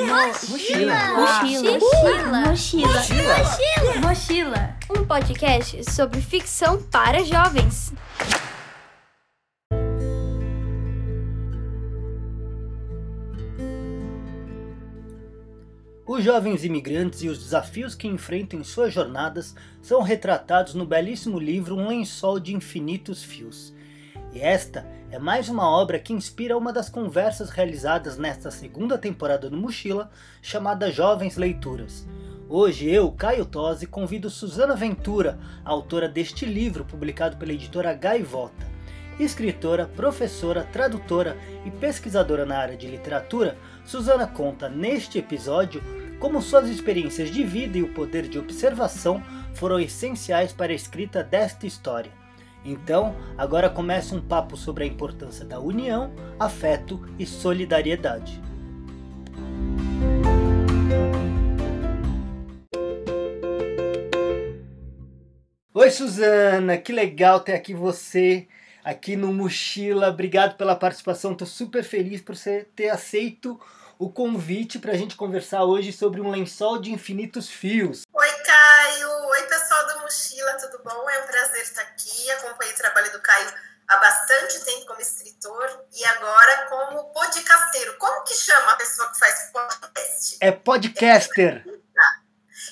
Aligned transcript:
Mochila. 0.00 0.48
Mochila. 0.48 1.78
Mochila. 2.46 2.86
Mochila. 2.86 4.00
Mochila. 4.00 4.76
Um 4.96 5.04
podcast 5.04 5.90
sobre 5.90 6.20
ficção 6.20 6.80
para 6.84 7.24
jovens. 7.24 7.92
Os 16.06 16.24
jovens 16.24 16.64
imigrantes 16.64 17.22
e 17.22 17.28
os 17.28 17.38
desafios 17.38 17.94
que 17.94 18.06
enfrentam 18.06 18.60
em 18.60 18.64
suas 18.64 18.94
jornadas 18.94 19.54
são 19.82 20.00
retratados 20.00 20.74
no 20.74 20.86
belíssimo 20.86 21.38
livro 21.38 21.76
Um 21.76 21.88
Lençol 21.88 22.38
de 22.38 22.54
Infinitos 22.54 23.22
Fios. 23.22 23.74
E 24.32 24.40
esta 24.40 24.86
é 25.10 25.18
mais 25.18 25.48
uma 25.48 25.66
obra 25.68 25.98
que 25.98 26.12
inspira 26.12 26.56
uma 26.56 26.72
das 26.72 26.90
conversas 26.90 27.48
realizadas 27.48 28.18
nesta 28.18 28.50
segunda 28.50 28.98
temporada 28.98 29.48
do 29.48 29.56
Mochila, 29.56 30.10
chamada 30.42 30.92
Jovens 30.92 31.36
Leituras. 31.36 32.06
Hoje 32.46 32.88
eu, 32.88 33.10
Caio 33.10 33.46
Tosi, 33.46 33.86
convido 33.86 34.28
Suzana 34.28 34.76
Ventura, 34.76 35.38
autora 35.64 36.08
deste 36.08 36.44
livro 36.44 36.84
publicado 36.84 37.36
pela 37.38 37.52
editora 37.52 37.94
Gaivota. 37.94 38.66
Escritora, 39.18 39.86
professora, 39.86 40.62
tradutora 40.62 41.36
e 41.64 41.70
pesquisadora 41.70 42.44
na 42.44 42.58
área 42.58 42.76
de 42.76 42.86
literatura, 42.86 43.56
Suzana 43.84 44.26
conta 44.26 44.68
neste 44.68 45.18
episódio 45.18 45.82
como 46.20 46.42
suas 46.42 46.68
experiências 46.68 47.30
de 47.30 47.42
vida 47.44 47.78
e 47.78 47.82
o 47.82 47.92
poder 47.94 48.28
de 48.28 48.38
observação 48.38 49.22
foram 49.54 49.80
essenciais 49.80 50.52
para 50.52 50.72
a 50.72 50.76
escrita 50.76 51.24
desta 51.24 51.66
história. 51.66 52.17
Então, 52.64 53.16
agora 53.36 53.70
começa 53.70 54.14
um 54.14 54.20
papo 54.20 54.56
sobre 54.56 54.84
a 54.84 54.86
importância 54.86 55.44
da 55.44 55.60
união, 55.60 56.12
afeto 56.38 57.04
e 57.18 57.24
solidariedade. 57.24 58.42
Oi, 65.72 65.90
Suzana, 65.90 66.76
que 66.76 66.92
legal 66.92 67.40
ter 67.40 67.54
aqui 67.54 67.72
você 67.72 68.48
aqui 68.84 69.16
no 69.16 69.32
Mochila. 69.32 70.08
Obrigado 70.08 70.56
pela 70.56 70.74
participação. 70.74 71.32
Estou 71.32 71.46
super 71.46 71.84
feliz 71.84 72.20
por 72.20 72.34
você 72.34 72.66
ter 72.74 72.88
aceito 72.88 73.60
o 73.98 74.10
convite 74.10 74.78
para 74.78 74.92
a 74.92 74.96
gente 74.96 75.16
conversar 75.16 75.64
hoje 75.64 75.92
sobre 75.92 76.20
um 76.20 76.30
lençol 76.30 76.80
de 76.80 76.92
infinitos 76.92 77.48
fios. 77.48 78.02
Oi, 78.12 78.28
Caio. 78.44 79.08
Oi, 79.28 79.42
pessoal 79.42 79.67
Mochila, 80.08 80.54
tudo 80.54 80.82
bom? 80.82 81.10
É 81.10 81.20
um 81.20 81.26
prazer 81.26 81.62
estar 81.62 81.82
aqui. 81.82 82.30
Acompanhei 82.30 82.72
o 82.72 82.76
trabalho 82.76 83.12
do 83.12 83.20
Caio 83.20 83.52
há 83.86 83.96
bastante 83.98 84.64
tempo 84.64 84.86
como 84.86 85.00
escritor 85.02 85.84
e 85.94 86.02
agora 86.06 86.66
como 86.70 87.12
podcasteiro. 87.12 87.94
Como 87.98 88.24
que 88.24 88.32
chama 88.32 88.72
a 88.72 88.76
pessoa 88.76 89.12
que 89.12 89.18
faz 89.18 89.50
podcast? 89.52 90.38
É 90.40 90.50
podcaster. 90.50 91.62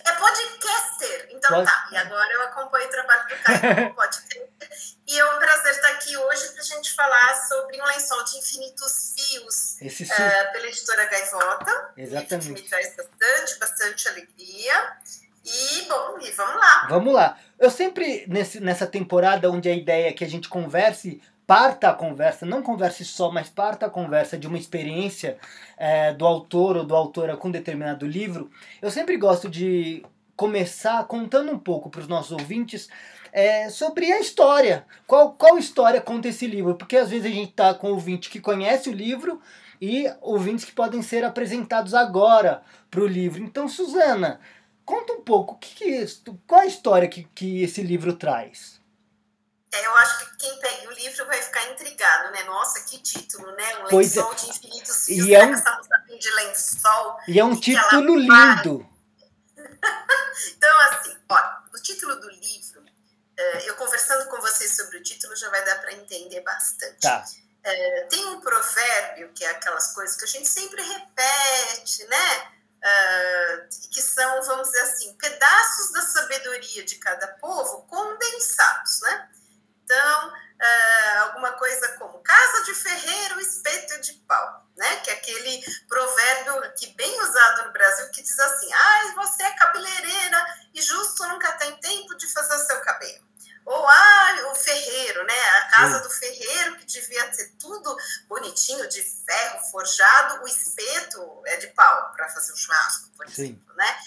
É 0.06 0.12
podcaster. 0.12 1.28
Então 1.33 1.62
tá. 1.62 1.89
E 1.93 1.97
agora 1.98 2.33
eu 2.33 2.43
acompanho 2.45 2.87
o 2.87 2.91
trabalho 2.91 3.28
do 3.28 3.37
Caio 3.43 3.61
como 3.61 3.95
podcaster. 4.00 4.71
E 5.06 5.19
é 5.19 5.25
um 5.27 5.39
prazer 5.39 5.73
estar 5.73 5.89
aqui 5.91 6.17
hoje 6.17 6.48
para 6.48 6.62
a 6.62 6.65
gente 6.65 6.95
falar 6.95 7.47
sobre 7.48 7.83
um 7.83 7.84
lençol 7.84 8.25
de 8.25 8.39
infinitos 8.39 9.15
fios 9.15 9.81
Esse 9.83 10.05
uh, 10.05 10.53
pela 10.53 10.67
editora 10.69 11.05
Gaivota. 11.05 11.93
Exatamente. 11.98 12.55
Que 12.55 12.62
me 12.62 12.69
traz 12.69 12.97
bastante, 12.97 13.59
bastante 13.59 14.09
alegria. 14.09 14.97
E, 15.47 15.89
bom, 15.89 16.19
e 16.21 16.31
vamos 16.33 16.57
lá. 16.57 16.87
Vamos 16.89 17.15
lá. 17.15 17.39
Eu 17.57 17.71
sempre, 17.71 18.25
nesse, 18.27 18.59
nessa 18.59 18.87
temporada 18.87 19.49
onde 19.49 19.69
a 19.69 19.75
ideia 19.75 20.09
é 20.09 20.13
que 20.13 20.25
a 20.25 20.29
gente 20.29 20.49
converse, 20.49 21.23
parta 21.47 21.91
a 21.91 21.95
conversa, 21.95 22.45
não 22.45 22.63
converse 22.63 23.05
só, 23.05 23.31
mas 23.31 23.49
parta 23.49 23.87
a 23.87 23.91
conversa 23.91 24.37
de 24.37 24.49
uma 24.49 24.59
experiência 24.59 25.39
é, 25.77 26.13
do 26.13 26.27
autor 26.27 26.77
ou 26.77 26.85
do 26.85 26.97
autora 26.97 27.37
com 27.37 27.49
determinado 27.49 28.07
livro, 28.07 28.51
eu 28.83 28.91
sempre 28.91 29.17
gosto 29.17 29.49
de 29.49 30.05
começar 30.35 31.03
contando 31.05 31.53
um 31.53 31.59
pouco 31.59 31.89
para 31.89 32.01
os 32.01 32.09
nossos 32.09 32.33
ouvintes 32.33 32.89
é, 33.33 33.71
sobre 33.71 34.13
a 34.13 34.19
história. 34.19 34.85
Qual, 35.06 35.33
qual 35.33 35.56
história 35.56 36.01
conta 36.01 36.29
esse 36.29 36.47
livro? 36.47 36.75
Porque 36.75 36.97
às 36.97 37.11
vezes 37.11 37.27
a 37.27 37.35
gente 37.35 37.51
está 37.51 37.73
com 37.73 37.93
ouvinte 37.93 38.29
que 38.29 38.41
conhece 38.41 38.91
o 38.91 38.93
livro 38.93 39.41
e 39.81 40.11
ouvintes 40.21 40.65
que 40.65 40.73
podem 40.73 41.03
ser 41.03 41.25
apresentados 41.25 41.95
agora 41.95 42.62
para 42.91 43.01
o 43.01 43.06
livro. 43.06 43.43
Então, 43.43 43.69
Suzana, 43.69 44.41
conta 44.87 45.13
um 45.13 45.21
pouco, 45.21 45.59
que 45.59 45.75
que, 45.75 46.07
qual 46.47 46.63
a 46.63 46.67
história 46.67 47.09
que, 47.09 47.25
que 47.35 47.63
esse 47.63 47.83
livro 47.83 48.15
traz? 48.17 48.81
É, 49.75 49.85
eu 49.85 49.95
acho 49.97 50.19
que 50.31 50.37
quem 50.39 50.59
pega 50.61 50.89
o 50.89 50.93
livro 50.93 51.27
vai 51.27 51.43
ficar 51.43 51.71
intrigado, 51.73 52.33
né? 52.33 52.45
Nossa, 52.45 52.81
que 52.85 52.99
título, 53.03 53.51
né? 53.57 53.79
Um 53.79 53.89
pois 53.89 54.15
lençol 54.15 54.33
é. 54.33 54.37
de 54.37 54.49
infinitos 54.49 55.05
fios, 55.05 55.27
E 55.27 55.35
é 55.35 55.45
um- 55.45 55.53
essa 55.53 55.77
moça 55.77 56.19
de 56.19 56.31
lençol. 56.31 57.19
E 57.29 57.39
é 57.39 57.45
um 57.45 57.53
E 57.53 57.61
título 57.61 58.17
lindo. 58.17 58.89
Então, 60.57 60.81
assim, 60.91 61.17
ó, 61.31 61.39
o 61.75 61.83
título 61.83 62.17
do 62.21 62.29
livro, 62.29 62.85
eu 63.65 63.75
conversando 63.77 64.29
com 64.29 64.41
vocês 64.41 64.77
sobre 64.77 64.99
o 64.99 65.03
título 65.03 65.35
já 65.35 65.49
vai 65.51 65.65
dar 65.65 65.77
para 65.81 65.93
entender 65.95 66.41
bastante. 66.43 67.01
Tá. 67.01 67.25
Tem 68.11 68.25
um 68.27 68.41
provérbio, 68.41 69.33
que 69.35 69.45
é 69.45 69.51
aquelas 69.51 69.93
coisas 69.95 70.17
que 70.17 70.25
a 70.25 70.29
gente 70.29 70.47
sempre 70.49 70.81
repete, 70.83 72.05
né? 72.05 72.56
Ah, 72.89 73.67
que 73.91 74.01
são, 74.01 74.43
vamos 74.45 74.69
dizer 74.69 74.83
assim, 74.83 75.13
pedaços 75.15 75.91
da 75.91 76.03
sabedoria 76.03 76.85
de 76.85 76.95
cada 76.97 77.27
povo 77.39 77.83
condensados, 77.89 79.01
né? 79.01 79.29
Então, 79.83 80.33
ah, 80.61 81.21
alguma 81.23 81.51
coisa 81.55 81.89
como 81.99 82.21
casa 82.21 82.63
de 82.63 82.75
ferreiro, 82.75 83.41
espeto 83.41 84.01
de 84.03 84.13
pau, 84.29 84.69
né? 84.77 85.01
Que 85.01 85.11
é 85.11 85.15
aquele 85.15 85.65
provérbio 85.89 86.75
que 86.79 86.87
bem 86.95 87.21
usado 87.23 87.67
no 87.67 87.73
Brasil 87.73 88.09
que 88.13 88.23
diz 88.23 88.39
assim: 88.39 88.73
ai, 88.73 89.15
você 89.17 89.43
é 89.43 89.51
cabeleireira 89.57 90.47
e 90.73 90.81
justo 90.81 91.27
nunca 91.27 91.51
tem 91.55 91.77
tempo 91.81 92.17
de 92.17 92.33
fazer 92.33 92.57
seu 92.67 92.81
cabelo. 92.83 93.27
Ou, 93.66 93.88
ah, 93.88 94.53
o 94.53 94.54
ferreiro, 94.54 95.25
né? 95.25 95.49
A 95.49 95.69
casa 95.71 95.99
do 95.99 96.09
ferreiro, 96.09 96.77
que 96.77 96.87
devia 96.87 97.28
ter 97.32 97.50
tudo 97.59 97.97
bonitinho, 98.28 98.88
de 98.88 99.03
ferro 99.03 99.59
forjado, 99.72 100.44
o 100.44 100.47
espeto 100.47 101.43
é 101.47 101.56
de 101.56 101.66
pau 101.69 102.12
para 102.12 102.28
fazer 102.28 102.53
o 102.53 102.56
churrasco, 102.56 103.10
por 103.16 103.28
Sim. 103.28 103.32
exemplo, 103.32 103.75
né? 103.75 103.99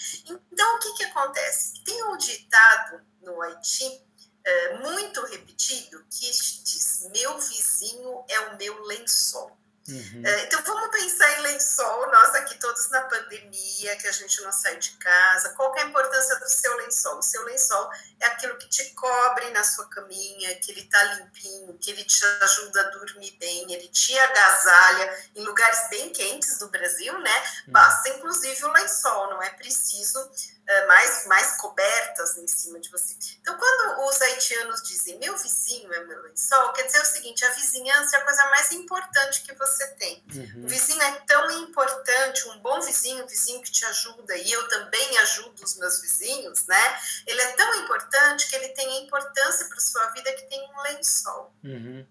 Então, 0.49 0.75
o 0.75 0.79
que 0.79 0.93
que 0.93 1.03
acontece? 1.03 1.83
Tem 1.83 2.03
um 2.05 2.15
ditado 2.15 3.05
no 3.21 3.41
Haiti, 3.41 4.01
é, 4.45 4.77
muito 4.77 5.21
repetido, 5.25 6.05
que 6.09 6.31
diz, 6.31 7.09
meu 7.11 7.37
vizinho 7.37 8.23
é 8.29 8.39
o 8.39 8.57
meu 8.57 8.81
lençol. 8.85 9.58
Uhum. 9.89 10.23
É, 10.25 10.43
então 10.45 10.61
vamos 10.63 10.89
pensar 10.91 11.39
em 11.39 11.41
lençol, 11.41 12.11
nós 12.11 12.35
aqui 12.35 12.59
todos 12.59 12.89
na 12.89 13.01
pandemia, 13.01 13.95
que 13.95 14.07
a 14.07 14.11
gente 14.11 14.41
não 14.41 14.51
sai 14.51 14.77
de 14.77 14.91
casa. 14.91 15.49
Qual 15.49 15.75
é 15.75 15.81
a 15.81 15.85
importância 15.85 16.39
do 16.39 16.47
seu 16.47 16.75
lençol? 16.77 17.17
O 17.17 17.23
seu 17.23 17.43
lençol 17.45 17.89
é 18.19 18.25
aquilo 18.27 18.57
que 18.57 18.67
te 18.69 18.85
cobre 18.91 19.49
na 19.51 19.63
sua 19.63 19.89
caminha, 19.89 20.55
que 20.55 20.71
ele 20.71 20.83
tá 20.85 21.03
limpinho, 21.15 21.77
que 21.79 21.91
ele 21.91 22.03
te 22.03 22.23
ajuda 22.41 22.81
a 22.81 22.89
dormir 22.89 23.31
bem, 23.39 23.71
ele 23.71 23.87
te 23.87 24.17
agasalha 24.17 25.23
em 25.35 25.43
lugares 25.43 25.89
bem 25.89 26.09
quentes 26.11 26.57
do 26.59 26.69
Brasil, 26.69 27.17
né? 27.19 27.43
Basta 27.67 28.09
inclusive 28.09 28.65
o 28.65 28.71
lençol, 28.71 29.29
não 29.29 29.41
é 29.41 29.49
preciso 29.51 30.19
é, 30.69 30.85
mais, 30.85 31.25
mais 31.25 31.57
cobertas 31.57 32.37
em 32.37 32.47
cima 32.47 32.79
de 32.79 32.91
você. 32.91 33.15
Então, 33.41 33.57
quando 33.57 34.07
os 34.07 34.21
haitianos 34.21 34.83
dizem 34.83 35.17
meu 35.17 35.35
vizinho 35.35 35.91
é 35.91 36.03
meu 36.03 36.21
lençol, 36.21 36.71
quer 36.73 36.83
dizer 36.83 37.01
o 37.01 37.05
seguinte: 37.05 37.43
a 37.43 37.49
vizinhança 37.53 38.15
é 38.15 38.19
a 38.19 38.23
coisa 38.23 38.45
mais 38.51 38.71
importante 38.71 39.41
que 39.41 39.53
você 39.55 39.78
tem. 39.87 40.23
Uhum. 40.33 40.65
O 40.65 40.67
vizinho 40.67 41.01
é 41.01 41.11
tão 41.27 41.49
importante, 41.63 42.47
um 42.49 42.59
bom 42.59 42.81
vizinho, 42.81 43.23
um 43.23 43.27
vizinho 43.27 43.61
que 43.61 43.71
te 43.71 43.85
ajuda, 43.85 44.35
e 44.37 44.51
eu 44.51 44.67
também 44.67 45.17
ajudo 45.19 45.63
os 45.63 45.77
meus 45.77 46.01
vizinhos, 46.01 46.65
né? 46.67 46.99
Ele 47.25 47.41
é 47.41 47.51
tão 47.53 47.75
importante 47.75 48.49
que 48.49 48.55
ele 48.55 48.69
tem 48.69 48.87
a 48.87 49.01
importância 49.01 49.67
para 49.67 49.79
sua 49.79 50.07
vida 50.11 50.31
que 50.33 50.43
tem 50.43 50.61
um 50.69 50.81
lençol. 50.83 51.53
Uhum. 51.63 52.05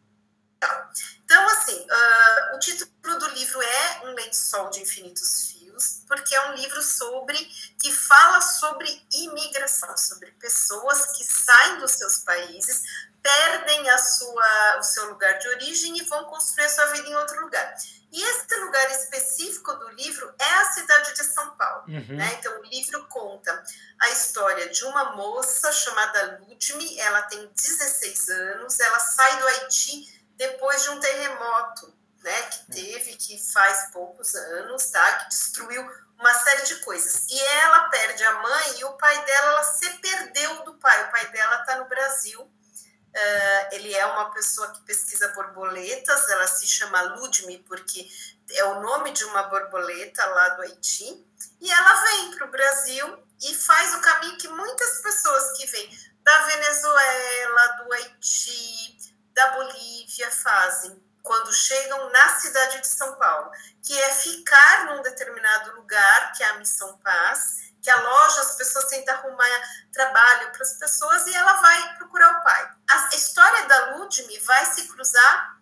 Então, 1.25 1.49
assim, 1.51 1.87
ah, 1.89 2.53
o 2.55 2.59
título 2.59 2.91
do 3.19 3.29
livro 3.29 3.63
é 3.63 4.07
Um 4.07 4.15
Lençol 4.15 4.71
de 4.71 4.81
Infinitos 4.81 5.58
Porque 6.07 6.35
é 6.35 6.51
um 6.51 6.55
livro 6.55 6.83
sobre 6.83 7.39
que 7.81 7.93
fala 7.93 8.41
sobre 8.41 9.07
imigração, 9.13 9.97
sobre 9.97 10.31
pessoas 10.33 11.17
que 11.17 11.25
saem 11.25 11.79
dos 11.79 11.93
seus 11.93 12.19
países, 12.19 12.83
perdem 13.23 13.89
a 13.91 13.99
sua, 13.99 14.79
o 14.79 14.83
seu 14.83 15.11
lugar 15.11 15.39
de 15.39 15.49
origem 15.49 15.99
e 15.99 16.05
vão 16.05 16.25
construir 16.25 16.65
a 16.65 16.69
sua 16.69 16.87
vida 16.87 17.09
em 17.09 17.17
outro 17.17 17.41
lugar. 17.41 17.75
E 18.11 18.23
esse 18.23 18.57
lugar 18.61 18.91
específico 18.91 19.75
do 19.75 19.89
livro 19.91 20.35
é 20.39 20.55
a 20.55 20.65
cidade 20.73 21.15
de 21.15 21.25
São 21.25 21.51
Paulo. 21.57 21.85
Uhum. 21.89 22.17
Né? 22.17 22.37
Então, 22.39 22.59
o 22.59 22.65
livro 22.65 23.05
conta 23.07 23.63
a 24.01 24.11
história 24.11 24.69
de 24.71 24.85
uma 24.85 25.15
moça 25.15 25.71
chamada 25.73 26.41
Ludmi, 26.49 26.99
ela 26.99 27.23
tem 27.23 27.51
16 27.55 28.29
anos, 28.31 28.81
ela 28.81 28.99
sai 28.99 29.39
do 29.39 29.47
Haiti 29.47 30.19
depois 30.37 30.83
de 30.85 30.91
um 30.91 31.01
terremoto, 31.01 31.93
né, 32.23 32.43
que 32.43 32.73
teve, 32.73 33.17
que 33.17 33.39
faz 33.53 33.91
poucos 33.93 34.35
anos, 34.35 34.87
tá, 34.91 35.13
que 35.21 35.29
destruiu 35.29 35.83
uma 36.19 36.35
série 36.35 36.63
de 36.63 36.77
coisas. 36.77 37.27
E 37.29 37.41
ela 37.41 37.89
perde 37.89 38.25
a 38.25 38.33
mãe 38.35 38.81
e 38.81 38.85
o 38.85 38.93
pai 38.95 39.25
dela, 39.25 39.53
ela 39.53 39.63
se 39.65 39.89
perdeu 39.99 40.65
do 40.65 40.75
pai. 40.75 41.05
O 41.05 41.11
pai 41.13 41.27
dela 41.31 41.61
está 41.61 41.77
no 41.77 41.85
Brasil. 41.87 42.41
Uh, 42.41 43.69
ele 43.73 43.95
é 43.95 44.05
uma 44.05 44.31
pessoa 44.33 44.71
que 44.71 44.83
pesquisa 44.83 45.29
borboletas, 45.29 46.29
ela 46.29 46.47
se 46.47 46.67
chama 46.67 47.01
Ludmi 47.03 47.59
porque 47.67 48.07
é 48.51 48.65
o 48.65 48.81
nome 48.81 49.09
nome 49.09 49.13
de 49.13 49.25
uma 49.25 49.45
borboleta 49.45 50.25
lá 50.27 50.49
do 50.51 50.63
Haiti, 50.63 51.27
e 51.61 51.71
ela 51.71 51.95
vem 52.03 52.37
para 52.37 52.47
o 52.47 52.51
Brasil 52.51 53.19
e 53.43 53.55
faz 53.55 53.95
o 53.95 54.01
caminho 54.01 54.39
que 54.39 54.49
muitas 54.49 55.01
pessoas 55.01 55.57
que 55.57 55.67
vêm 55.67 55.99
da 56.23 56.47
Venezuela, 56.47 57.67
do 57.79 57.93
Haiti, 57.93 59.15
da 59.33 59.51
Bolívia 59.53 60.31
fazem 60.31 61.03
quando 61.29 61.53
chegam 61.53 62.11
na 62.11 62.41
cidade 62.41 62.81
de 62.81 62.89
São 62.89 63.15
Paulo, 63.17 63.51
que 63.85 63.97
é 64.01 64.15
ficar 64.15 64.87
num 64.87 65.03
determinado 65.03 65.77
lugar, 65.77 66.33
que 66.33 66.43
é 66.43 66.47
a 66.47 66.59
Missão 66.59 66.97
Paz, 67.05 67.69
que 67.83 67.91
a 67.91 68.01
loja, 68.01 68.41
as 68.41 68.57
pessoas 68.57 68.87
tentam 68.87 69.15
arrumar 69.15 69.63
trabalho 69.93 70.51
para 70.53 70.63
as 70.63 70.73
pessoas 70.73 71.27
e 71.27 71.35
ela 71.35 71.53
vai 71.61 71.97
procurar 71.99 72.39
o 72.39 72.43
pai. 72.43 72.71
A 72.91 73.15
história 73.15 73.67
da 73.67 73.97
Ludme 73.97 74.39
vai 74.41 74.65
se 74.73 74.89
cruzar 74.89 75.59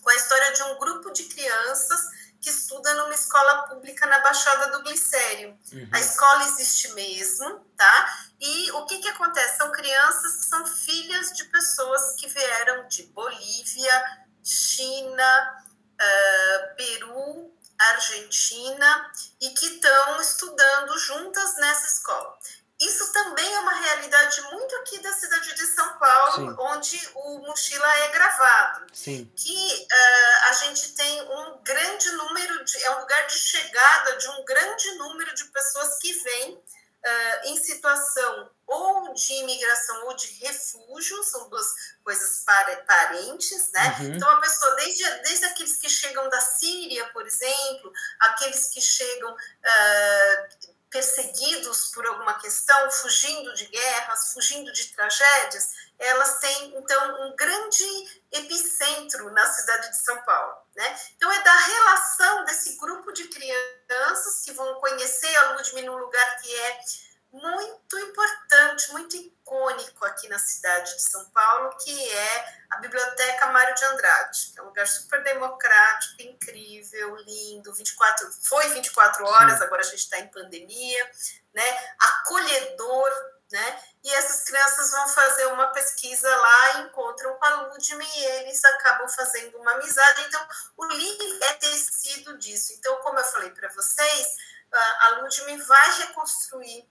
com 0.00 0.08
a 0.08 0.14
história 0.14 0.52
de 0.52 0.62
um 0.62 0.78
grupo 0.78 1.10
de 1.10 1.24
crianças 1.24 2.00
que 2.40 2.50
estuda 2.50 2.94
numa 2.94 3.14
escola 3.14 3.66
pública 3.66 4.06
na 4.06 4.20
Baixada 4.20 4.70
do 4.70 4.84
Glicério. 4.84 5.58
Uhum. 5.72 5.88
A 5.92 5.98
escola 5.98 6.44
existe 6.44 6.92
mesmo, 6.92 7.66
tá? 7.76 8.18
E 8.38 8.70
o 8.70 8.86
que 8.86 8.98
que 9.00 9.08
acontece? 9.08 9.56
São 9.56 9.72
crianças 9.72 10.36
que 10.36 10.46
são 10.46 10.64
filhas 10.64 11.32
de 11.32 11.44
pessoas 11.46 12.14
que 12.14 12.28
vieram 12.28 12.86
de 12.86 13.02
Bolívia, 13.06 14.27
China, 14.44 15.64
uh, 16.00 16.76
Peru, 16.76 17.54
Argentina 17.78 19.12
e 19.40 19.50
que 19.50 19.66
estão 19.66 20.20
estudando 20.20 20.98
juntas 20.98 21.56
nessa 21.56 21.86
escola. 21.86 22.38
Isso 22.80 23.12
também 23.12 23.54
é 23.54 23.58
uma 23.58 23.74
realidade 23.74 24.40
muito 24.42 24.76
aqui 24.76 24.98
da 24.98 25.12
cidade 25.12 25.52
de 25.52 25.66
São 25.66 25.98
Paulo, 25.98 26.34
Sim. 26.34 26.56
onde 26.60 27.10
o 27.12 27.38
Mochila 27.40 27.96
é 28.04 28.08
gravado. 28.08 28.86
Sim. 28.92 29.30
Que 29.34 29.86
uh, 29.92 30.48
a 30.48 30.52
gente 30.52 30.92
tem 30.92 31.22
um 31.22 31.58
grande 31.64 32.10
número 32.12 32.64
de. 32.64 32.84
É 32.84 32.90
um 32.96 33.00
lugar 33.00 33.26
de 33.26 33.36
chegada 33.36 34.16
de 34.16 34.28
um 34.28 34.44
grande 34.44 34.92
número 34.92 35.34
de 35.34 35.44
pessoas 35.46 35.98
que 35.98 36.12
vêm 36.12 36.62
uh, 37.04 37.48
em 37.48 37.56
situação 37.56 38.50
ou 38.66 39.14
de 39.14 39.32
imigração 39.34 40.06
ou 40.06 40.14
de 40.14 40.28
refúgio, 40.44 41.22
são 41.24 41.48
duas 41.48 41.66
coisas 42.04 42.44
parentes, 42.86 43.70
né? 43.72 43.96
Uhum. 44.00 44.14
Então, 44.14 44.28
a 44.28 44.40
pessoa, 44.40 44.74
desde, 44.76 45.04
desde 45.22 45.44
aqueles 45.46 45.76
que 45.78 45.88
chegam 45.88 46.28
da 46.28 46.40
Síria, 46.40 47.08
por 47.08 47.26
exemplo, 47.26 47.92
aqueles 48.20 48.66
que 48.66 48.80
chegam 48.80 49.32
uh, 49.32 50.74
perseguidos 50.90 51.86
por 51.88 52.06
alguma 52.06 52.38
questão, 52.38 52.90
fugindo 52.90 53.54
de 53.54 53.66
guerras, 53.66 54.32
fugindo 54.32 54.72
de 54.72 54.88
tragédias, 54.88 55.70
elas 55.98 56.38
têm, 56.38 56.76
então, 56.76 57.26
um 57.26 57.34
grande 57.34 58.22
epicentro 58.30 59.30
na 59.32 59.46
cidade 59.52 59.90
de 59.90 59.96
São 59.96 60.20
Paulo. 60.22 60.56
Né? 60.76 61.00
Então, 61.16 61.30
é 61.30 61.42
da 61.42 61.56
relação 61.58 62.44
desse 62.44 62.76
grupo 62.76 63.12
de 63.12 63.26
crianças 63.28 64.42
que 64.44 64.52
vão 64.52 64.80
conhecer 64.80 65.34
a 65.36 65.52
Ludmilla 65.52 65.90
num 65.90 65.98
lugar 65.98 66.40
que 66.40 66.54
é 66.54 66.80
muito 67.30 67.98
importante, 67.98 68.90
muito 68.92 69.16
icônico 69.16 70.04
aqui 70.04 70.28
na 70.28 70.38
cidade 70.38 70.94
de 70.94 71.02
São 71.02 71.24
Paulo, 71.30 71.76
que 71.76 72.10
é 72.10 72.58
a 72.70 72.76
Biblioteca 72.78 73.48
Mário 73.48 73.74
de 73.74 73.84
Andrade, 73.84 74.50
que 74.52 74.58
é 74.58 74.62
um 74.62 74.66
lugar 74.66 74.86
super 74.86 75.22
democrático, 75.22 76.22
incrível, 76.22 77.16
lindo, 77.16 77.72
24, 77.74 78.32
foi 78.44 78.68
24 78.70 79.26
horas, 79.26 79.60
agora 79.60 79.82
a 79.82 79.84
gente 79.84 79.98
está 79.98 80.18
em 80.18 80.28
pandemia, 80.28 81.10
né? 81.52 81.94
acolhedor, 81.98 83.10
né? 83.50 83.82
E 84.04 84.14
essas 84.14 84.44
crianças 84.44 84.90
vão 84.90 85.08
fazer 85.08 85.46
uma 85.46 85.66
pesquisa 85.68 86.28
lá, 86.36 86.80
encontram 86.80 87.34
com 87.34 87.44
a 87.44 87.62
Ludme 87.62 88.06
e 88.16 88.24
eles 88.24 88.64
acabam 88.64 89.08
fazendo 89.08 89.58
uma 89.58 89.72
amizade. 89.72 90.22
Então, 90.22 90.48
o 90.76 90.84
livro 90.86 91.44
é 91.44 91.54
tecido 91.54 92.38
disso. 92.38 92.72
Então, 92.74 92.96
como 92.96 93.18
eu 93.18 93.24
falei 93.24 93.50
para 93.50 93.68
vocês, 93.70 94.36
a 94.72 95.08
Ludme 95.20 95.56
vai 95.62 95.98
reconstruir 95.98 96.88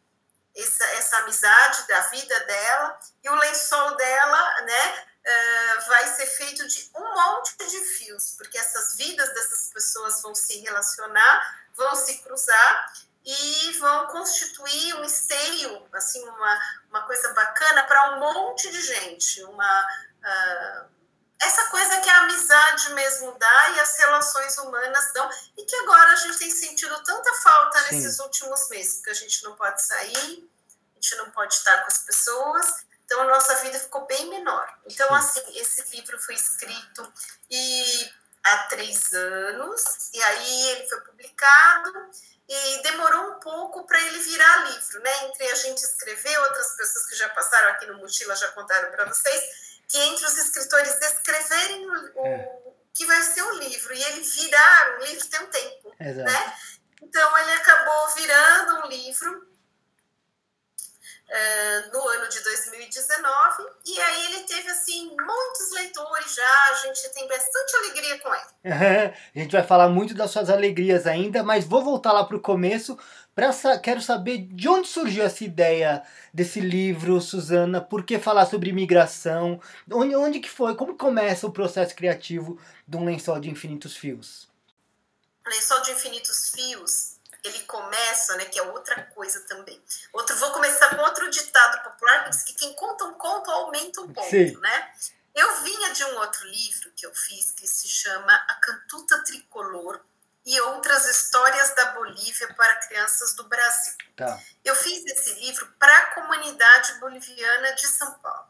essa, 0.56 0.86
essa 0.86 1.18
amizade 1.20 1.88
da 1.88 2.00
vida 2.08 2.40
dela 2.42 3.00
e 3.24 3.30
o 3.30 3.36
lençol 3.36 3.96
dela, 3.96 4.62
né, 4.62 5.06
uh, 5.28 5.88
vai 5.88 6.08
ser 6.16 6.26
feito 6.26 6.68
de 6.68 6.90
um 6.96 7.16
monte 7.16 7.56
de 7.58 7.80
fios, 7.86 8.34
porque 8.38 8.58
essas 8.58 8.96
vidas 8.96 9.34
dessas 9.34 9.70
pessoas 9.72 10.22
vão 10.22 10.34
se 10.34 10.60
relacionar, 10.60 11.68
vão 11.76 11.96
se 11.96 12.18
cruzar 12.20 12.94
e 13.28 13.74
vão 13.74 14.08
constituir 14.08 14.96
um 14.96 15.04
esteio, 15.04 15.86
assim, 15.94 16.24
uma, 16.30 16.60
uma 16.90 17.02
coisa 17.02 17.34
bacana 17.34 17.84
para 17.84 18.16
um 18.16 18.20
monte 18.20 18.72
de 18.72 18.82
gente, 18.82 19.44
uma 19.44 19.82
uh, 19.84 20.90
essa 21.42 21.66
coisa 21.66 22.00
que 22.00 22.10
a 22.10 22.20
amizade 22.24 22.94
mesmo 22.94 23.38
dá 23.38 23.70
e 23.72 23.80
as 23.82 23.98
relações 23.98 24.58
humanas 24.58 25.12
dão, 25.14 25.30
e 25.58 25.66
que 25.66 25.76
agora 25.76 26.14
a 26.14 26.16
gente 26.16 26.40
tem 26.40 26.50
sentido 26.50 27.04
tanta 27.04 27.34
falta 27.42 27.80
Sim. 27.80 27.96
nesses 27.96 28.20
últimos 28.20 28.70
meses, 28.70 28.96
porque 28.96 29.10
a 29.10 29.16
gente 29.16 29.44
não 29.44 29.58
pode 29.58 29.82
sair, 29.82 30.50
a 30.94 30.96
gente 30.96 31.16
não 31.18 31.30
pode 31.32 31.54
estar 31.54 31.82
com 31.82 31.88
as 31.88 31.98
pessoas, 32.00 32.86
então 33.06 33.22
a 33.22 33.26
nossa 33.26 33.56
vida 33.56 33.78
ficou 33.78 34.06
bem 34.06 34.30
menor. 34.30 34.74
Então, 34.86 35.08
Sim. 35.10 35.16
assim, 35.16 35.60
esse 35.60 35.98
livro 35.98 36.18
foi 36.18 36.36
escrito 36.36 37.14
e 37.52 38.10
há 38.54 38.58
três 38.70 39.14
anos, 39.14 39.84
e 40.14 40.22
aí 40.22 40.70
ele 40.70 40.88
foi 40.88 41.02
publicado 41.02 41.92
e 42.48 42.82
demorou 42.82 43.32
um 43.32 43.40
pouco 43.40 43.86
para 43.86 44.00
ele 44.02 44.20
virar 44.20 44.72
livro, 44.72 45.02
né? 45.02 45.26
Entre 45.26 45.48
a 45.48 45.56
gente 45.56 45.80
escrever, 45.80 46.40
outras 46.40 46.76
pessoas 46.78 47.06
que 47.08 47.16
já 47.16 47.30
passaram 47.30 47.70
aqui 47.72 47.86
no 47.88 47.98
Mochila 47.98 48.36
já 48.36 48.50
contaram 48.52 48.90
para 48.92 49.06
vocês, 49.06 49.44
que 49.88 49.98
entre 49.98 50.26
os 50.26 50.38
escritores 50.38 50.96
escreverem 51.02 51.90
o, 51.90 52.26
é. 52.26 52.62
o, 52.66 52.76
que 52.94 53.06
vai 53.06 53.22
ser 53.22 53.42
o 53.42 53.60
livro 53.60 53.94
e 53.94 54.04
ele 54.04 54.22
virar 54.22 54.98
um 54.98 55.06
livro 55.06 55.28
tem 55.28 55.42
um 55.42 55.48
tempo, 55.48 55.96
Exato. 56.00 56.32
né? 56.32 56.54
Então 57.02 57.38
ele 57.38 57.52
acabou 57.52 58.10
virando 58.16 58.86
um 58.86 58.88
livro 58.88 59.57
uh, 61.30 61.94
no 61.94 62.08
ano 62.08 62.30
de 62.30 62.40
2019 62.42 63.64
e 63.86 64.00
aí 64.00 64.26
ele 64.26 64.44
teve 64.44 64.70
assim 64.70 65.08
muitos 65.08 65.72
leitores 65.72 66.36
já, 66.36 66.70
a 66.72 66.88
gente 66.88 67.10
tem 67.14 67.28
bastante 67.28 67.76
alegria 67.78 68.20
com 68.20 68.34
ele. 68.34 69.14
a 69.36 69.40
gente 69.40 69.52
vai 69.52 69.64
falar 69.64 69.90
muito 69.90 70.14
das 70.14 70.32
suas 70.32 70.50
alegrias 70.50 71.06
ainda, 71.06 71.44
mas 71.44 71.66
vou 71.66 71.84
voltar 71.84 72.12
lá 72.12 72.24
para 72.24 72.38
o 72.38 72.42
começo 72.42 72.98
Pra, 73.38 73.52
quero 73.78 74.02
saber 74.02 74.48
de 74.48 74.68
onde 74.68 74.88
surgiu 74.88 75.24
essa 75.24 75.44
ideia 75.44 76.02
desse 76.34 76.60
livro, 76.60 77.22
Suzana, 77.22 77.80
por 77.80 78.04
que 78.04 78.18
falar 78.18 78.48
sobre 78.48 78.72
imigração, 78.72 79.62
onde, 79.94 80.16
onde 80.16 80.40
que 80.40 80.50
foi, 80.50 80.74
como 80.76 80.98
começa 80.98 81.46
o 81.46 81.52
processo 81.52 81.94
criativo 81.94 82.60
de 82.88 82.98
um 82.98 83.06
lençol 83.06 83.40
de 83.40 83.48
infinitos 83.48 83.96
fios? 83.96 84.50
Lençol 85.46 85.84
de 85.84 85.92
infinitos 85.92 86.50
fios, 86.50 87.17
ele 87.48 87.64
começa, 87.64 88.36
né, 88.36 88.46
que 88.46 88.60
é 88.60 88.64
outra 88.64 89.04
coisa 89.16 89.40
também. 89.42 89.82
Outro, 90.14 90.36
vou 90.38 90.52
começar 90.52 90.96
com 90.96 91.02
outro 91.02 91.30
ditado 91.30 91.84
popular 91.84 92.26
que 92.26 92.30
diz 92.32 92.44
que 92.44 92.54
quem 92.54 92.74
conta 92.74 93.06
um 93.06 93.14
conto 93.14 93.50
aumenta 93.50 94.02
um 94.02 94.14
ponto, 94.14 94.30
Sim. 94.30 94.56
né? 94.58 94.94
Eu 95.34 95.62
vinha 95.62 95.94
de 95.94 96.04
um 96.04 96.18
outro 96.18 96.48
livro 96.48 96.92
que 96.96 97.06
eu 97.06 97.14
fiz 97.14 97.52
que 97.52 97.68
se 97.68 97.88
chama 97.88 98.34
A 98.34 98.56
Cantuta 98.56 99.24
Tricolor, 99.24 100.02
e 100.48 100.62
outras 100.62 101.06
histórias 101.06 101.76
da 101.76 101.88
Bolívia 101.88 102.54
para 102.54 102.76
crianças 102.78 103.34
do 103.34 103.44
Brasil. 103.44 103.94
Tá. 104.16 104.42
Eu 104.64 104.78
fiz 104.78 105.06
esse 105.06 105.34
livro 105.42 105.68
para 105.78 105.96
a 105.96 106.06
comunidade 106.16 106.94
boliviana 107.00 107.74
de 107.74 107.86
São 107.86 108.14
Paulo. 108.20 108.48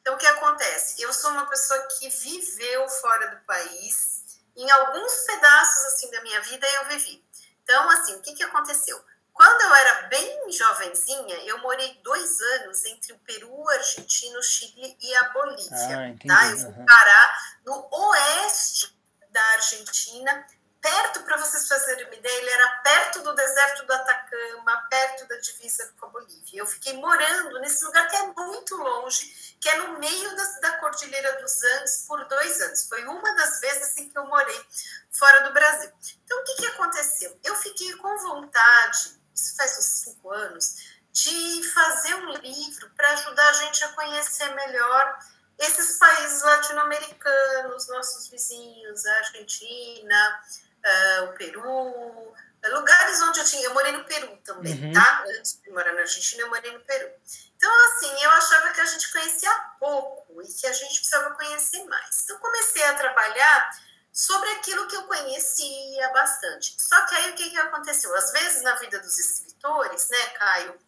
Então, 0.00 0.14
o 0.14 0.18
que 0.18 0.26
acontece? 0.26 1.00
Eu 1.00 1.12
sou 1.12 1.30
uma 1.30 1.46
pessoa 1.46 1.80
que 1.86 2.08
viveu 2.08 2.88
fora 2.88 3.28
do 3.28 3.36
país. 3.44 4.40
Em 4.56 4.68
alguns 4.68 5.12
pedaços 5.20 5.84
assim 5.92 6.10
da 6.10 6.22
minha 6.22 6.40
vida 6.40 6.66
eu 6.68 6.88
vivi. 6.88 7.24
Então, 7.70 7.88
assim, 7.90 8.16
o 8.16 8.20
que, 8.20 8.34
que 8.34 8.42
aconteceu? 8.42 9.00
Quando 9.32 9.60
eu 9.60 9.74
era 9.76 10.02
bem 10.08 10.50
jovenzinha, 10.50 11.36
eu 11.44 11.58
morei 11.58 12.00
dois 12.02 12.40
anos 12.40 12.84
entre 12.84 13.12
o 13.12 13.18
Peru, 13.20 13.68
Argentina, 13.68 14.36
o 14.36 14.42
Chile 14.42 14.98
e 15.00 15.14
a 15.14 15.28
Bolívia. 15.28 15.70
Ah, 15.70 16.26
tá? 16.26 16.50
Eu 16.50 16.58
fui 16.58 16.84
parar 16.84 17.38
no 17.64 17.88
oeste 17.92 18.92
da 19.30 19.40
Argentina, 19.52 20.46
perto, 20.80 21.22
para 21.22 21.36
vocês 21.36 21.68
fazerem 21.68 22.06
uma 22.06 22.14
ideia, 22.14 22.38
ele 22.40 22.50
era 22.50 22.68
perto 22.82 23.22
do 23.22 23.34
deserto 23.34 23.86
do 23.86 23.92
Atacama, 23.92 24.86
perto 24.88 25.26
da 25.26 25.36
divisa 25.36 25.92
com 25.98 26.06
a 26.06 26.08
Bolívia. 26.08 26.60
Eu 26.60 26.66
fiquei 26.66 26.94
morando 26.94 27.58
nesse 27.60 27.84
lugar 27.84 28.08
que 28.08 28.16
é 28.16 28.26
muito 28.26 28.76
longe, 28.76 29.56
que 29.60 29.68
é 29.68 29.76
no 29.78 29.98
meio 29.98 30.36
da, 30.36 30.44
da 30.60 30.72
Cordilheira 30.78 31.40
dos 31.40 31.62
Andes, 31.62 32.04
por 32.06 32.24
dois 32.24 32.60
anos. 32.62 32.88
Foi 32.88 33.04
uma 33.04 33.34
das 33.34 33.60
vezes 33.60 33.96
em 33.98 34.08
que 34.08 34.18
eu 34.18 34.26
morei 34.26 34.66
fora 35.10 35.40
do 35.42 35.52
Brasil. 35.52 35.90
Então, 36.24 36.40
o 36.40 36.44
que, 36.44 36.54
que 36.56 36.66
aconteceu? 36.66 37.38
Eu 37.44 37.54
fiquei 37.56 37.92
com 37.96 38.18
vontade, 38.18 39.20
isso 39.34 39.56
faz 39.56 39.78
uns 39.78 39.84
cinco 39.84 40.30
anos, 40.30 41.00
de 41.12 41.62
fazer 41.74 42.14
um 42.14 42.32
livro 42.34 42.90
para 42.96 43.10
ajudar 43.12 43.48
a 43.48 43.52
gente 43.52 43.84
a 43.84 43.88
conhecer 43.88 44.54
melhor 44.54 45.18
esses 45.58 45.98
países 45.98 46.42
latino-americanos, 46.42 47.88
nossos 47.88 48.28
vizinhos, 48.28 49.04
a 49.04 49.16
Argentina, 49.16 50.40
uh, 50.84 51.24
o 51.24 51.32
Peru, 51.34 52.34
lugares 52.68 53.22
onde 53.22 53.40
eu 53.40 53.44
tinha. 53.44 53.64
Eu 53.64 53.74
morei 53.74 53.92
no 53.92 54.04
Peru 54.04 54.36
também, 54.44 54.72
uhum. 54.72 54.92
tá? 54.92 55.24
Antes 55.36 55.60
de 55.60 55.70
morar 55.70 55.92
na 55.92 56.00
Argentina, 56.00 56.42
eu 56.42 56.48
morei 56.48 56.72
no 56.72 56.80
Peru. 56.80 57.10
Então, 57.56 57.70
assim, 57.86 58.22
eu 58.22 58.30
achava 58.30 58.72
que 58.72 58.80
a 58.80 58.86
gente 58.86 59.12
conhecia 59.12 59.52
pouco 59.78 60.42
e 60.42 60.46
que 60.46 60.66
a 60.66 60.72
gente 60.72 60.94
precisava 60.94 61.34
conhecer 61.34 61.84
mais. 61.84 62.22
Então, 62.24 62.38
comecei 62.38 62.84
a 62.84 62.94
trabalhar 62.94 63.70
sobre 64.12 64.50
aquilo 64.50 64.86
que 64.88 64.96
eu 64.96 65.04
conhecia 65.04 66.08
bastante. 66.10 66.74
Só 66.78 67.00
que 67.06 67.14
aí 67.14 67.30
o 67.30 67.34
que, 67.34 67.50
que 67.50 67.58
aconteceu? 67.58 68.14
Às 68.16 68.32
vezes 68.32 68.62
na 68.62 68.74
vida 68.76 68.98
dos 68.98 69.18
escritores, 69.18 70.08
né, 70.08 70.26
Caio? 70.30 70.78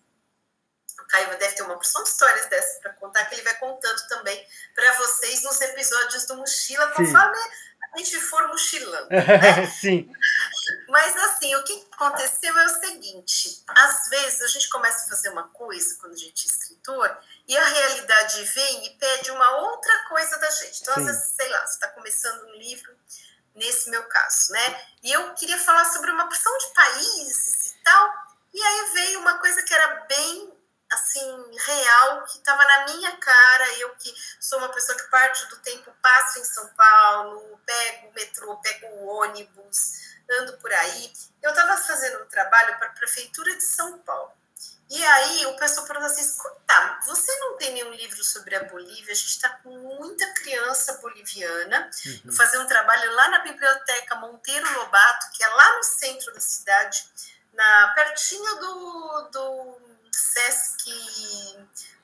O 1.01 1.05
Caio 1.07 1.39
deve 1.39 1.55
ter 1.55 1.63
uma 1.63 1.75
porção 1.75 2.03
de 2.03 2.11
histórias 2.11 2.47
dessas 2.47 2.81
para 2.81 2.93
contar, 2.95 3.25
que 3.27 3.35
ele 3.35 3.43
vai 3.43 3.55
contando 3.59 4.09
também 4.09 4.47
para 4.75 4.93
vocês 4.95 5.43
nos 5.43 5.61
episódios 5.61 6.27
do 6.27 6.37
Mochila, 6.37 6.89
conforme 6.89 7.39
a 7.93 7.99
gente 7.99 8.19
for 8.21 8.49
mochilando. 8.49 9.09
Né? 9.13 9.67
Sim. 9.67 10.11
Mas 10.89 11.17
assim, 11.17 11.55
o 11.55 11.65
que 11.65 11.87
aconteceu 11.93 12.57
é 12.57 12.67
o 12.67 12.81
seguinte: 12.81 13.63
às 13.69 14.09
vezes 14.09 14.41
a 14.41 14.49
gente 14.49 14.69
começa 14.69 15.05
a 15.05 15.09
fazer 15.09 15.29
uma 15.31 15.49
coisa 15.49 15.97
quando 16.01 16.15
a 16.15 16.17
gente 16.17 16.47
é 16.47 16.51
escritor 16.51 17.19
e 17.47 17.57
a 17.57 17.65
realidade 17.65 18.45
vem 18.45 18.87
e 18.87 18.91
pede 18.91 19.31
uma 19.31 19.51
outra 19.59 20.05
coisa 20.09 20.39
da 20.39 20.51
gente. 20.51 20.83
Então, 20.83 20.95
Sim. 20.95 21.01
às 21.01 21.07
vezes, 21.07 21.33
sei 21.37 21.49
lá, 21.49 21.67
você 21.67 21.75
está 21.75 21.89
começando 21.89 22.45
um 22.45 22.57
livro, 22.57 22.95
nesse 23.55 23.91
meu 23.91 24.03
caso, 24.05 24.53
né? 24.53 24.87
E 25.03 25.13
eu 25.13 25.35
queria 25.35 25.59
falar 25.59 25.85
sobre 25.87 26.11
uma 26.11 26.27
porção 26.27 26.57
de 26.59 26.75
países 26.75 27.73
e 27.73 27.85
tal, 27.85 28.15
e 28.55 28.63
aí 28.63 28.91
veio 28.93 29.21
uma 29.21 29.39
coisa 29.39 29.63
que 29.63 29.75
era 29.75 30.05
bem 30.07 30.52
assim, 30.93 31.57
real, 31.67 32.25
que 32.25 32.39
estava 32.39 32.63
na 32.65 32.85
minha 32.87 33.17
cara. 33.17 33.73
Eu 33.79 33.91
que 33.97 34.15
sou 34.41 34.59
uma 34.59 34.69
pessoa 34.69 34.97
que 34.97 35.05
parte 35.05 35.47
do 35.49 35.57
tempo 35.59 35.93
passo 36.03 36.39
em 36.39 36.45
São 36.45 36.69
Paulo, 36.75 37.61
pego 37.65 38.09
o 38.09 38.15
metrô, 38.15 38.57
pego 38.59 38.87
o 38.87 39.07
ônibus, 39.07 40.15
ando 40.31 40.57
por 40.59 40.73
aí. 40.73 41.13
Eu 41.43 41.51
estava 41.51 41.77
fazendo 41.77 42.23
um 42.23 42.29
trabalho 42.29 42.77
para 42.79 42.89
a 42.89 42.93
Prefeitura 42.93 43.55
de 43.55 43.65
São 43.65 43.99
Paulo. 43.99 44.33
E 44.93 45.03
aí 45.03 45.47
o 45.47 45.57
pessoal 45.57 45.87
perguntou 45.87 46.11
assim: 46.11 46.21
escuta, 46.21 47.01
você 47.07 47.35
não 47.39 47.57
tem 47.57 47.73
nenhum 47.73 47.93
livro 47.93 48.23
sobre 48.23 48.55
a 48.55 48.65
Bolívia? 48.65 49.13
A 49.13 49.17
gente 49.17 49.31
está 49.31 49.49
com 49.49 49.71
muita 49.71 50.27
criança 50.35 50.99
boliviana. 50.99 51.91
Uhum. 52.25 52.33
fazer 52.33 52.59
um 52.59 52.67
trabalho 52.67 53.11
lá 53.15 53.31
na 53.31 53.39
Biblioteca 53.39 54.17
Monteiro 54.17 54.71
Lobato, 54.75 55.31
que 55.33 55.43
é 55.43 55.49
lá 55.49 55.77
no 55.79 55.83
centro 55.83 56.35
da 56.35 56.41
cidade, 56.41 57.09
na 57.55 57.89
pertinho 57.95 58.55
do, 58.57 59.29
do 59.33 59.82
Sesc 60.15 60.83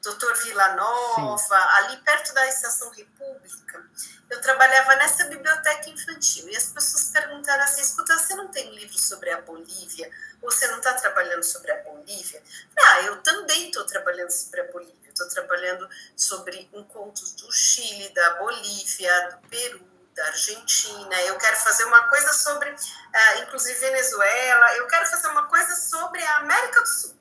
Doutor 0.02 0.34
Vila 0.36 0.74
Nova, 0.74 1.38
Sim. 1.38 1.66
ali 1.76 1.96
perto 1.98 2.32
da 2.32 2.46
Estação 2.46 2.88
República, 2.90 3.84
eu 4.30 4.40
trabalhava 4.40 4.94
nessa 4.96 5.24
biblioteca 5.24 5.90
infantil. 5.90 6.48
E 6.48 6.56
as 6.56 6.66
pessoas 6.66 7.10
perguntaram 7.10 7.64
assim: 7.64 7.80
escuta, 7.80 8.16
você 8.16 8.34
não 8.34 8.48
tem 8.48 8.74
livro 8.74 8.98
sobre 8.98 9.30
a 9.30 9.40
Bolívia? 9.40 10.10
Ou 10.40 10.50
você 10.50 10.66
não 10.68 10.78
está 10.78 10.94
trabalhando 10.94 11.42
sobre 11.42 11.72
a 11.72 11.82
Bolívia? 11.82 12.42
Ah, 12.78 13.02
eu 13.02 13.22
também 13.22 13.66
estou 13.66 13.84
trabalhando 13.84 14.30
sobre 14.30 14.60
a 14.60 14.64
Bolívia. 14.72 15.08
Estou 15.08 15.28
trabalhando 15.28 15.88
sobre 16.16 16.70
encontros 16.72 17.32
do 17.32 17.50
Chile, 17.50 18.08
da 18.10 18.34
Bolívia, 18.34 19.30
do 19.30 19.48
Peru, 19.48 19.84
da 20.14 20.26
Argentina. 20.26 21.20
Eu 21.22 21.36
quero 21.38 21.56
fazer 21.56 21.84
uma 21.84 22.08
coisa 22.08 22.32
sobre, 22.34 22.70
uh, 22.70 23.42
inclusive, 23.42 23.80
Venezuela. 23.80 24.76
Eu 24.76 24.86
quero 24.86 25.06
fazer 25.06 25.26
uma 25.28 25.48
coisa 25.48 25.74
sobre 25.74 26.22
a 26.22 26.36
América 26.38 26.80
do 26.82 26.86
Sul. 26.86 27.17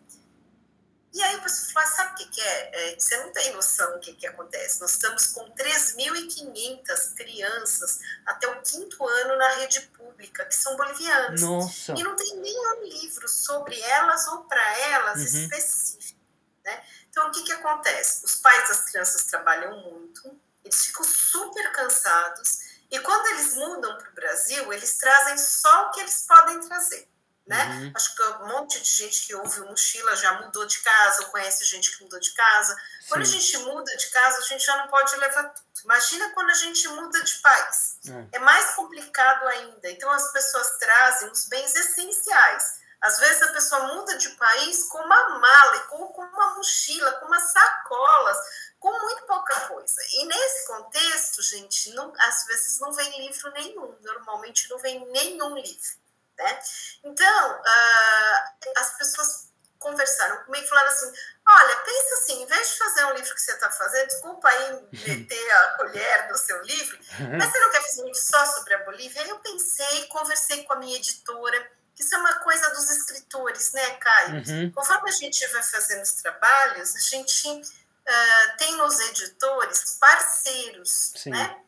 E 1.18 1.24
aí 1.24 1.36
o 1.36 1.42
pessoal 1.42 1.72
fala, 1.74 1.88
sabe 1.88 2.12
o 2.12 2.16
que, 2.16 2.26
que 2.28 2.42
é? 2.42 2.92
é? 2.92 3.00
Você 3.00 3.18
não 3.18 3.34
tem 3.34 3.52
noção 3.52 3.92
do 3.94 4.00
que, 4.00 4.14
que 4.14 4.28
acontece. 4.28 4.80
Nós 4.80 4.92
estamos 4.92 5.26
com 5.26 5.50
3.500 5.56 7.16
crianças 7.16 8.00
até 8.24 8.48
o 8.48 8.62
quinto 8.62 9.04
ano 9.04 9.36
na 9.36 9.50
rede 9.56 9.82
pública, 9.98 10.46
que 10.46 10.54
são 10.54 10.78
bolivianas. 10.78 11.42
Nossa. 11.42 11.96
E 11.98 12.04
não 12.04 12.16
tem 12.16 12.38
nenhum 12.38 12.84
livro 12.84 13.28
sobre 13.28 13.82
elas 13.82 14.28
ou 14.28 14.44
para 14.44 14.80
elas 14.80 15.18
uhum. 15.18 15.42
específico. 15.42 16.20
Né? 16.64 16.84
Então, 17.10 17.30
o 17.30 17.32
que, 17.32 17.42
que 17.42 17.52
acontece? 17.52 18.24
Os 18.24 18.36
pais 18.36 18.68
das 18.68 18.82
crianças 18.82 19.24
trabalham 19.24 19.76
muito, 19.90 20.40
eles 20.64 20.86
ficam 20.86 21.04
super 21.04 21.72
cansados, 21.72 22.60
e 22.92 23.00
quando 23.00 23.26
eles 23.30 23.56
mudam 23.56 23.98
para 23.98 24.10
o 24.12 24.14
Brasil, 24.14 24.72
eles 24.72 24.98
trazem 24.98 25.38
só 25.40 25.88
o 25.88 25.92
que 25.92 26.00
eles 26.00 26.26
podem 26.28 26.60
trazer 26.60 27.10
né? 27.48 27.66
Uhum. 27.66 27.92
Acho 27.96 28.14
que 28.14 28.24
um 28.24 28.48
monte 28.48 28.80
de 28.82 28.90
gente 28.90 29.26
que 29.26 29.34
ouve 29.34 29.62
o 29.62 29.68
Mochila 29.68 30.16
já 30.18 30.42
mudou 30.42 30.66
de 30.66 30.80
casa, 30.82 31.24
ou 31.24 31.30
conhece 31.30 31.64
gente 31.64 31.96
que 31.96 32.04
mudou 32.04 32.20
de 32.20 32.34
casa. 32.34 32.76
Sim. 32.76 33.08
Quando 33.08 33.22
a 33.22 33.26
gente 33.26 33.58
muda 33.60 33.96
de 33.96 34.08
casa, 34.08 34.38
a 34.40 34.42
gente 34.42 34.66
já 34.66 34.78
não 34.78 34.88
pode 34.90 35.16
levar 35.16 35.44
tudo. 35.44 35.68
Imagina 35.86 36.30
quando 36.32 36.50
a 36.50 36.56
gente 36.56 36.88
muda 36.90 37.24
de 37.24 37.34
país. 37.36 38.00
É. 38.06 38.38
é 38.38 38.40
mais 38.40 38.72
complicado 38.76 39.48
ainda. 39.48 39.90
Então, 39.90 40.12
as 40.12 40.32
pessoas 40.34 40.78
trazem 40.78 41.32
os 41.32 41.46
bens 41.46 41.74
essenciais. 41.74 42.82
Às 43.00 43.20
vezes, 43.20 43.42
a 43.44 43.54
pessoa 43.54 43.94
muda 43.94 44.18
de 44.18 44.30
país 44.32 44.84
com 44.90 44.98
uma 44.98 45.40
mala, 45.40 45.80
com, 45.82 46.08
com 46.08 46.22
uma 46.24 46.56
mochila, 46.56 47.12
com 47.14 47.28
umas 47.28 47.52
sacolas, 47.52 48.38
com 48.80 48.92
muito 48.92 49.24
pouca 49.24 49.60
coisa. 49.62 50.02
E 50.14 50.26
nesse 50.26 50.68
contexto, 50.68 51.42
gente, 51.44 51.92
não, 51.92 52.12
às 52.18 52.46
vezes 52.46 52.80
não 52.80 52.92
vem 52.92 53.26
livro 53.26 53.52
nenhum. 53.52 53.98
Normalmente 54.02 54.70
não 54.70 54.80
vem 54.80 55.06
nenhum 55.12 55.56
livro. 55.56 56.07
Né? 56.38 56.60
Então, 57.04 57.52
uh, 57.52 58.72
as 58.78 58.98
pessoas 58.98 59.48
conversaram 59.80 60.44
comigo 60.44 60.64
e 60.64 60.68
falaram 60.68 60.90
assim: 60.90 61.12
olha, 61.48 61.76
pensa 61.78 62.16
assim, 62.16 62.44
em 62.44 62.46
vez 62.46 62.70
de 62.70 62.78
fazer 62.78 63.06
um 63.06 63.14
livro 63.14 63.34
que 63.34 63.42
você 63.42 63.54
está 63.54 63.72
fazendo, 63.72 64.08
desculpa 64.08 64.50
aí 64.50 64.88
meter 64.92 65.52
a 65.52 65.72
colher 65.78 66.30
no 66.30 66.38
seu 66.38 66.62
livro, 66.64 66.98
mas 67.38 67.52
você 67.52 67.60
não 67.60 67.72
quer 67.72 67.82
fazer 67.82 68.02
um 68.02 68.06
livro 68.06 68.22
só 68.22 68.46
sobre 68.46 68.74
a 68.74 68.84
Bolívia? 68.84 69.22
Aí 69.22 69.30
eu 69.30 69.40
pensei, 69.40 70.08
conversei 70.08 70.64
com 70.64 70.74
a 70.74 70.78
minha 70.78 70.96
editora, 70.96 71.72
que 71.96 72.04
isso 72.04 72.14
é 72.14 72.18
uma 72.18 72.36
coisa 72.40 72.70
dos 72.72 72.90
escritores, 72.92 73.72
né, 73.74 73.92
Caio? 73.98 74.44
Uhum. 74.48 74.72
Conforme 74.72 75.10
a 75.10 75.14
gente 75.14 75.46
vai 75.48 75.64
fazendo 75.64 76.04
os 76.04 76.14
trabalhos, 76.14 76.96
a 76.96 77.00
gente 77.00 77.50
uh, 77.50 78.58
tem 78.58 78.76
nos 78.76 79.00
editores 79.00 79.98
parceiros, 80.00 81.14
Sim. 81.16 81.32
né? 81.32 81.64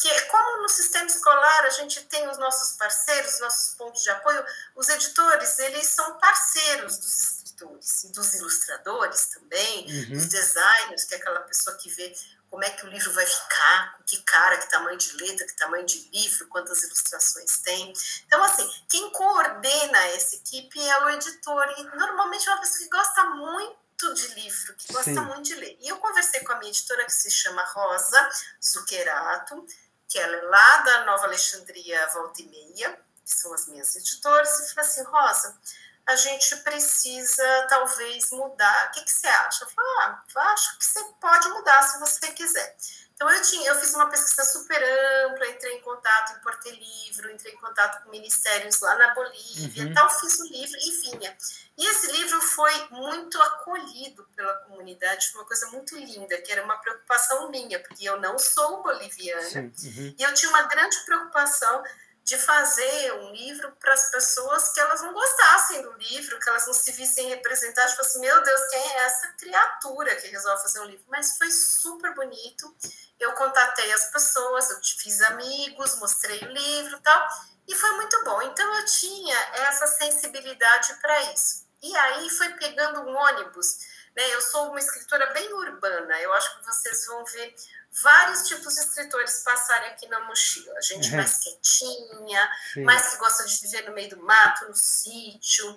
Que 0.00 0.08
é 0.08 0.20
como 0.22 0.62
no 0.62 0.68
sistema 0.68 1.06
escolar 1.06 1.64
a 1.66 1.70
gente 1.70 2.02
tem 2.06 2.28
os 2.28 2.38
nossos 2.38 2.76
parceiros, 2.76 3.40
nossos 3.40 3.74
pontos 3.74 4.02
de 4.02 4.10
apoio, 4.10 4.44
os 4.74 4.88
editores, 4.88 5.58
eles 5.58 5.86
são 5.86 6.18
parceiros 6.18 6.98
dos 6.98 7.18
escritores 7.18 8.04
e 8.04 8.08
dos 8.12 8.34
ilustradores 8.34 9.26
também, 9.26 9.86
uhum. 9.86 10.14
dos 10.14 10.26
designers, 10.26 11.04
que 11.04 11.14
é 11.14 11.18
aquela 11.18 11.40
pessoa 11.40 11.76
que 11.76 11.90
vê 11.90 12.12
como 12.52 12.64
é 12.64 12.70
que 12.70 12.84
o 12.84 12.90
livro 12.90 13.10
vai 13.14 13.24
ficar, 13.24 13.98
que 14.06 14.20
cara, 14.22 14.58
que 14.58 14.68
tamanho 14.68 14.98
de 14.98 15.16
letra, 15.16 15.46
que 15.46 15.56
tamanho 15.56 15.86
de 15.86 16.10
livro, 16.12 16.46
quantas 16.48 16.82
ilustrações 16.82 17.58
tem. 17.62 17.90
Então, 18.26 18.42
assim, 18.44 18.70
quem 18.90 19.10
coordena 19.10 19.98
essa 20.08 20.36
equipe 20.36 20.78
é 20.78 21.04
o 21.04 21.10
editor, 21.10 21.74
e 21.78 21.84
normalmente 21.96 22.46
é 22.46 22.52
uma 22.52 22.60
pessoa 22.60 22.78
que 22.80 22.90
gosta 22.90 23.24
muito 23.24 24.14
de 24.14 24.28
livro, 24.34 24.74
que 24.74 24.92
gosta 24.92 25.14
Sim. 25.14 25.20
muito 25.20 25.44
de 25.44 25.54
ler. 25.54 25.78
E 25.80 25.88
eu 25.88 25.96
conversei 25.96 26.40
com 26.40 26.52
a 26.52 26.58
minha 26.58 26.70
editora, 26.70 27.06
que 27.06 27.12
se 27.12 27.30
chama 27.30 27.64
Rosa 27.64 28.28
Zuccherato, 28.62 29.64
que 30.12 30.18
ela 30.18 30.36
é 30.36 30.42
lá 30.42 30.76
da 30.78 31.04
Nova 31.06 31.24
Alexandria 31.24 32.06
Volta 32.08 32.42
e 32.42 32.46
Meia, 32.46 33.00
que 33.24 33.34
são 33.34 33.54
as 33.54 33.66
minhas 33.66 33.96
editoras, 33.96 34.60
e 34.60 34.74
falei 34.74 34.90
assim, 34.90 35.02
Rosa, 35.04 35.58
a 36.06 36.16
gente 36.16 36.56
precisa 36.56 37.66
talvez 37.70 38.30
mudar. 38.30 38.88
O 38.88 38.90
que, 38.90 39.04
que 39.04 39.10
você 39.10 39.26
acha? 39.26 39.64
Eu 39.64 39.70
falei, 39.70 39.90
ah, 40.00 40.52
acho 40.52 40.78
que 40.78 40.84
você 40.84 41.02
pode 41.18 41.48
mudar 41.48 41.82
se 41.82 41.98
você 41.98 42.30
quiser. 42.32 42.76
Então 43.22 43.30
eu 43.30 43.42
tinha, 43.42 43.68
eu 43.68 43.76
fiz 43.76 43.94
uma 43.94 44.10
pesquisa 44.10 44.42
super 44.42 44.82
ampla, 45.26 45.46
entrei 45.46 45.76
em 45.76 45.80
contato 45.80 46.36
em 46.36 46.40
Porto 46.40 46.68
Livro, 46.68 47.30
entrei 47.30 47.52
em 47.52 47.56
contato 47.56 48.02
com 48.02 48.10
ministérios 48.10 48.80
lá 48.80 48.96
na 48.96 49.14
Bolívia, 49.14 49.84
uhum. 49.84 49.94
tal, 49.94 50.10
fiz 50.10 50.40
o 50.40 50.48
livro 50.48 50.76
e 50.76 50.90
vinha. 51.02 51.36
E 51.78 51.86
esse 51.86 52.10
livro 52.10 52.40
foi 52.40 52.72
muito 52.90 53.40
acolhido 53.40 54.26
pela 54.34 54.52
comunidade, 54.64 55.30
foi 55.30 55.40
uma 55.40 55.46
coisa 55.46 55.70
muito 55.70 55.96
linda, 55.96 56.36
que 56.38 56.50
era 56.50 56.64
uma 56.64 56.76
preocupação 56.78 57.48
minha, 57.48 57.78
porque 57.78 58.04
eu 58.08 58.20
não 58.20 58.36
sou 58.40 58.82
boliviana, 58.82 59.60
uhum. 59.60 60.14
e 60.18 60.20
eu 60.20 60.34
tinha 60.34 60.50
uma 60.50 60.62
grande 60.62 60.96
preocupação 61.04 61.84
de 62.24 62.38
fazer 62.38 63.12
um 63.14 63.32
livro 63.32 63.72
para 63.80 63.92
as 63.92 64.10
pessoas 64.10 64.72
que 64.72 64.80
elas 64.80 65.02
não 65.02 65.12
gostassem 65.12 65.82
do 65.82 65.92
livro, 65.94 66.38
que 66.38 66.48
elas 66.48 66.66
não 66.66 66.74
se 66.74 66.92
vissem 66.92 67.28
representadas, 67.28 67.90
tipo 67.92 68.02
assim, 68.02 68.20
meu 68.20 68.42
Deus, 68.42 68.60
quem 68.70 68.80
é 68.80 68.96
essa 69.04 69.28
criatura 69.38 70.14
que 70.16 70.28
resolve 70.28 70.62
fazer 70.62 70.80
um 70.80 70.84
livro? 70.84 71.04
Mas 71.08 71.36
foi 71.36 71.50
super 71.50 72.14
bonito. 72.14 72.74
Eu 73.18 73.32
contatei 73.32 73.92
as 73.92 74.06
pessoas, 74.10 74.70
eu 74.70 74.80
fiz 74.82 75.20
amigos, 75.22 75.96
mostrei 75.96 76.38
o 76.40 76.52
livro 76.52 76.96
e 76.96 77.00
tal, 77.00 77.28
e 77.68 77.74
foi 77.74 77.90
muito 77.92 78.24
bom. 78.24 78.40
Então 78.42 78.72
eu 78.78 78.84
tinha 78.84 79.36
essa 79.54 79.86
sensibilidade 79.86 80.94
para 81.00 81.32
isso. 81.32 81.66
E 81.82 81.96
aí 81.96 82.30
foi 82.30 82.48
pegando 82.50 83.00
um 83.00 83.16
ônibus, 83.16 83.78
né? 84.14 84.34
Eu 84.34 84.40
sou 84.40 84.70
uma 84.70 84.78
escritora 84.78 85.26
bem 85.32 85.52
urbana. 85.52 86.20
Eu 86.20 86.32
acho 86.32 86.58
que 86.58 86.66
vocês 86.66 87.06
vão 87.06 87.24
ver 87.24 87.54
vários 88.02 88.48
tipos 88.48 88.74
de 88.74 88.80
escritores 88.80 89.42
passarem 89.42 89.90
aqui 89.90 90.06
na 90.08 90.20
mochila. 90.20 90.80
Gente 90.82 91.10
uhum. 91.10 91.16
mais 91.16 91.38
quietinha, 91.38 92.50
Sim. 92.72 92.84
mais 92.84 93.10
que 93.10 93.16
gosta 93.16 93.44
de 93.44 93.60
viver 93.60 93.82
no 93.88 93.94
meio 93.94 94.10
do 94.10 94.22
mato, 94.22 94.66
no 94.68 94.74
sítio. 94.74 95.76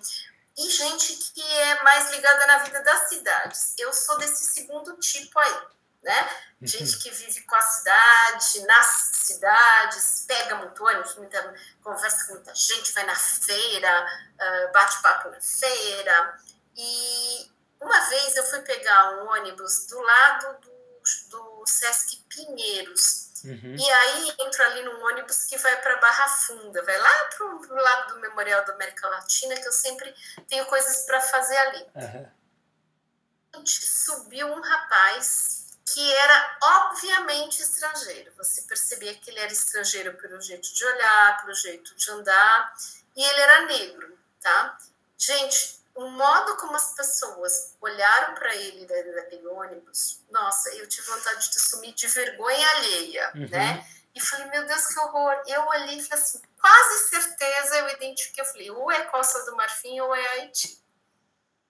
E 0.57 0.69
gente 0.69 1.15
que 1.33 1.41
é 1.41 1.83
mais 1.83 2.11
ligada 2.11 2.47
na 2.47 2.57
vida 2.59 2.81
das 2.81 3.09
cidades. 3.09 3.73
Eu 3.77 3.91
sou 3.91 4.17
desse 4.17 4.45
segundo 4.45 4.95
tipo 4.97 5.37
aí, 5.37 5.57
né? 6.03 6.23
Uhum. 6.61 6.67
Gente 6.67 6.97
que 6.99 7.11
vive 7.11 7.41
com 7.41 7.55
a 7.55 7.61
cidade, 7.61 8.65
nas 8.65 8.87
cidades, 9.13 10.23
pega 10.25 10.55
muito 10.55 10.85
ônibus, 10.85 11.15
muita, 11.15 11.53
conversa 11.83 12.25
com 12.27 12.35
muita 12.35 12.55
gente, 12.55 12.93
vai 12.93 13.05
na 13.05 13.15
feira, 13.15 14.07
uh, 14.35 14.71
bate 14.71 15.01
papo 15.01 15.29
na 15.29 15.41
feira. 15.41 16.39
E 16.77 17.51
uma 17.85 17.99
vez 18.09 18.35
eu 18.35 18.43
fui 18.45 18.61
pegar 18.63 19.19
um 19.19 19.29
ônibus 19.29 19.85
do 19.85 19.99
lado 20.01 20.59
do, 20.59 21.29
do 21.29 21.65
Sesc 21.67 22.17
Pinheiros. 22.27 23.25
Uhum. 23.43 23.75
E 23.77 23.91
aí 23.91 24.35
entro 24.39 24.63
ali 24.63 24.81
num 24.83 25.05
ônibus 25.05 25.45
que 25.45 25.57
vai 25.57 25.79
para 25.81 25.97
Barra 25.97 26.27
Funda, 26.27 26.81
vai 26.81 26.97
lá 26.97 27.25
para 27.25 27.45
o 27.45 27.75
lado 27.75 28.15
do 28.15 28.19
Memorial 28.21 28.65
da 28.65 28.73
América 28.73 29.07
Latina, 29.07 29.55
que 29.55 29.67
eu 29.67 29.71
sempre 29.71 30.13
tenho 30.47 30.65
coisas 30.65 31.05
para 31.05 31.21
fazer 31.21 31.57
ali. 31.57 31.87
Uhum. 31.95 33.65
Subiu 33.65 34.47
um 34.47 34.61
rapaz 34.61 35.67
que 35.85 36.15
era 36.15 36.57
obviamente 36.63 37.61
estrangeiro. 37.61 38.33
Você 38.37 38.63
percebia 38.63 39.13
que 39.13 39.29
ele 39.29 39.39
era 39.39 39.53
estrangeiro 39.53 40.17
pelo 40.17 40.41
jeito 40.41 40.73
de 40.73 40.83
olhar, 40.83 41.41
pelo 41.41 41.53
jeito 41.53 41.95
de 41.95 42.11
andar, 42.11 42.75
e 43.15 43.23
ele 43.23 43.39
era 43.39 43.65
negro, 43.67 44.17
tá? 44.41 44.77
Gente, 45.17 45.84
o 45.95 46.09
modo 46.09 46.57
como 46.57 46.75
as 46.75 46.93
pessoas 46.93 47.73
olharam 47.79 48.35
para 48.35 48.53
ele 48.53 48.85
daquele 48.85 49.47
ônibus, 49.47 50.21
nossa, 50.29 50.69
eu 50.75 50.87
tive 50.87 51.07
vontade 51.07 51.49
de 51.49 51.59
sumir 51.59 51.93
de 51.93 52.05
vergonha 52.07 52.69
alheia, 52.71 53.31
uhum. 53.33 53.49
né? 53.49 53.87
E 54.13 54.19
falei, 54.19 54.47
meu 54.47 54.65
Deus, 54.65 54.87
que 54.87 54.99
horror. 54.99 55.43
Eu 55.47 55.65
olhei 55.67 55.97
e 55.97 56.03
falei 56.03 56.23
assim, 56.23 56.41
quase 56.59 57.09
certeza 57.09 57.77
eu 57.79 57.89
identifiquei. 57.89 58.43
Eu 58.43 58.47
falei, 58.47 58.71
ou 58.71 58.91
é 58.91 59.05
Costa 59.05 59.43
do 59.43 59.55
Marfim 59.55 59.99
ou 59.99 60.15
é 60.15 60.27
Haiti. 60.27 60.81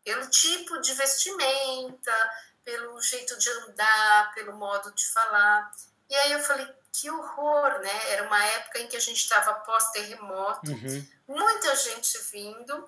Pelo 0.04 0.30
tipo 0.30 0.80
de 0.80 0.94
vestimenta, 0.94 2.32
pelo 2.64 3.02
jeito 3.02 3.36
de 3.38 3.50
andar, 3.50 4.32
pelo 4.36 4.54
modo 4.54 4.92
de 4.94 5.08
falar. 5.08 5.72
E 6.08 6.16
aí 6.16 6.32
eu 6.34 6.40
falei, 6.40 6.68
que 6.92 7.10
horror, 7.10 7.80
né? 7.80 8.12
Era 8.12 8.28
uma 8.28 8.44
época 8.44 8.80
em 8.80 8.88
que 8.88 8.98
a 8.98 9.02
gente 9.02 9.18
estava 9.18 9.54
pós-terremoto, 9.62 10.70
uhum. 10.72 11.08
muita 11.28 11.76
gente 11.76 12.18
vindo 12.32 12.88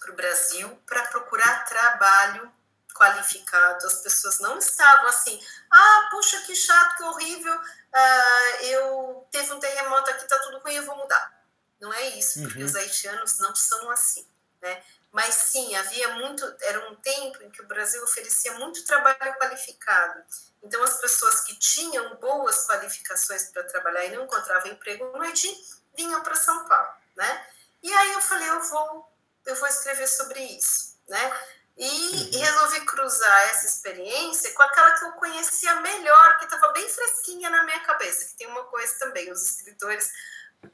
para 0.00 0.12
o 0.12 0.16
Brasil 0.16 0.82
para 0.86 1.04
procurar 1.04 1.64
trabalho 1.66 2.50
qualificado. 2.94 3.86
As 3.86 4.02
pessoas 4.02 4.40
não 4.40 4.58
estavam 4.58 5.06
assim, 5.08 5.40
ah, 5.70 6.08
puxa, 6.10 6.40
que 6.42 6.54
chato, 6.56 6.96
que 6.96 7.02
horrível, 7.04 7.54
uh, 7.54 8.64
eu 8.64 9.28
teve 9.30 9.52
um 9.52 9.60
terremoto 9.60 10.10
aqui, 10.10 10.26
tá 10.26 10.38
tudo 10.40 10.58
ruim, 10.58 10.74
eu 10.74 10.84
vou 10.84 10.96
mudar. 10.96 11.40
Não 11.80 11.92
é 11.92 12.08
isso, 12.10 12.42
porque 12.42 12.58
uhum. 12.58 12.66
os 12.66 12.76
haitianos 12.76 13.38
não 13.38 13.54
são 13.54 13.90
assim, 13.90 14.26
né? 14.60 14.82
Mas 15.12 15.34
sim, 15.34 15.74
havia 15.74 16.08
muito, 16.14 16.44
era 16.60 16.88
um 16.90 16.94
tempo 16.96 17.42
em 17.42 17.50
que 17.50 17.62
o 17.62 17.66
Brasil 17.66 18.02
oferecia 18.04 18.52
muito 18.58 18.84
trabalho 18.84 19.34
qualificado. 19.38 20.22
Então 20.62 20.82
as 20.84 21.00
pessoas 21.00 21.40
que 21.40 21.58
tinham 21.58 22.16
boas 22.16 22.66
qualificações 22.66 23.44
para 23.44 23.64
trabalhar 23.64 24.04
e 24.04 24.14
não 24.14 24.24
encontravam 24.24 24.70
emprego 24.70 25.06
no 25.16 25.22
Haiti 25.22 25.52
vinham 25.96 26.22
para 26.22 26.36
São 26.36 26.64
Paulo, 26.68 26.92
né? 27.16 27.46
E 27.82 27.92
aí 27.92 28.12
eu 28.12 28.20
falei, 28.20 28.48
eu 28.50 28.62
vou 28.62 29.09
eu 29.46 29.54
vou 29.56 29.68
escrever 29.68 30.06
sobre 30.06 30.40
isso, 30.40 30.98
né? 31.08 31.32
E, 31.76 31.86
uhum. 31.86 32.40
resolvi 32.40 32.84
cruzar 32.84 33.50
essa 33.50 33.66
experiência 33.66 34.52
com 34.52 34.62
aquela 34.62 34.92
que 34.98 35.04
eu 35.04 35.12
conhecia 35.12 35.80
melhor, 35.80 36.38
que 36.38 36.44
estava 36.44 36.72
bem 36.72 36.86
fresquinha 36.88 37.48
na 37.48 37.64
minha 37.64 37.80
cabeça, 37.80 38.26
que 38.26 38.36
tem 38.36 38.46
uma 38.48 38.64
coisa 38.64 38.98
também, 38.98 39.30
os 39.32 39.42
escritores 39.42 40.10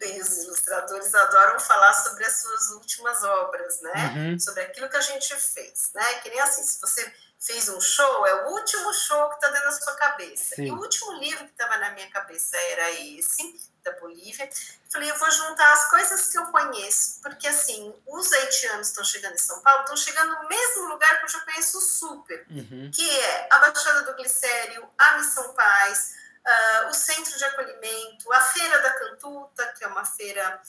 e 0.01 0.21
os 0.21 0.39
ilustradores 0.39 1.15
adoram 1.15 1.61
falar 1.61 1.93
sobre 1.95 2.25
as 2.25 2.41
suas 2.41 2.71
últimas 2.71 3.23
obras, 3.23 3.81
né? 3.83 4.15
Uhum. 4.17 4.39
Sobre 4.39 4.63
aquilo 4.63 4.89
que 4.89 4.97
a 4.97 5.01
gente 5.01 5.35
fez, 5.37 5.93
né? 5.95 6.15
Que 6.21 6.31
nem 6.31 6.41
assim, 6.41 6.65
se 6.65 6.81
você 6.81 7.15
fez 7.39 7.69
um 7.69 7.81
show, 7.81 8.27
é 8.27 8.47
o 8.47 8.51
último 8.51 8.93
show 8.93 9.29
que 9.29 9.37
está 9.37 9.49
dentro 9.49 9.71
da 9.71 9.73
sua 9.73 9.95
cabeça. 9.95 10.57
Sim. 10.57 10.65
E 10.65 10.73
o 10.73 10.77
último 10.77 11.13
livro 11.21 11.45
que 11.45 11.53
estava 11.53 11.77
na 11.79 11.91
minha 11.91 12.11
cabeça 12.11 12.57
era 12.57 12.91
esse, 12.91 13.71
da 13.87 13.99
Bolívia. 14.01 14.51
Falei, 14.91 15.11
eu 15.11 15.19
vou 15.19 15.31
juntar 15.31 15.73
as 15.73 15.89
coisas 15.89 16.29
que 16.29 16.39
eu 16.39 16.47
conheço, 16.47 17.21
porque 17.23 17.47
assim, 17.47 17.95
os 18.07 18.33
haitianos 18.33 18.89
estão 18.89 19.05
chegando 19.05 19.35
em 19.35 19.39
São 19.39 19.61
Paulo, 19.61 19.83
estão 19.83 19.97
chegando 19.97 20.43
no 20.43 20.49
mesmo 20.49 20.89
lugar 20.89 21.19
que 21.19 21.25
eu 21.25 21.29
já 21.29 21.41
conheço 21.41 21.81
super, 21.81 22.47
uhum. 22.51 22.91
que 22.93 23.09
é 23.09 23.49
a 23.51 23.59
Baixada 23.59 24.03
do 24.03 24.15
Glicério, 24.15 24.89
a 24.99 25.19
Missão 25.19 25.55
Paz, 25.55 26.15
uh, 26.45 26.89
o 26.89 26.93
Centro 26.93 27.37
de 27.39 27.45
Acolhimento, 27.45 28.33
a 28.33 28.41
Feira 28.41 28.83
da 28.83 28.91
Cantuta, 28.91 29.67
que 29.79 29.85
é 29.85 29.87
uma 29.87 30.05
feira 30.05 30.61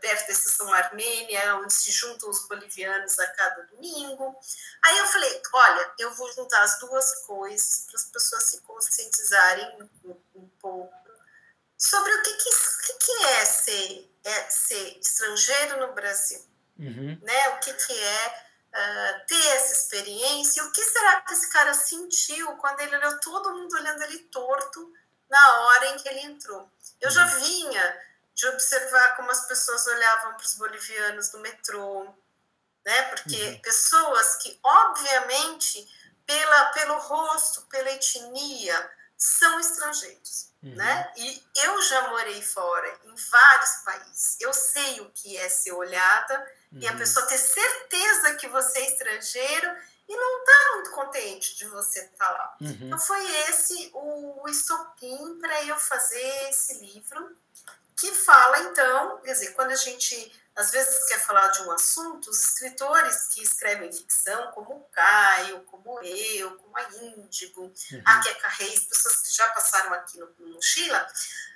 perto 0.00 0.26
da 0.26 0.32
estação 0.32 0.72
Armênia, 0.74 1.56
onde 1.56 1.72
se 1.72 1.92
juntam 1.92 2.28
os 2.28 2.46
bolivianos 2.48 3.18
a 3.20 3.26
cada 3.28 3.62
domingo. 3.66 4.36
Aí 4.84 4.98
eu 4.98 5.06
falei, 5.06 5.42
olha, 5.52 5.92
eu 6.00 6.12
vou 6.14 6.32
juntar 6.32 6.60
as 6.62 6.78
duas 6.80 7.24
coisas 7.24 7.86
para 7.86 7.96
as 7.96 8.04
pessoas 8.06 8.42
se 8.44 8.60
conscientizarem 8.62 9.88
um, 10.04 10.16
um 10.34 10.48
pouco 10.60 11.05
sobre 11.78 12.12
o 12.12 12.22
que, 12.22 12.34
que, 12.34 12.92
que, 12.94 13.24
é, 13.24 13.44
ser, 13.44 14.18
é 14.24 14.50
ser 14.50 14.98
estrangeiro 14.98 15.86
no 15.86 15.92
Brasil, 15.92 16.44
uhum. 16.78 17.18
né? 17.22 17.48
O 17.50 17.58
que, 17.60 17.72
que 17.72 17.92
é 17.92 18.46
uh, 18.72 19.26
ter 19.26 19.46
essa 19.48 19.72
experiência 19.74 20.60
e 20.60 20.64
o 20.64 20.72
que 20.72 20.82
será 20.82 21.20
que 21.20 21.34
esse 21.34 21.50
cara 21.50 21.74
sentiu 21.74 22.56
quando 22.56 22.80
ele 22.80 22.96
olhou 22.96 23.20
todo 23.20 23.52
mundo 23.52 23.74
olhando 23.74 24.02
ele 24.04 24.20
torto 24.24 24.92
na 25.28 25.60
hora 25.60 25.86
em 25.88 25.98
que 25.98 26.08
ele 26.08 26.20
entrou. 26.20 26.70
Eu 27.00 27.10
já 27.10 27.24
uhum. 27.24 27.40
vinha 27.40 28.02
de 28.34 28.46
observar 28.48 29.16
como 29.16 29.30
as 29.30 29.46
pessoas 29.46 29.86
olhavam 29.86 30.34
para 30.34 30.44
os 30.44 30.54
bolivianos 30.54 31.32
no 31.32 31.40
metrô, 31.40 32.14
né? 32.84 33.02
Porque 33.04 33.36
uhum. 33.36 33.60
pessoas 33.60 34.36
que, 34.36 34.58
obviamente, 34.62 35.86
pela, 36.24 36.64
pelo 36.66 36.98
rosto, 36.98 37.62
pela 37.62 37.90
etnia, 37.90 38.90
são 39.16 39.58
estrangeiros, 39.58 40.50
uhum. 40.62 40.74
né? 40.74 41.12
E 41.16 41.42
eu 41.64 41.82
já 41.82 42.08
morei 42.08 42.42
fora, 42.42 43.00
em 43.04 43.14
vários 43.14 43.70
países. 43.84 44.36
Eu 44.40 44.52
sei 44.52 45.00
o 45.00 45.10
que 45.10 45.36
é 45.36 45.48
ser 45.48 45.72
olhada 45.72 46.38
uhum. 46.72 46.80
e 46.80 46.88
a 46.88 46.92
uhum. 46.92 46.98
pessoa 46.98 47.26
ter 47.26 47.38
certeza 47.38 48.34
que 48.34 48.48
você 48.48 48.78
é 48.78 48.86
estrangeiro 48.86 49.76
e 50.08 50.16
não 50.16 50.38
está 50.38 50.74
muito 50.74 50.90
contente 50.90 51.56
de 51.56 51.66
você 51.66 52.00
estar 52.00 52.26
tá 52.26 52.32
lá. 52.32 52.56
Uhum. 52.60 52.78
Então 52.82 52.98
foi 52.98 53.24
esse 53.48 53.90
o, 53.94 54.42
o 54.42 54.48
estopim 54.48 55.38
para 55.40 55.64
eu 55.64 55.76
fazer 55.78 56.48
esse 56.50 56.74
livro 56.78 57.36
que 58.06 58.14
fala 58.14 58.58
então, 58.60 59.20
quer 59.22 59.32
dizer, 59.32 59.52
quando 59.52 59.72
a 59.72 59.76
gente 59.76 60.32
às 60.54 60.70
vezes 60.70 61.06
quer 61.06 61.20
falar 61.20 61.48
de 61.48 61.62
um 61.62 61.72
assunto, 61.72 62.30
os 62.30 62.40
escritores 62.40 63.28
que 63.28 63.42
escrevem 63.42 63.92
ficção, 63.92 64.50
como 64.52 64.74
o 64.74 64.84
Caio, 64.84 65.60
como 65.64 66.00
eu, 66.00 66.56
como 66.56 66.78
a 66.78 66.82
Índigo, 66.94 67.64
uhum. 67.64 68.02
a 68.06 68.20
Keka 68.22 68.48
Reis, 68.48 68.86
pessoas 68.86 69.20
que 69.20 69.32
já 69.32 69.50
passaram 69.50 69.92
aqui 69.92 70.18
no, 70.18 70.26
no 70.38 70.54
Mochila, 70.54 71.06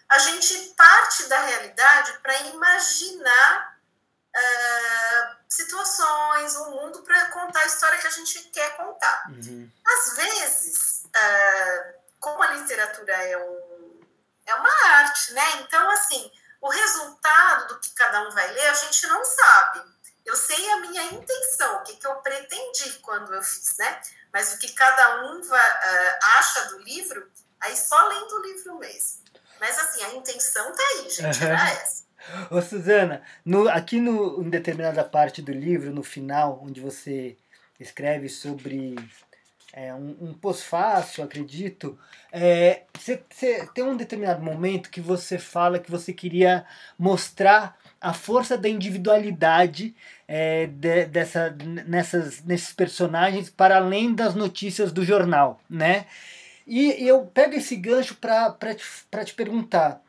a 0.07 0.19
gente 0.19 0.75
parte 0.77 1.25
da 1.29 1.41
realidade 1.41 2.19
para 2.19 2.37
imaginar 2.49 3.81
uh, 4.37 5.37
situações, 5.49 6.57
o 6.57 6.65
um 6.65 6.71
mundo 6.73 7.03
para 7.03 7.29
contar 7.29 7.61
a 7.61 7.67
história 7.67 7.99
que 7.99 8.07
a 8.07 8.11
gente 8.11 8.39
quer 8.51 8.77
contar. 8.77 9.31
Uhum. 9.31 9.71
Às 9.83 10.17
vezes, 10.17 11.05
uh, 11.07 11.95
como 12.19 12.43
a 12.43 12.53
literatura 12.53 13.15
é 13.15 13.39
um 13.39 13.71
é 14.51 14.55
uma 14.55 14.71
arte, 14.99 15.33
né? 15.33 15.61
Então, 15.61 15.91
assim, 15.91 16.31
o 16.61 16.69
resultado 16.69 17.69
do 17.69 17.81
que 17.81 17.91
cada 17.93 18.29
um 18.29 18.31
vai 18.31 18.51
ler, 18.53 18.69
a 18.69 18.75
gente 18.75 19.07
não 19.07 19.25
sabe. 19.25 19.83
Eu 20.25 20.37
sei 20.37 20.71
a 20.71 20.77
minha 20.81 21.05
intenção, 21.05 21.77
o 21.77 21.83
que, 21.83 21.97
que 21.97 22.07
eu 22.07 22.15
pretendi 22.17 22.93
quando 23.01 23.35
eu 23.35 23.43
fiz, 23.43 23.77
né? 23.79 24.01
Mas 24.33 24.55
o 24.55 24.59
que 24.59 24.73
cada 24.73 25.25
um 25.25 25.43
vai, 25.43 25.71
uh, 25.71 26.19
acha 26.39 26.67
do 26.67 26.79
livro, 26.81 27.29
aí 27.61 27.77
só 27.77 28.07
lendo 28.07 28.37
o 28.37 28.43
livro 28.43 28.79
mesmo. 28.79 29.21
Mas 29.59 29.79
assim, 29.79 30.05
a 30.05 30.15
intenção 30.15 30.73
tá 30.73 30.83
aí, 30.83 31.11
gente, 31.11 31.43
uhum. 31.43 31.51
era 31.51 31.71
essa. 31.71 32.05
Ô 32.51 32.61
Suzana, 32.61 33.23
no, 33.45 33.69
aqui 33.69 33.99
no, 33.99 34.43
em 34.43 34.51
determinada 34.51 35.03
parte 35.03 35.41
do 35.41 35.53
livro, 35.53 35.91
no 35.91 36.03
final, 36.03 36.61
onde 36.63 36.81
você 36.81 37.37
escreve 37.79 38.29
sobre 38.29 38.95
é, 39.73 39.93
um, 39.95 40.17
um 40.21 40.35
pós-fácil, 40.35 41.25
acredito, 41.25 41.99
você 42.33 43.23
é, 43.43 43.67
tem 43.75 43.85
um 43.85 43.97
determinado 43.97 44.43
momento 44.43 44.91
que 44.91 45.01
você 45.01 45.39
fala 45.39 45.79
que 45.79 45.91
você 45.91 46.13
queria 46.13 46.65
mostrar 46.99 47.77
a 48.01 48.15
força 48.15 48.57
da 48.57 48.69
individualidade 48.69 49.95
é, 50.29 50.67
de, 50.67 51.07
dessa, 51.07 51.51
nessas, 51.87 52.43
nesses 52.45 52.73
personagens 52.73 53.51
para 53.51 53.77
além 53.77 54.15
das 54.15 54.35
notícias 54.35 54.93
do 54.93 55.05
jornal, 55.05 55.61
né? 55.69 56.07
E 56.67 57.07
eu 57.07 57.27
pego 57.27 57.55
esse 57.55 57.75
gancho 57.75 58.15
para 58.15 58.75
te, 58.75 58.85
te 59.25 59.35
perguntar 59.35 60.01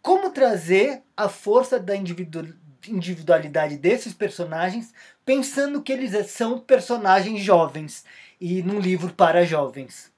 como 0.00 0.30
trazer 0.30 1.02
a 1.16 1.28
força 1.28 1.80
da 1.80 1.96
individualidade 1.96 3.76
desses 3.76 4.14
personagens 4.14 4.94
pensando 5.24 5.82
que 5.82 5.92
eles 5.92 6.30
são 6.30 6.60
personagens 6.60 7.42
jovens 7.42 8.04
e 8.40 8.62
num 8.62 8.78
livro 8.78 9.12
para 9.12 9.44
jovens? 9.44 10.14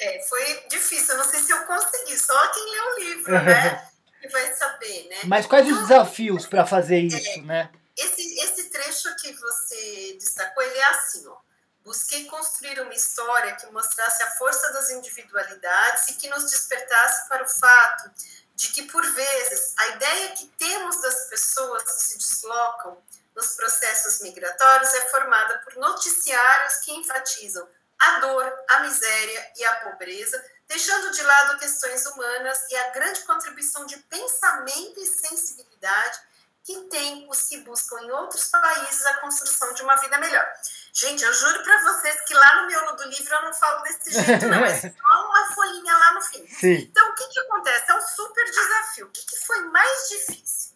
É, 0.00 0.22
foi 0.28 0.64
difícil. 0.68 1.14
Eu 1.14 1.18
não 1.18 1.30
sei 1.30 1.40
se 1.40 1.52
eu 1.52 1.64
consegui. 1.64 2.18
Só 2.18 2.48
quem 2.48 2.70
lê 2.70 2.80
o 2.80 2.98
livro, 2.98 3.32
né? 3.32 3.88
que 4.20 4.28
vai 4.28 4.54
saber, 4.54 5.08
né? 5.08 5.20
Mas 5.24 5.46
quais 5.46 5.70
os 5.70 5.78
desafios 5.80 6.46
para 6.46 6.66
fazer 6.66 6.98
isso, 6.98 7.38
é, 7.38 7.42
né? 7.42 7.70
Esse, 7.96 8.40
esse 8.40 8.70
trecho 8.70 9.14
que 9.16 9.32
você 9.32 10.16
destacou, 10.18 10.62
ele 10.62 10.78
é 10.78 10.84
assim, 10.86 11.26
ó. 11.28 11.36
Busquei 11.84 12.24
construir 12.24 12.80
uma 12.80 12.92
história 12.92 13.54
que 13.54 13.66
mostrasse 13.66 14.22
a 14.22 14.30
força 14.32 14.72
das 14.72 14.90
individualidades 14.90 16.08
e 16.08 16.14
que 16.14 16.28
nos 16.28 16.50
despertasse 16.50 17.28
para 17.28 17.44
o 17.44 17.48
fato 17.48 18.10
de 18.56 18.68
que, 18.72 18.82
por 18.84 19.04
vezes, 19.12 19.74
a 19.78 19.88
ideia 19.88 20.32
que 20.32 20.46
temos 20.58 21.00
das 21.00 21.28
pessoas 21.28 21.82
que 21.84 22.02
se 22.02 22.18
deslocam 22.18 23.00
nos 23.36 23.54
processos 23.54 24.20
migratórios 24.20 24.92
é 24.94 25.08
formada 25.10 25.58
por 25.58 25.76
noticiários 25.76 26.76
que 26.78 26.90
enfatizam 26.90 27.68
a 27.98 28.20
dor, 28.20 28.52
a 28.68 28.80
miséria 28.80 29.52
e 29.56 29.64
a 29.64 29.76
pobreza 29.76 30.42
deixando 30.68 31.12
de 31.12 31.22
lado 31.22 31.58
questões 31.58 32.04
humanas 32.06 32.58
e 32.70 32.76
a 32.76 32.90
grande 32.90 33.20
contribuição 33.20 33.86
de 33.86 33.96
pensamento 33.98 35.00
e 35.00 35.06
sensibilidade 35.06 36.20
que 36.64 36.74
tem 36.88 37.28
os 37.30 37.42
que 37.42 37.58
buscam 37.58 38.00
em 38.00 38.10
outros 38.10 38.48
países 38.48 39.06
a 39.06 39.18
construção 39.18 39.72
de 39.72 39.82
uma 39.82 39.94
vida 39.96 40.18
melhor. 40.18 40.44
Gente, 40.92 41.22
eu 41.22 41.32
juro 41.32 41.62
para 41.62 41.80
vocês 41.82 42.20
que 42.22 42.34
lá 42.34 42.60
no 42.60 42.66
miolo 42.66 42.96
do 42.96 43.04
livro 43.04 43.32
eu 43.32 43.42
não 43.42 43.54
falo 43.54 43.82
desse 43.84 44.10
jeito, 44.10 44.48
não. 44.48 44.64
É 44.64 44.74
só 44.80 45.26
uma 45.28 45.54
folhinha 45.54 45.96
lá 45.96 46.14
no 46.14 46.22
fim. 46.22 46.44
Sim. 46.48 46.74
Então, 46.74 47.08
o 47.08 47.14
que, 47.14 47.28
que 47.28 47.38
acontece? 47.38 47.88
É 47.88 47.94
um 47.94 48.00
super 48.00 48.44
desafio. 48.46 49.06
O 49.06 49.10
que, 49.10 49.24
que 49.24 49.46
foi 49.46 49.60
mais 49.66 50.08
difícil? 50.08 50.72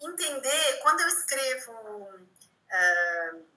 Entender, 0.00 0.78
quando 0.82 1.00
eu 1.00 1.08
escrevo. 1.08 1.72
Uh, 1.72 3.53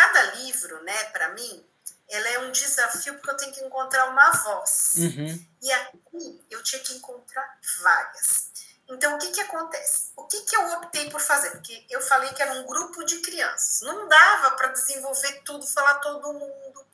cada 0.00 0.22
livro, 0.36 0.82
né, 0.82 1.04
para 1.04 1.28
mim, 1.30 1.66
ela 2.08 2.28
é 2.28 2.38
um 2.40 2.50
desafio 2.50 3.14
porque 3.14 3.30
eu 3.30 3.36
tenho 3.36 3.52
que 3.52 3.60
encontrar 3.60 4.08
uma 4.08 4.30
voz. 4.32 4.92
Uhum. 4.96 5.46
E 5.62 5.72
aqui 5.72 6.44
eu 6.50 6.62
tinha 6.62 6.82
que 6.82 6.94
encontrar 6.94 7.58
várias. 7.82 8.50
Então, 8.88 9.14
o 9.14 9.18
que, 9.18 9.30
que 9.30 9.40
acontece? 9.42 10.10
O 10.16 10.24
que, 10.24 10.40
que 10.40 10.56
eu 10.56 10.72
optei 10.72 11.08
por 11.10 11.20
fazer? 11.20 11.50
Porque 11.50 11.86
eu 11.88 12.00
falei 12.00 12.30
que 12.30 12.42
era 12.42 12.54
um 12.54 12.66
grupo 12.66 13.04
de 13.04 13.18
crianças. 13.18 13.82
Não 13.82 14.08
dava 14.08 14.52
para 14.52 14.68
desenvolver 14.68 15.42
tudo, 15.44 15.64
falar 15.66 15.94
todo 15.96 16.32
mundo. 16.32 16.86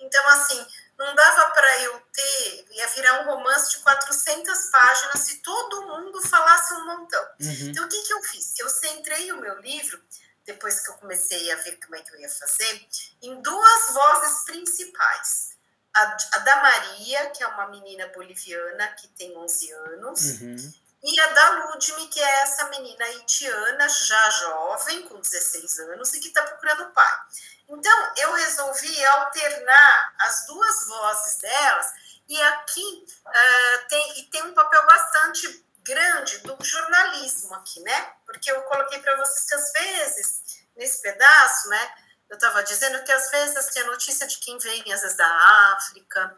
Então, 0.00 0.28
assim, 0.30 0.66
não 0.98 1.14
dava 1.14 1.50
para 1.50 1.82
eu 1.82 2.00
ter, 2.12 2.66
ia 2.72 2.88
virar 2.88 3.20
um 3.20 3.26
romance 3.26 3.70
de 3.70 3.78
400 3.78 4.66
páginas 4.66 5.20
se 5.20 5.36
todo 5.38 5.86
mundo 5.86 6.20
falasse 6.22 6.74
um 6.74 6.86
montão. 6.86 7.24
Uhum. 7.40 7.68
Então, 7.68 7.84
o 7.84 7.88
que, 7.88 8.02
que 8.02 8.12
eu 8.12 8.22
fiz? 8.24 8.58
Eu 8.58 8.68
centrei 8.68 9.30
o 9.30 9.40
meu 9.40 9.60
livro, 9.60 10.02
depois 10.46 10.80
que 10.80 10.90
eu 10.90 10.94
comecei 10.94 11.50
a 11.52 11.56
ver 11.56 11.78
como 11.84 11.96
é 11.96 12.00
que 12.00 12.14
eu 12.14 12.20
ia 12.20 12.28
fazer, 12.28 12.86
em 13.22 13.40
duas 13.40 13.92
vozes 13.92 14.44
principais. 14.44 15.54
A, 15.94 16.16
a 16.32 16.38
da 16.38 16.56
Maria, 16.56 17.30
que 17.30 17.42
é 17.42 17.46
uma 17.46 17.68
menina 17.68 18.08
boliviana 18.08 18.88
que 18.88 19.08
tem 19.08 19.36
11 19.36 19.72
anos, 19.72 20.20
Uhum. 20.40 20.72
e 21.02 21.20
a 21.20 21.26
da 21.28 21.50
Ludme, 21.50 22.08
que 22.08 22.20
é 22.20 22.42
essa 22.42 22.68
menina 22.68 23.04
haitiana, 23.04 23.88
já 23.88 24.30
jovem, 24.30 25.02
com 25.08 25.20
16 25.20 25.78
anos, 25.80 26.12
e 26.14 26.20
que 26.20 26.28
está 26.28 26.42
procurando 26.42 26.92
pai. 26.92 27.20
Então, 27.68 28.12
eu 28.16 28.32
resolvi 28.34 29.04
alternar 29.06 30.14
as 30.18 30.46
duas 30.46 30.86
vozes 30.88 31.36
delas, 31.38 31.92
e 32.28 32.42
aqui 32.42 33.06
uh, 33.26 33.88
tem, 33.88 34.18
e 34.20 34.22
tem 34.24 34.42
um 34.44 34.54
papel 34.54 34.84
bastante 34.86 35.64
grande 35.82 36.38
do 36.38 36.56
jornalismo 36.64 37.54
aqui, 37.54 37.80
né? 37.80 38.13
Porque 38.34 38.50
eu 38.50 38.60
coloquei 38.62 39.00
para 39.00 39.16
vocês 39.16 39.44
que 39.48 39.54
às 39.54 39.72
vezes, 39.72 40.42
nesse 40.76 41.00
pedaço, 41.00 41.68
né? 41.68 41.94
Eu 42.28 42.34
estava 42.34 42.64
dizendo 42.64 43.02
que 43.04 43.12
às 43.12 43.30
vezes 43.30 43.66
tem 43.66 43.82
a 43.82 43.86
notícia 43.86 44.26
de 44.26 44.38
quem 44.38 44.58
vem, 44.58 44.92
às 44.92 45.02
vezes 45.02 45.16
da 45.16 45.26
África, 45.74 46.36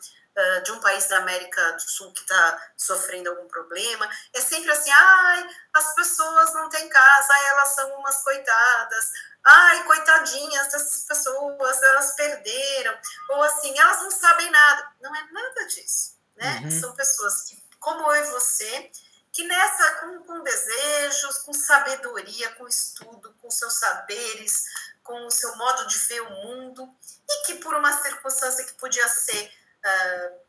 de 0.63 0.73
um 0.73 0.81
país 0.81 1.07
da 1.07 1.17
América 1.19 1.73
do 1.73 1.81
Sul 1.81 2.13
que 2.13 2.21
está 2.21 2.73
sofrendo 2.77 3.31
algum 3.31 3.49
problema. 3.49 4.07
É 4.35 4.41
sempre 4.43 4.71
assim, 4.71 4.91
ai, 4.91 5.49
as 5.73 5.95
pessoas 5.95 6.53
não 6.53 6.69
têm 6.69 6.87
casa, 6.91 7.33
elas 7.49 7.69
são 7.75 7.99
umas 7.99 8.23
coitadas, 8.23 9.11
ai, 9.43 9.85
coitadinhas 9.85 10.67
dessas 10.69 11.05
pessoas, 11.05 11.83
elas 11.83 12.15
perderam, 12.15 12.99
ou 13.31 13.43
assim, 13.45 13.79
elas 13.79 14.03
não 14.03 14.11
sabem 14.11 14.51
nada. 14.51 14.93
Não 15.01 15.17
é 15.17 15.33
nada 15.33 15.67
disso, 15.69 16.19
né? 16.35 16.61
Uhum. 16.65 16.81
São 16.81 16.95
pessoas 16.95 17.43
que, 17.45 17.65
como 17.81 18.13
eu 18.13 18.25
e 18.27 18.31
você, 18.33 18.91
que 19.37 19.45
nessa, 19.45 19.97
com, 19.97 20.23
com 20.25 20.43
desejos, 20.43 21.39
com 21.41 21.53
sabedoria, 21.53 22.53
com 22.53 22.67
estudo, 22.67 23.35
com 23.35 23.51
seus 23.51 23.75
saberes, 23.75 24.65
com 25.05 25.27
o 25.27 25.31
seu 25.31 25.55
modo 25.57 25.87
de 25.87 25.99
ver 25.99 26.23
o 26.23 26.31
mundo, 26.31 26.91
e 27.29 27.45
que 27.45 27.57
por 27.57 27.75
uma 27.75 27.93
circunstância 28.01 28.65
que 28.65 28.73
podia 28.75 29.07
ser 29.07 29.53
uh, 29.85 30.41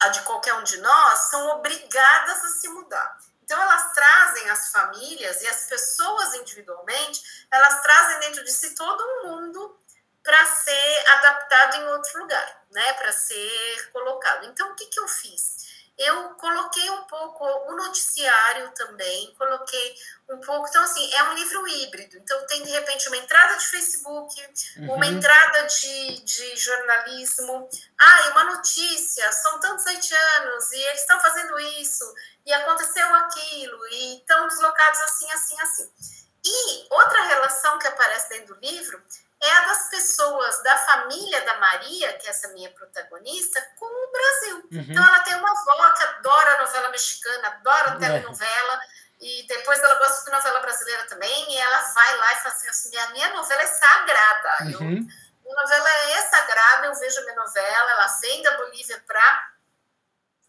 a 0.00 0.08
de 0.08 0.22
qualquer 0.22 0.54
um 0.54 0.64
de 0.64 0.78
nós, 0.78 1.30
são 1.30 1.46
obrigadas 1.50 2.44
a 2.44 2.48
se 2.48 2.68
mudar. 2.70 3.20
Então, 3.44 3.60
elas 3.62 3.92
trazem 3.92 4.50
as 4.50 4.72
famílias 4.72 5.40
e 5.40 5.46
as 5.46 5.66
pessoas 5.66 6.34
individualmente, 6.34 7.46
elas 7.52 7.82
trazem 7.82 8.18
dentro 8.18 8.42
de 8.42 8.50
si 8.50 8.74
todo 8.74 9.00
um 9.00 9.28
mundo 9.28 9.78
para 10.24 10.46
ser 10.46 11.08
adaptado 11.08 11.76
em 11.76 11.86
outro 11.88 12.18
lugar, 12.18 12.64
né? 12.72 12.94
Para 12.94 13.12
ser 13.12 13.90
colocado. 13.92 14.46
Então, 14.46 14.72
o 14.72 14.74
que, 14.74 14.86
que 14.86 14.98
eu 14.98 15.06
fiz? 15.06 15.73
Eu 15.96 16.30
coloquei 16.34 16.90
um 16.90 17.04
pouco 17.04 17.44
o 17.44 17.76
noticiário 17.76 18.70
também, 18.72 19.32
coloquei 19.38 19.94
um 20.28 20.40
pouco. 20.40 20.66
Então, 20.68 20.82
assim, 20.82 21.12
é 21.14 21.22
um 21.24 21.34
livro 21.34 21.68
híbrido. 21.68 22.16
Então, 22.16 22.46
tem 22.46 22.64
de 22.64 22.70
repente 22.70 23.06
uma 23.08 23.16
entrada 23.16 23.56
de 23.56 23.66
Facebook, 23.66 24.42
Uhum. 24.76 24.94
uma 24.94 25.06
entrada 25.06 25.62
de, 25.66 26.20
de 26.24 26.56
jornalismo. 26.56 27.68
Ah, 28.00 28.26
e 28.26 28.30
uma 28.30 28.44
notícia: 28.44 29.30
são 29.32 29.60
tantos 29.60 29.86
haitianos 29.86 30.72
e 30.72 30.80
eles 30.82 31.00
estão 31.00 31.20
fazendo 31.20 31.58
isso, 31.60 32.04
e 32.44 32.52
aconteceu 32.52 33.14
aquilo, 33.14 33.86
e 33.88 34.18
estão 34.18 34.48
deslocados 34.48 35.00
assim, 35.00 35.30
assim, 35.30 35.60
assim. 35.60 35.92
E 36.44 36.86
outra 36.90 37.22
relação 37.22 37.78
que 37.78 37.86
aparece 37.86 38.28
dentro 38.30 38.54
do 38.54 38.60
livro 38.60 39.02
é 39.44 39.52
a 39.52 39.60
das 39.66 39.88
pessoas 39.88 40.62
da 40.62 40.76
família 40.78 41.40
da 41.42 41.58
Maria, 41.58 42.12
que 42.14 42.26
é 42.26 42.30
essa 42.30 42.48
minha 42.48 42.70
protagonista, 42.70 43.60
com 43.78 43.86
o 43.86 44.12
Brasil. 44.12 44.56
Uhum. 44.56 44.86
Então 44.88 45.06
ela 45.06 45.20
tem 45.20 45.34
uma 45.36 45.50
avó 45.50 45.92
que 45.92 46.02
adora 46.02 46.62
novela 46.62 46.88
mexicana, 46.88 47.48
adora 47.48 47.98
telenovela, 47.98 48.80
e 49.20 49.46
depois 49.46 49.78
ela 49.80 49.94
gosta 49.96 50.24
de 50.24 50.30
novela 50.30 50.60
brasileira 50.60 51.04
também, 51.06 51.52
e 51.52 51.56
ela 51.56 51.78
vai 51.78 52.16
lá 52.16 52.32
e 52.32 52.36
fala 52.36 52.54
assim, 52.54 52.96
a 52.96 53.10
minha 53.10 53.32
novela 53.34 53.62
é 53.62 53.66
sagrada. 53.66 54.56
Eu, 54.72 54.80
Uhum. 54.80 55.08
minha 55.44 55.56
novela 55.62 55.88
é 55.88 56.22
sagrada, 56.22 56.86
eu 56.86 56.94
vejo 56.94 57.20
a 57.20 57.22
minha 57.22 57.36
novela, 57.36 57.90
ela 57.92 58.06
vem 58.20 58.42
da 58.42 58.56
Bolívia 58.56 59.02
para 59.06 59.52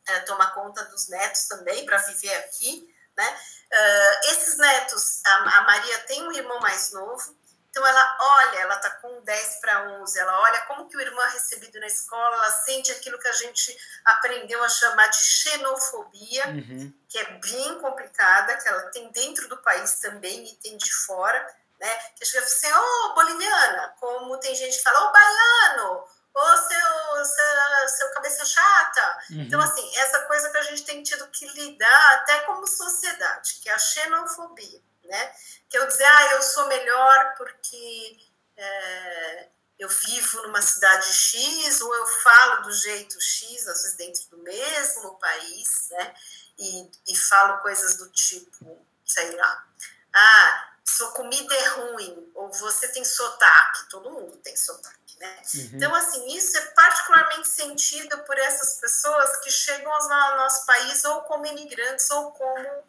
é, 0.07 0.19
tomar 0.21 0.53
conta 0.53 0.83
dos 0.85 1.07
netos 1.09 1.47
também, 1.47 1.85
para 1.85 1.97
viver 1.97 2.33
aqui, 2.35 2.93
né? 3.17 3.39
Uh, 3.71 4.31
esses 4.31 4.57
netos, 4.57 5.21
a, 5.25 5.35
a 5.57 5.61
Maria 5.63 5.99
tem 5.99 6.27
um 6.27 6.31
irmão 6.31 6.59
mais 6.59 6.91
novo, 6.91 7.35
então 7.75 7.85
ela 7.85 8.17
olha, 8.21 8.59
ela 8.59 8.77
tá 8.77 8.89
com 8.89 9.21
10 9.21 9.59
para 9.59 9.89
11, 9.99 10.17
ela 10.17 10.39
olha 10.43 10.61
como 10.61 10.87
que 10.87 10.95
o 10.95 11.01
irmão 11.01 11.21
é 11.25 11.31
recebido 11.31 11.77
na 11.81 11.87
escola, 11.87 12.37
ela 12.37 12.51
sente 12.51 12.89
aquilo 12.93 13.19
que 13.19 13.27
a 13.27 13.33
gente 13.33 13.77
aprendeu 14.05 14.63
a 14.63 14.69
chamar 14.69 15.07
de 15.07 15.17
xenofobia, 15.17 16.47
Uhum. 16.47 16.93
que 17.09 17.17
é 17.19 17.25
bem 17.39 17.77
complicada, 17.81 18.55
que 18.55 18.69
ela 18.69 18.83
tem 18.91 19.11
dentro 19.11 19.49
do 19.49 19.57
país 19.57 19.99
também 19.99 20.45
e 20.47 20.55
tem 20.55 20.77
de 20.77 20.89
fora, 21.05 21.37
né? 21.77 21.93
Que 22.17 22.23
chega 22.25 22.45
assim, 22.45 22.71
ô 22.71 23.13
boliviana, 23.13 23.93
como 23.99 24.37
tem 24.37 24.55
gente 24.55 24.77
que 24.77 24.83
fala, 24.83 25.09
ô 25.09 25.11
baiano, 25.11 26.05
ô 26.33 26.57
seu, 26.57 27.25
seu, 27.25 27.89
seu 27.89 28.13
cabeça 28.13 28.45
chata. 28.45 29.17
Uhum. 29.31 29.41
Então, 29.41 29.59
assim, 29.59 29.97
essa 29.97 30.21
coisa 30.21 30.49
que 30.49 30.57
a 30.57 30.63
gente 30.63 30.83
tem 30.85 31.03
tido 31.03 31.27
que 31.27 31.45
lidar 31.49 32.13
até 32.13 32.39
como 32.41 32.65
sociedade, 32.65 33.55
que 33.61 33.69
é 33.69 33.73
a 33.73 33.77
xenofobia, 33.77 34.79
né? 35.05 35.35
Que 35.69 35.77
eu 35.77 35.87
dizer, 35.87 36.05
ah, 36.05 36.31
eu 36.33 36.41
sou 36.41 36.67
melhor 36.67 37.33
porque 37.37 38.17
é, 38.57 39.49
eu 39.77 39.89
vivo 39.89 40.43
numa 40.43 40.61
cidade 40.61 41.11
X, 41.11 41.81
ou 41.81 41.93
eu 41.93 42.07
falo 42.07 42.63
do 42.63 42.71
jeito 42.71 43.19
X, 43.19 43.67
às 43.67 43.81
vezes 43.81 43.97
dentro 43.97 44.29
do 44.29 44.37
mesmo 44.39 45.19
país, 45.19 45.87
né? 45.91 46.15
E, 46.57 46.91
e 47.07 47.15
falo 47.17 47.61
coisas 47.61 47.97
do 47.97 48.09
tipo, 48.09 48.85
sei 49.05 49.35
lá, 49.35 49.67
ah, 50.13 50.75
sua 50.85 51.11
comida 51.11 51.53
é 51.53 51.67
ruim, 51.69 52.31
ou 52.35 52.49
você 52.53 52.87
tem 52.89 53.03
sotaque, 53.03 53.89
todo 53.89 54.11
mundo 54.11 54.37
tem 54.37 54.55
sotaque, 54.55 55.19
né? 55.19 55.41
Uhum. 55.53 55.69
Então, 55.73 55.93
assim, 55.93 56.25
isso 56.33 56.57
é 56.57 56.61
particularmente 56.67 57.49
sentido 57.49 58.17
por 58.19 58.37
essas 58.37 58.79
pessoas 58.79 59.37
que 59.37 59.51
chegam 59.51 59.91
ao 59.91 60.37
nosso 60.37 60.65
país 60.65 61.03
ou 61.03 61.21
como 61.23 61.45
imigrantes 61.47 62.09
ou 62.11 62.31
como, 62.31 62.83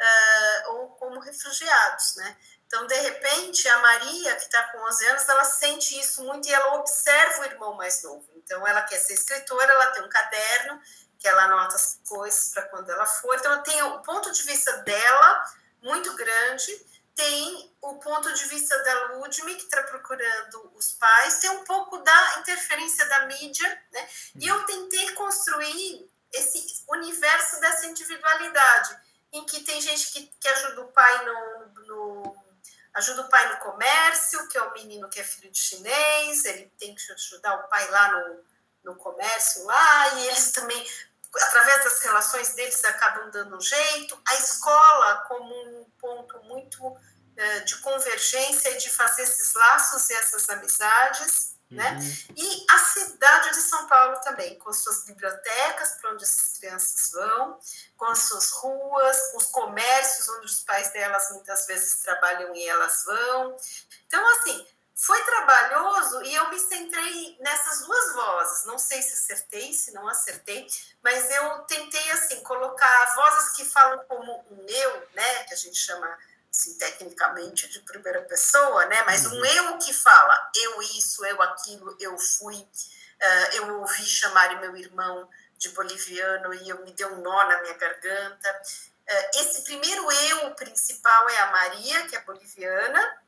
uh, 0.00 0.72
ou 0.72 0.88
como 0.90 1.20
refugiados, 1.20 2.16
né? 2.16 2.36
Então, 2.66 2.86
de 2.86 2.94
repente, 2.94 3.68
a 3.68 3.78
Maria, 3.78 4.34
que 4.36 4.42
está 4.42 4.62
com 4.64 4.78
11 4.78 5.06
anos, 5.06 5.28
ela 5.28 5.44
sente 5.44 5.98
isso 6.00 6.24
muito 6.24 6.48
e 6.48 6.52
ela 6.52 6.74
observa 6.74 7.42
o 7.42 7.44
irmão 7.44 7.74
mais 7.74 8.02
novo. 8.02 8.26
Então, 8.36 8.66
ela 8.66 8.82
quer 8.82 8.98
ser 8.98 9.14
escritora, 9.14 9.70
ela 9.70 9.92
tem 9.92 10.02
um 10.02 10.08
caderno 10.08 10.80
que 11.18 11.28
ela 11.28 11.44
anota 11.44 11.76
as 11.76 12.00
coisas 12.06 12.50
para 12.52 12.62
quando 12.64 12.90
ela 12.90 13.06
for. 13.06 13.36
Então, 13.36 13.52
ela 13.52 13.62
tem 13.62 13.82
o 13.82 14.00
ponto 14.00 14.32
de 14.32 14.42
vista 14.42 14.72
dela 14.78 15.44
muito 15.82 16.12
grande, 16.14 16.86
tem 17.14 17.72
o 17.80 17.94
ponto 17.94 18.32
de 18.32 18.44
vista 18.46 18.76
da 18.82 19.14
Ludme, 19.14 19.54
que 19.54 19.62
está 19.64 19.82
procurando 19.84 20.72
os 20.74 20.92
pais, 20.92 21.38
tem 21.38 21.50
um 21.50 21.64
pouco 21.64 21.98
da 21.98 22.38
interferência 22.40 23.06
da 23.06 23.26
mídia, 23.26 23.82
né? 23.92 24.08
E 24.34 24.48
eu 24.48 24.64
tentei 24.64 25.12
construir 25.12 26.10
esse 26.32 26.82
universo 26.88 27.60
dessa 27.60 27.86
individualidade, 27.86 28.98
em 29.34 29.44
que 29.44 29.60
tem 29.60 29.80
gente 29.80 30.12
que, 30.12 30.26
que 30.40 30.48
ajuda 30.48 30.80
o 30.82 30.92
pai 30.92 31.24
no, 31.26 31.84
no 31.86 32.44
ajuda 32.94 33.22
o 33.22 33.28
pai 33.28 33.52
no 33.52 33.58
comércio, 33.58 34.46
que 34.48 34.56
é 34.56 34.62
o 34.62 34.72
menino 34.72 35.08
que 35.08 35.20
é 35.20 35.24
filho 35.24 35.50
de 35.50 35.58
chinês, 35.58 36.44
ele 36.44 36.72
tem 36.78 36.94
que 36.94 37.12
ajudar 37.12 37.56
o 37.56 37.68
pai 37.68 37.90
lá 37.90 38.12
no, 38.12 38.44
no 38.84 38.96
comércio 38.96 39.64
lá, 39.64 40.14
e 40.14 40.28
eles 40.28 40.52
também, 40.52 40.88
através 41.34 41.82
das 41.82 42.00
relações 42.02 42.54
deles, 42.54 42.84
acabam 42.84 43.30
dando 43.30 43.60
jeito. 43.60 44.16
A 44.28 44.34
escola 44.36 45.24
como 45.26 45.52
um 45.52 45.84
ponto 45.98 46.40
muito 46.44 46.86
uh, 46.86 47.64
de 47.64 47.76
convergência 47.78 48.70
e 48.70 48.78
de 48.78 48.88
fazer 48.88 49.22
esses 49.22 49.52
laços 49.54 50.08
e 50.10 50.14
essas 50.14 50.48
amizades. 50.48 51.53
Né? 51.74 51.98
E 52.36 52.66
as 52.70 52.84
cidade 53.24 53.50
de 53.50 53.62
São 53.62 53.86
Paulo 53.86 54.20
também, 54.20 54.58
com 54.58 54.72
suas 54.72 55.04
bibliotecas, 55.04 55.96
para 56.00 56.12
onde 56.12 56.24
as 56.24 56.58
crianças 56.58 57.10
vão, 57.12 57.58
com 57.96 58.04
as 58.06 58.18
suas 58.18 58.50
ruas, 58.50 59.34
os 59.34 59.46
comércios 59.46 60.28
onde 60.28 60.46
os 60.46 60.60
pais 60.60 60.92
delas 60.92 61.30
muitas 61.32 61.66
vezes 61.66 62.00
trabalham 62.00 62.54
e 62.54 62.68
elas 62.68 63.04
vão. 63.04 63.56
Então, 64.06 64.24
assim, 64.36 64.66
foi 64.94 65.20
trabalhoso 65.24 66.22
e 66.22 66.34
eu 66.34 66.48
me 66.50 66.58
centrei 66.58 67.36
nessas 67.40 67.80
duas 67.86 68.14
vozes. 68.14 68.64
Não 68.66 68.78
sei 68.78 69.02
se 69.02 69.14
acertei, 69.14 69.72
se 69.72 69.92
não 69.92 70.06
acertei, 70.08 70.66
mas 71.02 71.30
eu 71.30 71.58
tentei 71.60 72.10
assim 72.12 72.40
colocar 72.42 73.14
vozes 73.16 73.56
que 73.56 73.64
falam 73.64 73.98
como 74.06 74.44
um 74.50 74.66
eu, 74.68 75.08
né, 75.14 75.44
que 75.44 75.54
a 75.54 75.56
gente 75.56 75.76
chama 75.76 76.16
assim, 76.54 76.74
tecnicamente 76.74 77.68
de 77.68 77.80
primeira 77.80 78.22
pessoa, 78.22 78.86
né, 78.86 79.02
mas 79.04 79.26
um 79.26 79.36
uhum. 79.36 79.44
eu 79.44 79.78
que 79.78 79.92
fala 79.92 80.50
eu 80.54 80.80
isso, 80.82 81.24
eu 81.26 81.42
aquilo, 81.42 81.96
eu 81.98 82.16
fui, 82.16 82.54
uh, 82.54 83.54
eu 83.54 83.80
ouvi 83.80 84.06
chamar 84.06 84.60
meu 84.60 84.76
irmão 84.76 85.28
de 85.58 85.68
boliviano 85.70 86.54
e 86.54 86.68
eu 86.68 86.84
me 86.84 86.92
deu 86.92 87.12
um 87.12 87.22
nó 87.22 87.44
na 87.44 87.60
minha 87.60 87.74
garganta. 87.74 88.62
Uh, 89.08 89.40
esse 89.40 89.62
primeiro 89.62 90.10
eu 90.12 90.54
principal 90.54 91.28
é 91.28 91.38
a 91.40 91.50
Maria, 91.50 92.06
que 92.06 92.16
é 92.16 92.20
boliviana, 92.20 93.18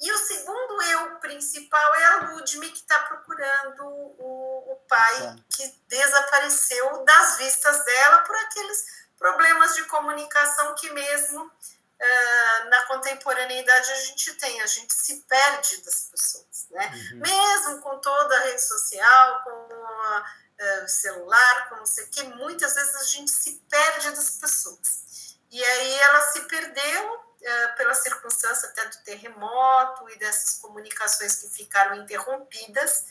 e 0.00 0.10
o 0.10 0.18
segundo 0.18 0.82
eu 0.82 1.16
principal 1.16 1.94
é 1.94 2.04
a 2.04 2.16
Ludme, 2.30 2.70
que 2.70 2.78
está 2.78 2.98
procurando 3.00 3.84
o, 3.84 4.72
o 4.72 4.76
pai 4.88 5.36
que 5.50 5.68
desapareceu 5.86 7.04
das 7.04 7.36
vistas 7.36 7.84
dela 7.84 8.18
por 8.22 8.34
aqueles 8.34 9.00
problemas 9.18 9.74
de 9.74 9.84
comunicação 9.84 10.74
que 10.76 10.90
mesmo 10.90 11.52
uh, 12.00 12.68
na 12.70 12.86
contemporaneidade 12.86 13.92
a 13.92 13.96
gente 13.96 14.34
tem, 14.34 14.60
a 14.60 14.66
gente 14.66 14.92
se 14.92 15.20
perde 15.28 15.82
das 15.82 16.08
pessoas, 16.10 16.66
né? 16.70 16.90
Uhum. 17.12 17.20
Mesmo 17.20 17.80
com 17.82 17.98
toda 17.98 18.36
a 18.36 18.40
rede 18.44 18.62
social, 18.62 19.44
com 19.44 19.50
o 19.50 20.20
uh, 20.20 20.88
celular, 20.88 21.68
com 21.68 21.76
não 21.76 21.86
sei 21.86 22.04
o 22.04 22.08
que, 22.08 22.22
muitas 22.24 22.74
vezes 22.74 22.94
a 22.94 23.04
gente 23.04 23.30
se 23.30 23.64
perde 23.68 24.10
das 24.10 24.30
pessoas. 24.30 25.38
E 25.50 25.64
aí 25.64 25.98
ela 25.98 26.20
se 26.32 26.40
perdeu 26.42 27.30
eh, 27.42 27.68
pela 27.68 27.94
circunstância 27.94 28.68
até 28.68 28.84
do 28.84 28.98
terremoto 28.98 30.10
e 30.10 30.18
dessas 30.18 30.58
comunicações 30.58 31.36
que 31.36 31.48
ficaram 31.48 31.96
interrompidas, 31.96 33.06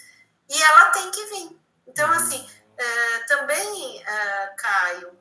e 0.47 0.62
ela 0.63 0.89
tem 0.91 1.10
que 1.10 1.25
vir. 1.25 1.60
Então, 1.88 2.08
uhum. 2.08 2.15
assim, 2.15 2.39
uh, 2.41 3.28
também, 3.28 4.04
uh, 4.04 4.56
Caio 4.56 5.19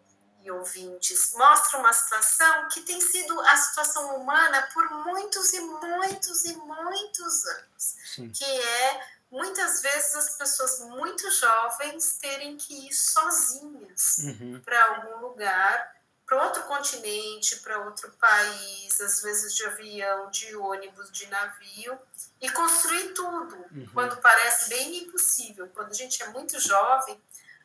e 0.49 0.51
ouvintes, 0.51 1.35
mostra 1.35 1.79
uma 1.79 1.93
situação 1.93 2.69
que 2.69 2.81
tem 2.81 3.01
sido 3.01 3.39
a 3.41 3.57
situação 3.57 4.17
humana 4.17 4.69
por 4.73 4.91
muitos 5.05 5.53
e 5.53 5.61
muitos 5.61 6.45
e 6.45 6.57
muitos 6.57 7.47
anos, 7.47 7.97
Sim. 8.15 8.31
que 8.31 8.45
é 8.45 9.01
muitas 9.31 9.83
vezes 9.83 10.15
as 10.15 10.31
pessoas 10.37 10.81
muito 10.81 11.31
jovens 11.31 12.19
terem 12.19 12.57
que 12.57 12.89
ir 12.89 12.93
sozinhas 12.95 14.19
uhum. 14.19 14.61
para 14.65 14.85
algum 14.87 15.21
lugar 15.27 15.99
para 16.29 16.45
outro 16.45 16.63
continente, 16.65 17.57
para 17.61 17.87
outro 17.87 18.13
país, 18.21 19.01
às 19.01 19.23
vezes 19.23 19.57
de 19.57 19.65
avião, 19.65 20.31
de 20.31 20.55
ônibus, 20.55 21.11
de 21.11 21.27
navio, 21.29 21.99
e 22.39 22.51
construir 22.51 23.15
tudo, 23.15 23.57
uhum. 23.73 23.89
quando 23.95 24.19
parece 24.19 24.69
bem 24.69 25.05
impossível. 25.05 25.71
Quando 25.75 25.91
a 25.91 25.95
gente 25.95 26.23
é 26.23 26.29
muito 26.29 26.61
jovem, 26.61 27.19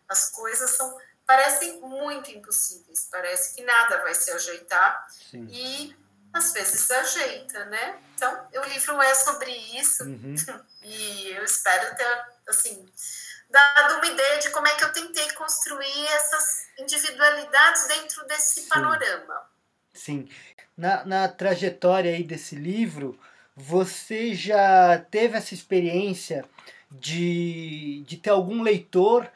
as 0.08 0.30
coisas 0.30 0.72
são 0.72 0.98
parecem 1.26 1.80
muito 1.82 2.32
impossíveis, 2.32 3.08
parece 3.12 3.56
que 3.56 3.64
nada 3.64 4.02
vai 4.04 4.14
se 4.14 4.32
ajeitar 4.32 5.08
Sim. 5.10 5.48
e 5.50 5.96
às 6.34 6.52
vezes 6.52 6.82
se 6.82 6.94
ajeita, 6.94 7.66
né? 7.66 8.00
Então, 8.16 8.48
o 8.56 8.66
livro 8.66 9.02
é 9.02 9.14
sobre 9.14 9.52
isso 9.78 10.04
uhum. 10.04 10.36
e 10.84 11.28
eu 11.30 11.44
espero 11.44 11.96
ter, 11.96 12.26
assim, 12.48 12.86
dado 13.50 13.96
uma 13.96 14.08
ideia 14.08 14.40
de 14.40 14.50
como 14.50 14.68
é 14.68 14.76
que 14.76 14.84
eu 14.84 14.92
tentei 14.92 15.30
construir 15.32 16.08
essas 16.08 16.68
individualidades 16.80 17.88
dentro 17.88 18.26
desse 18.26 18.62
Sim. 18.62 18.70
panorama. 18.70 19.50
Sim. 19.94 20.28
Na, 20.76 21.06
na 21.06 21.28
trajetória 21.28 22.12
aí 22.12 22.24
desse 22.24 22.56
livro, 22.56 23.20
você 23.56 24.34
já 24.34 24.98
teve 25.12 25.38
essa 25.38 25.54
experiência 25.54 26.44
de, 26.90 28.04
de 28.08 28.18
ter 28.18 28.32
algum 28.32 28.64
leitor 28.64 29.32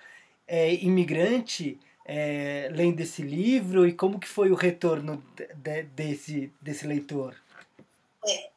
é, 0.48 0.74
imigrante 0.76 1.80
é, 2.06 2.70
lendo 2.72 3.02
esse 3.02 3.22
livro 3.22 3.86
e 3.86 3.94
como 3.94 4.20
que 4.20 4.28
foi 4.28 4.50
o 4.50 4.56
retorno 4.56 5.24
de, 5.36 5.84
desse, 5.84 6.54
desse 6.62 6.88
leitor? 6.88 7.36
É, 8.26 8.50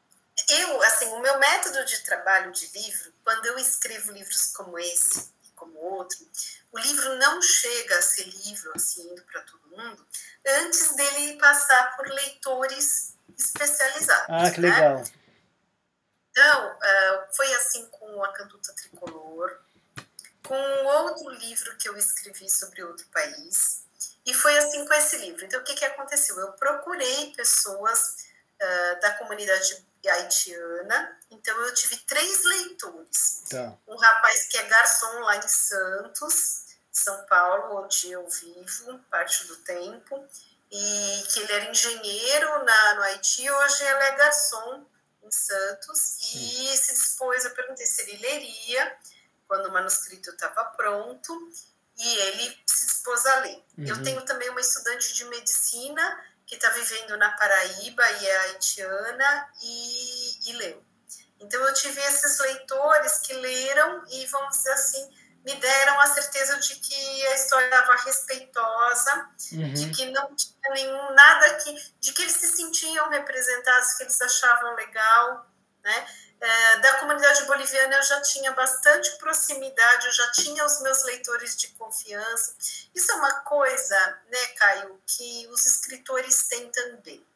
eu, 0.49 0.83
assim, 0.83 1.07
o 1.07 1.21
meu 1.21 1.39
método 1.39 1.85
de 1.85 1.99
trabalho 2.05 2.53
de 2.53 2.71
livro, 2.73 3.13
quando 3.25 3.47
eu 3.47 3.59
escrevo 3.59 4.13
livros 4.13 4.53
como 4.55 4.79
esse, 4.79 5.31
como 5.57 5.77
outro, 5.79 6.19
o 6.73 6.79
livro 6.79 7.17
não 7.19 7.43
chega 7.43 7.99
a 7.99 8.03
ser 8.03 8.29
livro, 8.47 8.73
assim, 8.75 9.03
indo 9.03 9.23
para 9.25 9.43
todo 9.43 9.61
mundo, 9.77 10.07
antes 10.47 10.95
dele 10.95 11.37
passar 11.39 11.97
por 11.97 12.07
leitores 12.09 13.15
especializados. 13.37 14.27
Ah, 14.29 14.51
que 14.51 14.61
legal. 14.61 14.99
Né? 14.99 15.05
Então, 16.31 16.73
uh, 16.77 17.35
foi 17.35 17.53
assim 17.55 17.87
com 17.87 18.23
a 18.25 18.33
Canduta 18.33 18.73
Tricolor, 18.75 19.59
com 20.51 20.85
outro 20.85 21.31
livro 21.31 21.77
que 21.77 21.89
eu 21.89 21.97
escrevi 21.97 22.51
sobre 22.51 22.83
outro 22.83 23.07
país, 23.13 23.85
e 24.27 24.35
foi 24.35 24.59
assim 24.59 24.85
com 24.85 24.95
esse 24.95 25.17
livro. 25.19 25.45
Então, 25.45 25.61
o 25.61 25.63
que, 25.63 25.75
que 25.75 25.85
aconteceu? 25.85 26.37
Eu 26.41 26.53
procurei 26.55 27.33
pessoas 27.37 28.17
uh, 28.61 29.01
da 29.01 29.13
comunidade 29.13 29.87
haitiana. 30.09 31.21
Então 31.31 31.57
eu 31.61 31.73
tive 31.75 31.97
três 31.99 32.45
leitores. 32.45 33.45
Tá. 33.49 33.77
Um 33.87 33.97
rapaz 33.97 34.47
que 34.47 34.57
é 34.57 34.63
garçom 34.65 35.21
lá 35.21 35.37
em 35.37 35.49
Santos, 35.49 36.65
São 36.91 37.27
Paulo, 37.27 37.85
onde 37.85 38.11
eu 38.11 38.27
vivo 38.29 38.99
parte 39.09 39.47
do 39.47 39.57
tempo, 39.59 40.27
e 40.69 41.25
que 41.33 41.41
ele 41.41 41.53
era 41.53 41.71
engenheiro 41.71 42.65
na, 42.65 42.95
no 42.95 43.03
Haiti, 43.03 43.49
hoje 43.49 43.85
ele 43.85 44.03
é 44.03 44.17
garçom 44.17 44.85
em 45.23 45.31
Santos, 45.31 46.19
e 46.35 46.77
se 46.77 46.93
dispôs, 46.93 47.45
eu 47.45 47.53
perguntei 47.53 47.87
se 47.87 48.03
ele 48.03 48.17
leria, 48.17 48.99
quando 49.51 49.67
o 49.67 49.73
manuscrito 49.73 50.31
estava 50.31 50.65
pronto, 50.77 51.51
e 51.99 52.17
ele 52.19 52.57
se 52.65 52.87
dispôs 52.87 53.27
a 53.27 53.41
ler. 53.41 53.65
Uhum. 53.77 53.85
Eu 53.89 54.03
tenho 54.05 54.23
também 54.23 54.49
uma 54.49 54.61
estudante 54.61 55.13
de 55.13 55.25
medicina 55.25 56.25
que 56.47 56.55
está 56.55 56.71
vivendo 56.71 57.17
na 57.17 57.33
Paraíba 57.33 58.09
e 58.09 58.27
é 58.27 58.37
haitiana 58.43 59.49
e, 59.61 60.51
e 60.51 60.53
leu. 60.53 60.85
Então 61.41 61.61
eu 61.67 61.75
tive 61.75 62.01
esses 62.01 62.39
leitores 62.39 63.19
que 63.19 63.33
leram 63.33 64.05
e, 64.09 64.25
vamos 64.27 64.57
dizer 64.57 64.71
assim, 64.71 65.11
me 65.45 65.57
deram 65.57 65.99
a 65.99 66.07
certeza 66.07 66.61
de 66.61 66.77
que 66.77 67.27
a 67.27 67.35
história 67.35 67.65
estava 67.65 67.97
respeitosa, 67.97 69.31
uhum. 69.55 69.75
de 69.75 69.91
que 69.91 70.13
não 70.13 70.33
tinha 70.37 70.71
nenhum 70.71 71.13
nada 71.13 71.57
que, 71.57 71.93
de 71.99 72.13
que 72.13 72.23
eles 72.23 72.35
se 72.35 72.47
sentiam 72.47 73.09
representados, 73.09 73.95
que 73.95 74.05
eles 74.05 74.21
achavam 74.21 74.77
legal, 74.77 75.51
né? 75.83 76.07
É, 76.41 76.77
da 76.79 76.95
comunidade 77.01 77.45
boliviana 77.45 77.97
eu 77.97 78.03
já 78.03 78.23
tinha 78.23 78.53
bastante 78.53 79.11
proximidade, 79.19 80.07
eu 80.07 80.13
já 80.13 80.33
tinha 80.33 80.65
os 80.65 80.81
meus 80.81 81.03
leitores 81.05 81.55
de 81.55 81.69
confiança. 81.69 82.57
Isso 82.95 83.13
é 83.13 83.15
uma 83.17 83.41
coisa, 83.41 83.99
né, 84.31 84.47
Caio, 84.57 85.03
que 85.07 85.47
os 85.49 85.67
escritores 85.67 86.49
têm 86.49 86.71
também. 86.71 87.27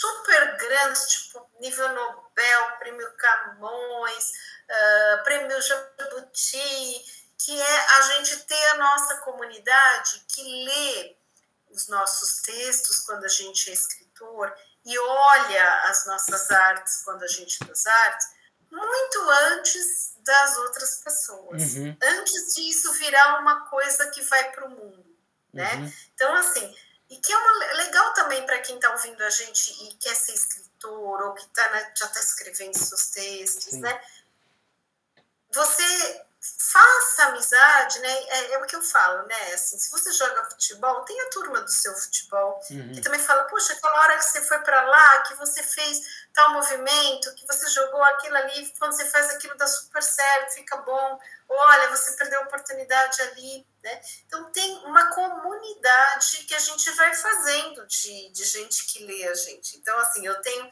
Super 0.00 0.56
grandes, 0.56 1.08
tipo 1.08 1.50
nível 1.58 1.88
Nobel, 1.88 2.70
prêmio 2.78 3.12
Camões, 3.16 4.32
uh, 4.70 5.24
prêmio 5.24 5.60
Jabuti, 5.60 7.04
que 7.38 7.60
é 7.60 7.86
a 7.96 8.00
gente 8.02 8.36
ter 8.44 8.68
a 8.70 8.76
nossa 8.76 9.16
comunidade 9.18 10.24
que 10.28 10.42
lê 10.64 11.16
os 11.70 11.88
nossos 11.88 12.40
textos 12.42 13.00
quando 13.00 13.24
a 13.24 13.28
gente 13.28 13.70
é 13.70 13.72
escritor 13.72 14.54
e 14.84 14.98
olha 14.98 15.82
as 15.84 16.06
nossas 16.06 16.50
artes 16.50 17.02
quando 17.04 17.22
a 17.22 17.28
gente 17.28 17.58
faz 17.58 17.86
arte 17.86 18.26
muito 18.70 19.30
antes 19.52 20.14
das 20.18 20.56
outras 20.58 20.96
pessoas, 20.96 21.74
uhum. 21.74 21.96
antes 22.02 22.54
disso 22.54 22.92
virar 22.94 23.40
uma 23.40 23.66
coisa 23.66 24.10
que 24.10 24.22
vai 24.22 24.50
para 24.52 24.66
o 24.66 24.70
mundo, 24.70 25.16
né? 25.52 25.74
Uhum. 25.76 25.92
Então 26.14 26.34
assim, 26.34 26.74
e 27.10 27.16
que 27.18 27.32
é 27.32 27.36
uma, 27.36 27.72
legal 27.74 28.12
também 28.14 28.44
para 28.44 28.58
quem 28.60 28.76
está 28.76 28.90
ouvindo 28.90 29.22
a 29.22 29.30
gente 29.30 29.84
e 29.84 29.94
quer 29.94 30.14
ser 30.14 30.32
escritor 30.32 31.22
ou 31.22 31.34
que 31.34 31.46
tá, 31.48 31.70
né, 31.70 31.92
já 31.96 32.06
está 32.06 32.20
escrevendo 32.20 32.76
seus 32.76 33.10
textos, 33.10 33.64
Sim. 33.64 33.80
né? 33.80 34.00
Você 35.52 36.24
faça 36.58 37.24
amizade, 37.26 37.98
né? 38.00 38.12
É, 38.12 38.52
é, 38.52 38.58
o 38.58 38.66
que 38.66 38.76
eu 38.76 38.82
falo, 38.82 39.26
né? 39.26 39.54
Assim, 39.54 39.78
se 39.78 39.90
você 39.90 40.12
joga 40.12 40.44
futebol, 40.50 41.02
tem 41.04 41.20
a 41.22 41.30
turma 41.30 41.60
do 41.60 41.70
seu 41.70 41.94
futebol 41.94 42.60
uhum. 42.70 42.92
que 42.92 43.00
também 43.00 43.20
fala, 43.20 43.44
poxa, 43.44 43.72
aquela 43.72 44.00
hora 44.00 44.18
que 44.18 44.24
você 44.24 44.40
foi 44.42 44.58
para 44.58 44.82
lá, 44.82 45.22
que 45.22 45.34
você 45.34 45.62
fez 45.62 46.26
tal 46.32 46.52
movimento, 46.52 47.34
que 47.34 47.46
você 47.46 47.68
jogou 47.70 48.02
aquilo 48.02 48.36
ali, 48.36 48.72
quando 48.78 48.92
você 48.92 49.06
faz 49.06 49.30
aquilo 49.30 49.56
dá 49.56 49.66
super 49.66 50.02
certo, 50.02 50.54
fica 50.54 50.76
bom. 50.78 51.18
Olha, 51.48 51.90
você 51.90 52.12
perdeu 52.12 52.40
a 52.40 52.44
oportunidade 52.44 53.22
ali, 53.22 53.66
né? 53.82 54.00
Então 54.26 54.50
tem 54.50 54.78
uma 54.84 55.14
comunidade 55.14 56.38
que 56.46 56.54
a 56.54 56.58
gente 56.58 56.90
vai 56.92 57.14
fazendo 57.14 57.86
de, 57.86 58.30
de 58.30 58.44
gente 58.44 58.86
que 58.86 59.04
lê 59.04 59.28
a 59.28 59.34
gente. 59.34 59.76
Então, 59.76 59.96
assim, 60.00 60.26
eu 60.26 60.40
tenho 60.42 60.68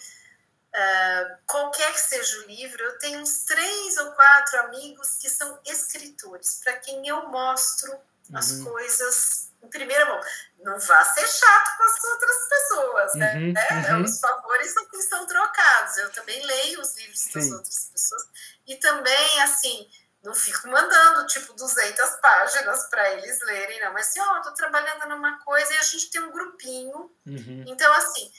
Uh, 0.74 1.36
qualquer 1.46 1.92
que 1.92 2.00
seja 2.00 2.38
o 2.38 2.46
livro, 2.46 2.82
eu 2.82 2.98
tenho 2.98 3.20
uns 3.20 3.44
três 3.44 3.96
ou 3.98 4.12
quatro 4.12 4.60
amigos 4.60 5.18
que 5.20 5.28
são 5.28 5.60
escritores, 5.66 6.60
para 6.64 6.72
quem 6.78 7.06
eu 7.06 7.28
mostro 7.28 7.92
uhum. 7.92 8.38
as 8.38 8.52
coisas 8.52 9.50
em 9.62 9.68
primeira 9.68 10.06
mão. 10.06 10.20
Não 10.60 10.78
vá 10.78 11.04
ser 11.04 11.26
chato 11.26 11.76
com 11.76 11.84
as 11.84 12.04
outras 12.04 12.48
pessoas, 12.48 13.14
né? 13.14 13.34
Uhum, 13.34 13.54
é, 13.56 13.94
uhum. 13.94 14.04
Os 14.04 14.18
favores 14.18 14.72
são, 14.72 14.86
são 15.02 15.26
trocados. 15.26 15.98
Eu 15.98 16.10
também 16.10 16.44
leio 16.44 16.80
os 16.80 16.96
livros 16.96 17.20
Sim. 17.20 17.32
das 17.34 17.50
outras 17.50 17.90
pessoas. 17.92 18.28
E 18.66 18.76
também, 18.76 19.42
assim, 19.42 19.88
não 20.22 20.34
fico 20.34 20.68
mandando, 20.68 21.26
tipo, 21.26 21.52
200 21.52 22.10
páginas 22.20 22.86
para 22.86 23.12
eles 23.14 23.40
lerem, 23.42 23.80
não. 23.80 23.92
Mas 23.92 24.08
assim, 24.08 24.20
ó, 24.20 24.38
oh, 24.38 24.42
tô 24.42 24.52
trabalhando 24.52 25.08
numa 25.08 25.38
coisa 25.40 25.72
e 25.74 25.78
a 25.78 25.82
gente 25.82 26.10
tem 26.10 26.22
um 26.22 26.32
grupinho. 26.32 27.10
Uhum. 27.26 27.64
Então, 27.66 27.92
assim, 27.94 28.32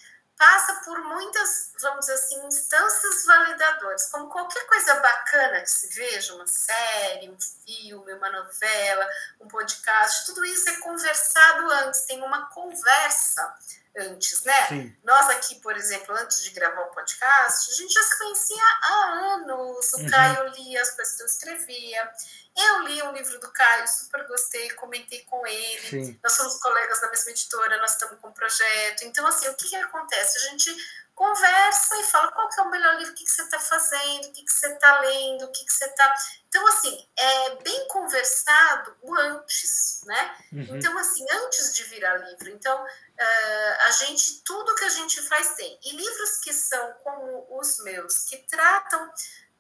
passa 0.44 0.74
por 0.84 1.00
muitas, 1.06 1.72
vamos 1.80 2.02
dizer 2.02 2.16
assim, 2.16 2.46
instâncias 2.46 3.26
validadoras, 3.26 4.10
como 4.10 4.28
qualquer 4.28 4.66
coisa 4.68 4.96
bacana 4.96 5.62
que 5.62 5.72
se 5.72 5.88
veja, 5.88 6.36
uma 6.36 6.46
série, 6.46 7.30
um 7.30 7.38
filme, 7.40 8.14
uma 8.14 8.30
novela, 8.30 9.08
um 9.40 9.48
podcast, 9.48 10.26
tudo 10.26 10.44
isso 10.46 10.70
é 10.70 10.76
conversado 10.82 11.72
antes, 11.72 12.02
tem 12.02 12.22
uma 12.22 12.48
conversa 12.48 13.56
antes, 13.98 14.44
né? 14.44 14.68
Sim. 14.68 14.98
Nós 15.04 15.30
aqui, 15.30 15.56
por 15.62 15.76
exemplo, 15.76 16.16
antes 16.16 16.44
de 16.44 16.52
gravar 16.52 16.82
o 16.82 16.92
podcast, 16.92 17.72
a 17.72 17.76
gente 17.76 17.94
já 17.94 18.02
se 18.02 18.18
conhecia 18.18 18.64
há 18.82 18.96
anos. 19.34 19.94
O 19.94 20.00
uhum. 20.00 20.10
Caio 20.10 20.48
lia 20.50 20.82
as 20.82 20.92
coisas 20.92 21.16
que 21.16 21.22
eu 21.22 21.28
escrevia. 21.28 22.12
Eu 22.56 22.82
li 22.84 23.02
um 23.04 23.12
livro 23.12 23.40
do 23.40 23.52
Caio, 23.52 23.88
super 23.88 24.28
gostei, 24.28 24.70
comentei 24.72 25.22
com 25.22 25.46
ele. 25.46 25.90
Sim. 25.90 26.20
Nós 26.24 26.34
somos 26.34 26.56
colegas 26.60 27.02
da 27.02 27.10
mesma 27.10 27.32
editora, 27.32 27.78
nós 27.78 27.92
estamos 27.92 28.20
com 28.20 28.28
um 28.28 28.34
projeto. 28.34 29.04
Então, 29.04 29.26
assim, 29.26 29.48
o 29.50 29.56
que, 29.56 29.70
que 29.70 29.76
acontece? 29.76 30.38
A 30.38 30.50
gente 30.52 30.76
conversa 31.16 32.00
e 32.00 32.04
fala 32.04 32.32
qual 32.32 32.50
que 32.50 32.60
é 32.60 32.64
o 32.64 32.72
melhor 32.72 32.96
livro, 32.98 33.12
o 33.12 33.16
que, 33.16 33.24
que 33.24 33.32
você 33.32 33.44
está 33.44 33.60
fazendo, 33.60 34.26
o 34.26 34.32
que, 34.32 34.44
que 34.44 34.52
você 34.52 34.68
está 34.68 35.00
lendo, 35.02 35.46
o 35.46 35.52
que, 35.52 35.66
que 35.66 35.74
você 35.74 35.86
está. 35.86 36.16
Então, 36.48 36.68
assim, 36.68 37.08
é 37.16 37.56
bem 37.64 37.88
conversado 37.88 38.98
o 39.02 39.16
antes, 39.16 40.02
né? 40.06 40.38
Uhum. 40.52 40.78
Então, 40.78 40.98
assim, 40.98 41.26
antes 41.32 41.74
de 41.76 41.84
virar 41.84 42.18
livro. 42.18 42.50
Então, 42.50 42.84
uh, 42.84 43.88
a 43.88 43.92
gente, 43.92 44.42
tudo 44.44 44.76
que 44.76 44.86
a 44.86 44.90
gente 44.90 45.22
faz 45.24 45.56
tem. 45.56 45.80
E 45.84 45.96
livros 45.96 46.38
que 46.40 46.54
são 46.54 46.94
como 47.04 47.60
os 47.60 47.80
meus, 47.84 48.24
que 48.26 48.38
tratam 48.50 49.12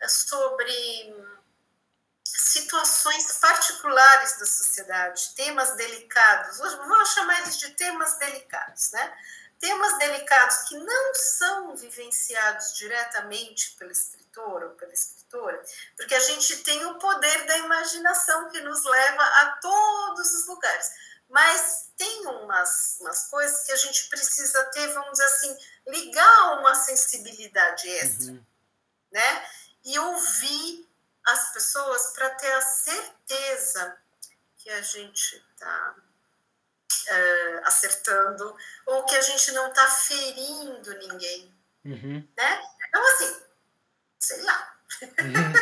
sobre 0.07 1.15
situações 2.25 3.37
particulares 3.37 4.39
da 4.39 4.45
sociedade, 4.45 5.33
temas 5.35 5.75
delicados, 5.75 6.57
vou 6.57 7.05
chamar 7.05 7.39
eles 7.41 7.57
de 7.57 7.69
temas 7.71 8.17
delicados, 8.17 8.91
né? 8.91 9.17
Temas 9.63 9.97
delicados 9.97 10.57
que 10.67 10.77
não 10.77 11.15
são 11.15 11.73
vivenciados 11.77 12.73
diretamente 12.73 13.71
pelo 13.77 13.91
escritor 13.91 14.61
ou 14.61 14.69
pela 14.71 14.91
escritora, 14.91 15.63
porque 15.95 16.13
a 16.13 16.19
gente 16.19 16.57
tem 16.63 16.85
o 16.85 16.99
poder 16.99 17.45
da 17.45 17.57
imaginação 17.59 18.49
que 18.49 18.59
nos 18.59 18.83
leva 18.83 19.23
a 19.23 19.57
todos 19.61 20.33
os 20.33 20.47
lugares. 20.47 20.91
Mas 21.29 21.89
tem 21.95 22.27
umas, 22.27 22.97
umas 22.99 23.27
coisas 23.27 23.65
que 23.65 23.71
a 23.71 23.77
gente 23.77 24.09
precisa 24.09 24.65
ter, 24.65 24.87
vamos 24.93 25.11
dizer 25.13 25.23
assim, 25.23 25.57
ligar 25.87 26.59
uma 26.59 26.75
sensibilidade 26.75 27.87
extra, 27.87 28.33
uhum. 28.33 28.45
né? 29.13 29.49
E 29.85 29.97
ouvir 29.97 30.89
as 31.25 31.53
pessoas 31.53 32.07
para 32.07 32.31
ter 32.31 32.51
a 32.51 32.61
certeza 32.61 33.97
que 34.57 34.69
a 34.69 34.81
gente 34.81 35.37
está 35.37 35.95
uh, 37.09 37.61
acertando, 37.65 38.55
ou 38.85 39.03
que 39.05 39.15
a 39.15 39.21
gente 39.21 39.51
não 39.51 39.69
está 39.69 39.87
ferindo 39.87 40.97
ninguém. 40.99 41.53
Uhum. 41.85 42.27
Né? 42.37 42.61
Então, 42.87 43.01
assim, 43.13 43.35
sei 44.19 44.41
lá. 44.43 44.73
Uhum. 45.01 45.53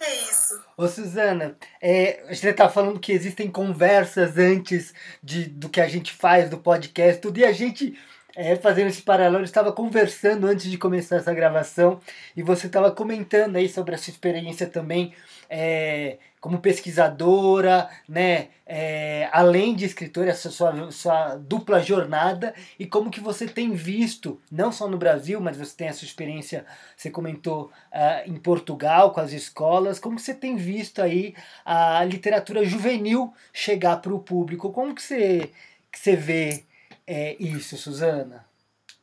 é 0.00 0.14
isso. 0.30 0.62
Ô, 0.76 0.86
Suzana, 0.86 1.56
é, 1.80 2.22
a 2.28 2.32
gente 2.32 2.48
está 2.48 2.68
falando 2.68 3.00
que 3.00 3.12
existem 3.12 3.50
conversas 3.50 4.38
antes 4.38 4.94
de, 5.22 5.44
do 5.46 5.68
que 5.68 5.80
a 5.80 5.88
gente 5.88 6.12
faz, 6.12 6.48
do 6.48 6.58
podcast, 6.58 7.20
tudo, 7.20 7.38
e 7.38 7.44
a 7.44 7.52
gente 7.52 7.98
é, 8.34 8.56
fazendo 8.56 8.88
esse 8.88 9.02
paralelo, 9.02 9.44
estava 9.44 9.72
conversando 9.72 10.46
antes 10.46 10.70
de 10.70 10.78
começar 10.78 11.16
essa 11.16 11.34
gravação 11.34 12.00
e 12.36 12.42
você 12.42 12.66
estava 12.66 12.90
comentando 12.90 13.56
aí 13.56 13.68
sobre 13.68 13.94
a 13.94 13.98
sua 13.98 14.10
experiência 14.10 14.66
também 14.66 15.14
é, 15.48 16.18
como 16.40 16.60
pesquisadora, 16.60 17.90
né, 18.08 18.48
é, 18.64 19.28
além 19.30 19.74
de 19.74 19.84
escritora, 19.84 20.30
essa 20.30 20.50
sua, 20.50 20.90
sua 20.90 21.36
dupla 21.36 21.82
jornada 21.82 22.54
e 22.78 22.86
como 22.86 23.10
que 23.10 23.20
você 23.20 23.46
tem 23.46 23.72
visto, 23.72 24.40
não 24.50 24.72
só 24.72 24.88
no 24.88 24.96
Brasil, 24.96 25.40
mas 25.40 25.56
você 25.56 25.76
tem 25.76 25.88
essa 25.88 26.04
experiência, 26.04 26.64
você 26.96 27.10
comentou 27.10 27.70
uh, 27.92 28.30
em 28.30 28.36
Portugal 28.36 29.12
com 29.12 29.20
as 29.20 29.32
escolas, 29.32 29.98
como 29.98 30.16
que 30.16 30.22
você 30.22 30.34
tem 30.34 30.56
visto 30.56 31.02
aí 31.02 31.34
a 31.64 32.02
literatura 32.04 32.64
juvenil 32.64 33.34
chegar 33.52 33.96
para 33.98 34.14
o 34.14 34.18
público, 34.20 34.72
como 34.72 34.94
que 34.94 35.02
você, 35.02 35.52
que 35.92 35.98
você 35.98 36.16
vê 36.16 36.64
é 37.12 37.34
isso, 37.42 37.76
Suzana? 37.76 38.46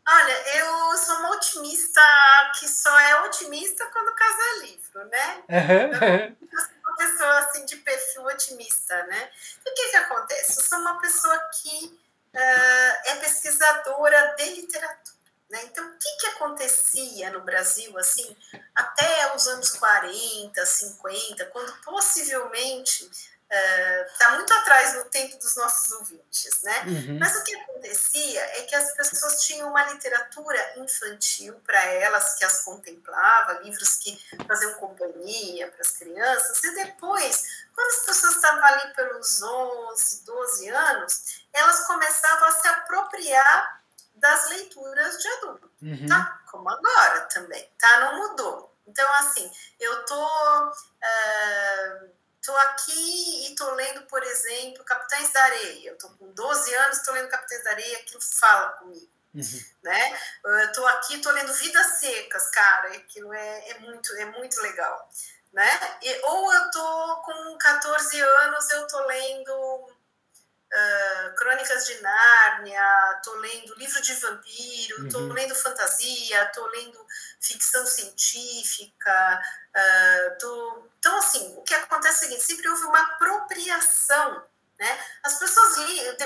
Olha, 0.10 0.58
eu 0.58 0.98
sou 0.98 1.18
uma 1.18 1.36
otimista 1.36 2.02
que 2.58 2.66
só 2.66 2.98
é 2.98 3.22
otimista 3.26 3.86
quando 3.92 4.16
casa 4.16 4.66
livro, 4.66 5.06
né? 5.10 5.44
Uhum. 5.50 6.34
Eu 6.40 6.48
uma 6.54 6.77
pessoa 6.98 7.40
assim 7.40 7.66
de 7.66 7.78
perfil 7.78 8.26
otimista, 8.26 9.04
né? 9.06 9.32
E 9.66 9.70
o 9.70 9.74
que, 9.74 9.90
que 9.90 9.96
acontece? 9.98 10.58
Eu 10.58 10.64
sou 10.64 10.80
uma 10.80 11.00
pessoa 11.00 11.38
que 11.62 11.86
uh, 12.34 13.10
é 13.10 13.16
pesquisadora 13.22 14.36
de 14.38 14.50
literatura. 14.56 15.18
Né? 15.50 15.64
Então, 15.64 15.88
o 15.88 15.98
que, 15.98 16.18
que 16.18 16.28
acontecia 16.28 17.30
no 17.32 17.42
Brasil, 17.42 17.98
assim, 17.98 18.36
até 18.76 19.34
os 19.34 19.48
anos 19.48 19.70
40, 19.72 20.66
50, 20.66 21.46
quando 21.46 21.74
possivelmente 21.84 23.10
está 23.50 24.34
uh, 24.34 24.36
muito 24.36 24.54
atrás 24.54 24.96
no 24.96 25.06
tempo 25.06 25.38
dos 25.38 25.56
nossos 25.56 25.92
ouvintes, 25.94 26.62
né? 26.64 26.84
Uhum. 26.86 27.20
Mas 27.20 27.36
o 27.38 27.44
que 27.44 27.56
acontecia 27.56 28.42
é 28.42 28.64
que 28.64 28.76
as 28.76 28.92
pessoas 28.92 29.44
tinham 29.46 29.70
uma 29.70 29.84
literatura 29.92 30.74
infantil 30.78 31.54
para 31.66 31.82
elas 31.86 32.36
que 32.36 32.44
as 32.44 32.64
contemplava, 32.64 33.62
livros 33.62 33.96
que 33.96 34.20
faziam 34.46 34.74
companhia 34.76 35.72
para 35.72 35.82
as 35.82 35.92
crianças, 35.92 36.62
e 36.64 36.76
depois, 36.76 37.66
quando 37.74 37.90
as 37.90 38.06
pessoas 38.06 38.36
estavam 38.36 38.66
ali 38.66 38.94
pelos 38.94 39.42
11, 39.42 40.26
12 40.26 40.70
anos, 40.70 41.42
elas 41.54 41.88
começavam 41.88 42.50
a 42.50 42.52
se 42.52 42.68
apropriar 42.68 43.82
das 44.16 44.50
leituras 44.50 45.20
de 45.20 45.28
adulto, 45.28 45.72
uhum. 45.82 46.06
tá? 46.08 46.42
Como 46.52 46.70
agora 46.70 47.22
também, 47.22 47.72
tá? 47.80 48.00
Não 48.00 48.30
mudou. 48.30 48.76
Então, 48.86 49.14
assim, 49.16 49.50
eu 49.80 50.06
tô. 50.06 50.26
Uh, 50.68 52.17
Estou 52.48 52.60
aqui 52.60 53.46
e 53.46 53.50
estou 53.50 53.70
lendo, 53.74 54.04
por 54.04 54.24
exemplo, 54.24 54.82
Capitães 54.86 55.34
da 55.34 55.44
Areia. 55.44 55.92
Estou 55.92 56.10
com 56.12 56.32
12 56.32 56.74
anos, 56.76 56.98
estou 57.00 57.14
lendo 57.14 57.28
Capitães 57.28 57.62
da 57.62 57.72
Areia, 57.72 57.98
aquilo 57.98 58.22
fala 58.22 58.70
comigo. 58.70 59.12
Uhum. 59.34 59.66
Né? 59.84 60.20
Estou 60.64 60.88
aqui, 60.88 61.16
estou 61.16 61.34
lendo 61.34 61.54
Vidas 61.54 62.00
Secas, 62.00 62.50
cara, 62.52 62.88
aquilo 62.94 63.34
é, 63.34 63.72
é, 63.72 63.80
muito, 63.80 64.14
é 64.14 64.26
muito 64.28 64.62
legal. 64.62 65.10
Né? 65.52 65.98
E, 66.02 66.22
ou 66.24 66.54
eu 66.54 66.66
estou 66.68 67.16
com 67.18 67.58
14 67.58 68.22
anos, 68.22 68.70
eu 68.70 68.86
estou 68.86 69.06
lendo 69.06 69.97
Uh, 70.68 71.36
Crônicas 71.36 71.86
de 71.88 72.02
Nárnia, 72.02 73.16
estou 73.18 73.36
lendo 73.38 73.74
livro 73.76 74.02
de 74.02 74.14
vampiro, 74.16 75.08
estou 75.08 75.22
uhum. 75.22 75.34
lendo 75.34 75.56
fantasia, 75.56 76.44
estou 76.44 76.68
lendo 76.68 77.08
ficção 77.40 77.86
científica. 77.86 79.42
Uh, 79.70 80.38
tô... 80.38 80.90
Então, 81.00 81.18
assim, 81.18 81.56
o 81.58 81.62
que 81.62 81.74
acontece 81.74 82.26
é 82.26 82.28
o 82.28 82.30
seguinte: 82.30 82.46
sempre 82.46 82.70
houve 82.70 82.84
uma 82.84 83.00
apropriação. 83.00 84.46
Né? 84.78 85.00
As 85.24 85.40
pessoas, 85.40 85.78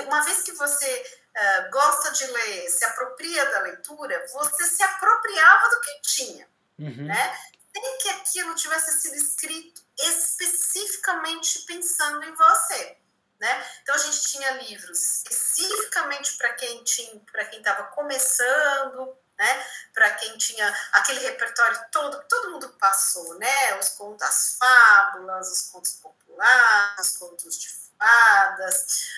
uma 0.06 0.22
vez 0.24 0.42
que 0.42 0.52
você 0.52 1.20
uh, 1.36 1.70
gosta 1.70 2.10
de 2.10 2.26
ler, 2.26 2.68
se 2.68 2.84
apropria 2.84 3.44
da 3.46 3.60
leitura, 3.60 4.26
você 4.32 4.64
se 4.64 4.82
apropriava 4.82 5.70
do 5.70 5.80
que 5.80 6.00
tinha. 6.02 6.48
Uhum. 6.78 7.06
Né? 7.06 7.38
Sem 7.72 7.98
que 7.98 8.08
aquilo 8.10 8.54
tivesse 8.54 9.00
sido 9.00 9.14
escrito 9.14 9.82
especificamente 9.98 11.60
pensando 11.60 12.22
em 12.24 12.34
você. 12.34 12.96
Né? 13.42 13.66
Então 13.82 13.92
a 13.92 13.98
gente 13.98 14.20
tinha 14.28 14.50
livros 14.52 15.00
especificamente 15.16 16.36
para 16.36 16.52
quem 16.52 16.84
tinha, 16.84 17.20
para 17.32 17.44
quem 17.46 17.58
estava 17.58 17.82
começando, 17.88 19.18
né? 19.36 19.66
Para 19.92 20.10
quem 20.10 20.38
tinha 20.38 20.72
aquele 20.92 21.18
repertório 21.18 21.76
todo 21.90 22.22
todo 22.28 22.52
mundo 22.52 22.68
passou, 22.78 23.36
né? 23.40 23.80
Os 23.80 23.88
contos, 23.88 24.22
as 24.22 24.56
fábulas, 24.56 25.50
os 25.50 25.62
contos 25.62 25.94
populares, 25.94 27.10
os 27.10 27.16
contos 27.16 27.58
de 27.58 27.68
fadas, 27.98 29.08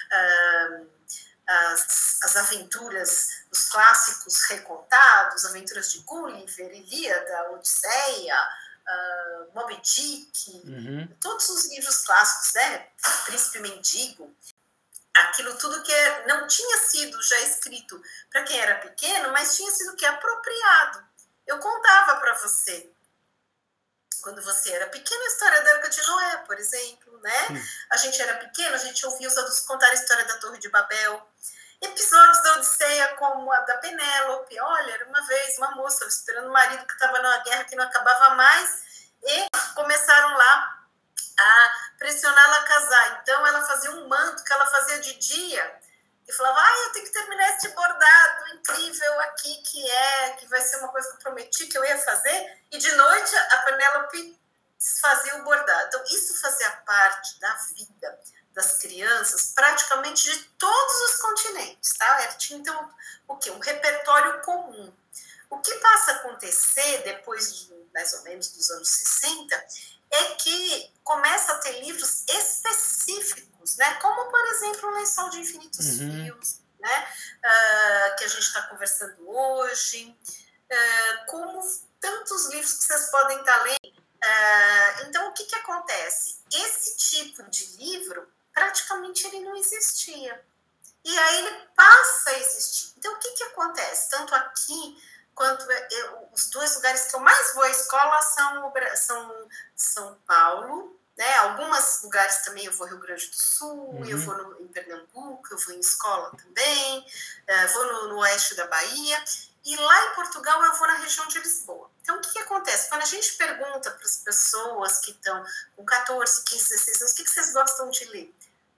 as, 1.46 2.18
as 2.22 2.36
aventuras, 2.36 3.28
os 3.52 3.68
clássicos 3.68 4.40
recontados, 4.44 5.44
aventuras 5.44 5.92
de 5.92 5.98
Gulliver, 5.98 6.74
Ilíada, 6.74 7.50
Odisseia, 7.50 8.48
uh, 8.88 9.54
Moby 9.54 9.80
Dick, 9.82 10.50
uhum. 10.64 11.08
todos 11.20 11.48
os 11.48 11.70
livros 11.70 11.98
clássicos, 12.04 12.54
né? 12.54 12.88
Príncipe 13.26 13.60
Mendigo, 13.60 14.34
aquilo 15.14 15.56
tudo 15.56 15.82
que 15.82 15.92
é, 15.92 16.26
não 16.26 16.46
tinha 16.46 16.78
sido 16.78 17.22
já 17.22 17.40
escrito 17.40 18.00
para 18.30 18.42
quem 18.42 18.58
era 18.58 18.80
pequeno, 18.80 19.32
mas 19.32 19.56
tinha 19.56 19.70
sido 19.70 19.96
que 19.96 20.04
apropriado. 20.04 21.04
Eu 21.46 21.58
contava 21.58 22.20
para 22.20 22.34
você 22.38 22.90
quando 24.24 24.40
você 24.40 24.72
era 24.72 24.86
pequena, 24.86 25.22
a 25.22 25.26
história 25.26 25.62
da 25.62 25.74
Arca 25.74 25.90
de 25.90 26.00
Noé, 26.06 26.36
por 26.46 26.58
exemplo, 26.58 27.20
né? 27.20 27.66
A 27.90 27.98
gente 27.98 28.20
era 28.22 28.38
pequena, 28.38 28.74
a 28.74 28.78
gente 28.78 29.04
ouvia 29.04 29.28
os 29.28 29.36
adultos 29.36 29.60
contar 29.60 29.88
a 29.88 29.94
história 29.94 30.24
da 30.24 30.38
Torre 30.38 30.58
de 30.58 30.70
Babel. 30.70 31.28
Episódios 31.82 32.42
da 32.42 32.52
Odisseia, 32.54 33.08
como 33.16 33.52
a 33.52 33.60
da 33.60 33.76
Penélope. 33.76 34.58
Uma 34.58 34.73
vez 35.26 35.58
uma 35.58 35.72
moça 35.72 36.04
esperando 36.06 36.48
o 36.48 36.52
marido 36.52 36.86
que 36.86 36.92
estava 36.92 37.18
numa 37.18 37.38
guerra 37.38 37.64
que 37.64 37.76
não 37.76 37.84
acabava 37.84 38.34
mais 38.34 38.84
e 39.22 39.46
começaram 39.74 40.36
lá 40.36 40.84
a 41.38 41.72
pressioná-la 41.98 42.56
a 42.58 42.64
casar. 42.64 43.20
Então, 43.22 43.46
ela 43.46 43.62
fazia 43.66 43.90
um 43.92 44.08
manto 44.08 44.44
que 44.44 44.52
ela 44.52 44.66
fazia 44.66 45.00
de 45.00 45.14
dia 45.14 45.80
e 46.26 46.32
falava: 46.32 46.60
Ah, 46.60 46.76
eu 46.86 46.92
tenho 46.92 47.06
que 47.06 47.12
terminar 47.12 47.50
este 47.50 47.68
bordado 47.68 48.48
incrível 48.54 49.20
aqui, 49.20 49.54
que 49.62 49.90
é, 49.90 50.30
que 50.30 50.46
vai 50.46 50.60
ser 50.60 50.76
uma 50.76 50.88
coisa 50.88 51.08
que 51.10 51.16
eu 51.16 51.20
prometi 51.20 51.66
que 51.66 51.76
eu 51.76 51.84
ia 51.84 51.98
fazer. 51.98 52.62
E 52.70 52.78
de 52.78 52.92
noite 52.92 53.36
a 53.36 53.58
Penélope 53.58 54.40
fazia 55.00 55.36
o 55.36 55.44
bordado. 55.44 55.86
Então, 55.88 56.04
isso 56.04 56.40
fazia 56.40 56.70
parte 56.86 57.40
da 57.40 57.52
vida 57.74 58.20
das 58.54 58.78
crianças 58.78 59.52
praticamente 59.52 60.30
de 60.30 60.44
todos 60.56 60.94
os 61.10 61.16
continentes, 61.16 61.92
tá? 61.94 62.22
Era, 62.22 62.32
tinha 62.34 62.58
então 62.60 62.94
o 63.26 63.36
que? 63.36 63.50
Um 63.50 63.58
repertório 63.58 64.40
comum. 64.42 64.94
O 65.50 65.58
que 65.58 65.74
passa 65.76 66.12
a 66.12 66.14
acontecer 66.16 67.02
depois 67.04 67.54
de 67.54 67.74
mais 67.94 68.12
ou 68.14 68.22
menos 68.22 68.48
dos 68.48 68.70
anos 68.70 68.88
60 68.88 69.66
é 70.10 70.24
que 70.34 70.92
começa 71.02 71.52
a 71.52 71.58
ter 71.58 71.80
livros 71.80 72.24
específicos, 72.28 73.76
né? 73.76 73.94
Como, 73.94 74.30
por 74.30 74.46
exemplo, 74.48 74.88
o 74.88 74.94
Lençol 74.94 75.30
de 75.30 75.40
Infinitos 75.40 76.00
uhum. 76.00 76.24
Fios, 76.24 76.60
né? 76.80 77.08
Uh, 77.38 78.16
que 78.16 78.24
a 78.24 78.28
gente 78.28 78.42
está 78.42 78.62
conversando 78.62 79.28
hoje, 79.28 80.16
uh, 80.70 81.26
como 81.26 81.60
tantos 82.00 82.46
livros 82.50 82.74
que 82.74 82.84
vocês 82.84 83.10
podem 83.10 83.38
estar 83.38 83.58
tá 83.58 83.62
lendo. 83.62 83.98
Uh, 83.98 85.08
então, 85.08 85.28
o 85.28 85.32
que, 85.32 85.44
que 85.44 85.56
acontece? 85.56 86.38
Esse 86.52 86.96
tipo 86.96 87.42
de 87.44 87.76
livro, 87.76 88.28
praticamente 88.52 89.26
ele 89.26 89.40
não 89.40 89.56
existia. 89.56 90.44
E 91.04 91.18
aí 91.18 91.38
ele 91.38 91.68
passa 91.76 92.30
a 92.30 92.38
existir. 92.38 92.94
Então, 92.96 93.12
o 93.12 93.18
que, 93.18 93.32
que 93.32 93.44
acontece? 93.44 94.10
Tanto 94.10 94.34
aqui 94.34 94.96
quanto 95.34 95.70
eu, 95.70 96.28
os 96.32 96.48
dois 96.48 96.74
lugares 96.76 97.06
que 97.06 97.16
eu 97.16 97.20
mais 97.20 97.54
vou 97.54 97.62
à 97.62 97.70
escola 97.70 98.22
são, 98.22 98.72
são 98.96 99.48
São 99.74 100.18
Paulo, 100.26 100.98
né? 101.16 101.34
Alguns 101.36 102.02
lugares 102.02 102.38
também 102.38 102.64
eu 102.64 102.72
vou 102.72 102.86
Rio 102.86 102.98
Grande 102.98 103.26
do 103.28 103.36
Sul, 103.36 103.90
uhum. 103.90 104.04
eu 104.04 104.18
vou 104.18 104.36
no, 104.36 104.60
em 104.62 104.68
Pernambuco, 104.68 105.48
eu 105.50 105.58
vou 105.58 105.74
em 105.74 105.80
escola 105.80 106.30
também, 106.36 106.98
uh, 106.98 107.72
vou 107.72 107.86
no, 107.86 108.08
no, 108.08 108.18
oeste 108.18 108.54
da 108.54 108.66
Bahia 108.66 109.24
e 109.64 109.76
lá 109.76 110.06
em 110.06 110.14
Portugal 110.14 110.62
eu 110.64 110.74
vou 110.74 110.86
na 110.86 110.96
região 110.96 111.26
de 111.28 111.38
Lisboa. 111.38 111.90
Então 112.02 112.16
o 112.16 112.20
que, 112.20 112.32
que 112.32 112.38
acontece? 112.40 112.88
Quando 112.88 113.02
a 113.02 113.06
gente 113.06 113.32
pergunta 113.34 113.90
para 113.90 114.04
as 114.04 114.16
pessoas 114.18 114.98
que 114.98 115.12
estão 115.12 115.44
com 115.76 115.84
14, 115.84 116.44
15, 116.44 116.68
16 116.68 117.00
anos, 117.00 117.12
o 117.12 117.16
que, 117.16 117.24
que 117.24 117.30
vocês 117.30 117.52
gostam 117.52 117.90
de 117.90 118.04
ler? 118.06 118.34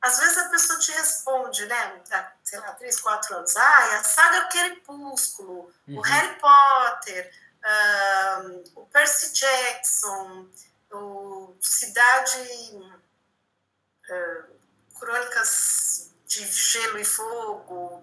Às 0.07 0.19
vezes 0.19 0.39
a 0.39 0.49
pessoa 0.51 0.79
te 0.79 0.93
responde, 0.93 1.67
né? 1.67 2.03
Sei 2.45 2.61
lá, 2.61 2.73
3, 2.73 3.01
4 3.01 3.37
anos. 3.37 3.57
Ah, 3.57 3.99
a 3.99 4.05
saga 4.05 4.45
Crepúsculo, 4.45 5.73
uhum. 5.89 5.99
o 5.99 6.01
Harry 6.01 6.39
Potter, 6.39 7.33
um, 8.45 8.65
o 8.77 8.87
Percy 8.87 9.33
Jackson, 9.33 10.49
o 10.93 11.57
Cidade. 11.61 12.39
Uh, 14.09 14.57
Crônicas 14.99 16.13
de 16.27 16.47
Gelo 16.47 16.99
e 16.99 17.05
Fogo. 17.05 18.01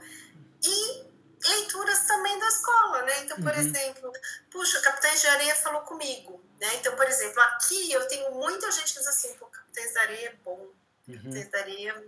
E 0.62 1.06
leituras 1.41 2.01
também 2.01 2.38
da 2.38 2.47
escola, 2.47 3.01
né? 3.04 3.20
Então, 3.24 3.38
por 3.38 3.54
uhum. 3.54 3.60
exemplo, 3.60 4.12
puxa, 4.51 4.82
Capitães 4.82 5.22
de 5.22 5.28
Areia 5.28 5.56
falou 5.56 5.82
comigo, 5.82 6.43
né? 6.60 6.76
Então, 6.76 6.95
por 6.97 7.08
exemplo, 7.08 7.41
aqui 7.41 7.91
eu 7.91 8.06
tenho 8.10 8.32
muita 8.32 8.70
gente 8.72 8.93
que 8.93 8.99
diz 8.99 9.08
assim, 9.08 9.34
pô, 9.36 9.45
Capitães 9.45 9.91
de 9.91 9.97
Areia 9.99 10.28
é 10.30 10.36
bom 10.43 10.70
Uhum. 11.08 11.32
Tentaria. 11.32 12.04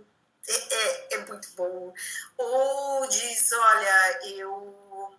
É, 0.48 0.74
é, 0.74 1.14
é, 1.14 1.26
muito 1.26 1.48
bom. 1.56 1.92
Ou 2.38 3.08
diz: 3.08 3.52
olha, 3.52 4.20
eu 4.24 5.16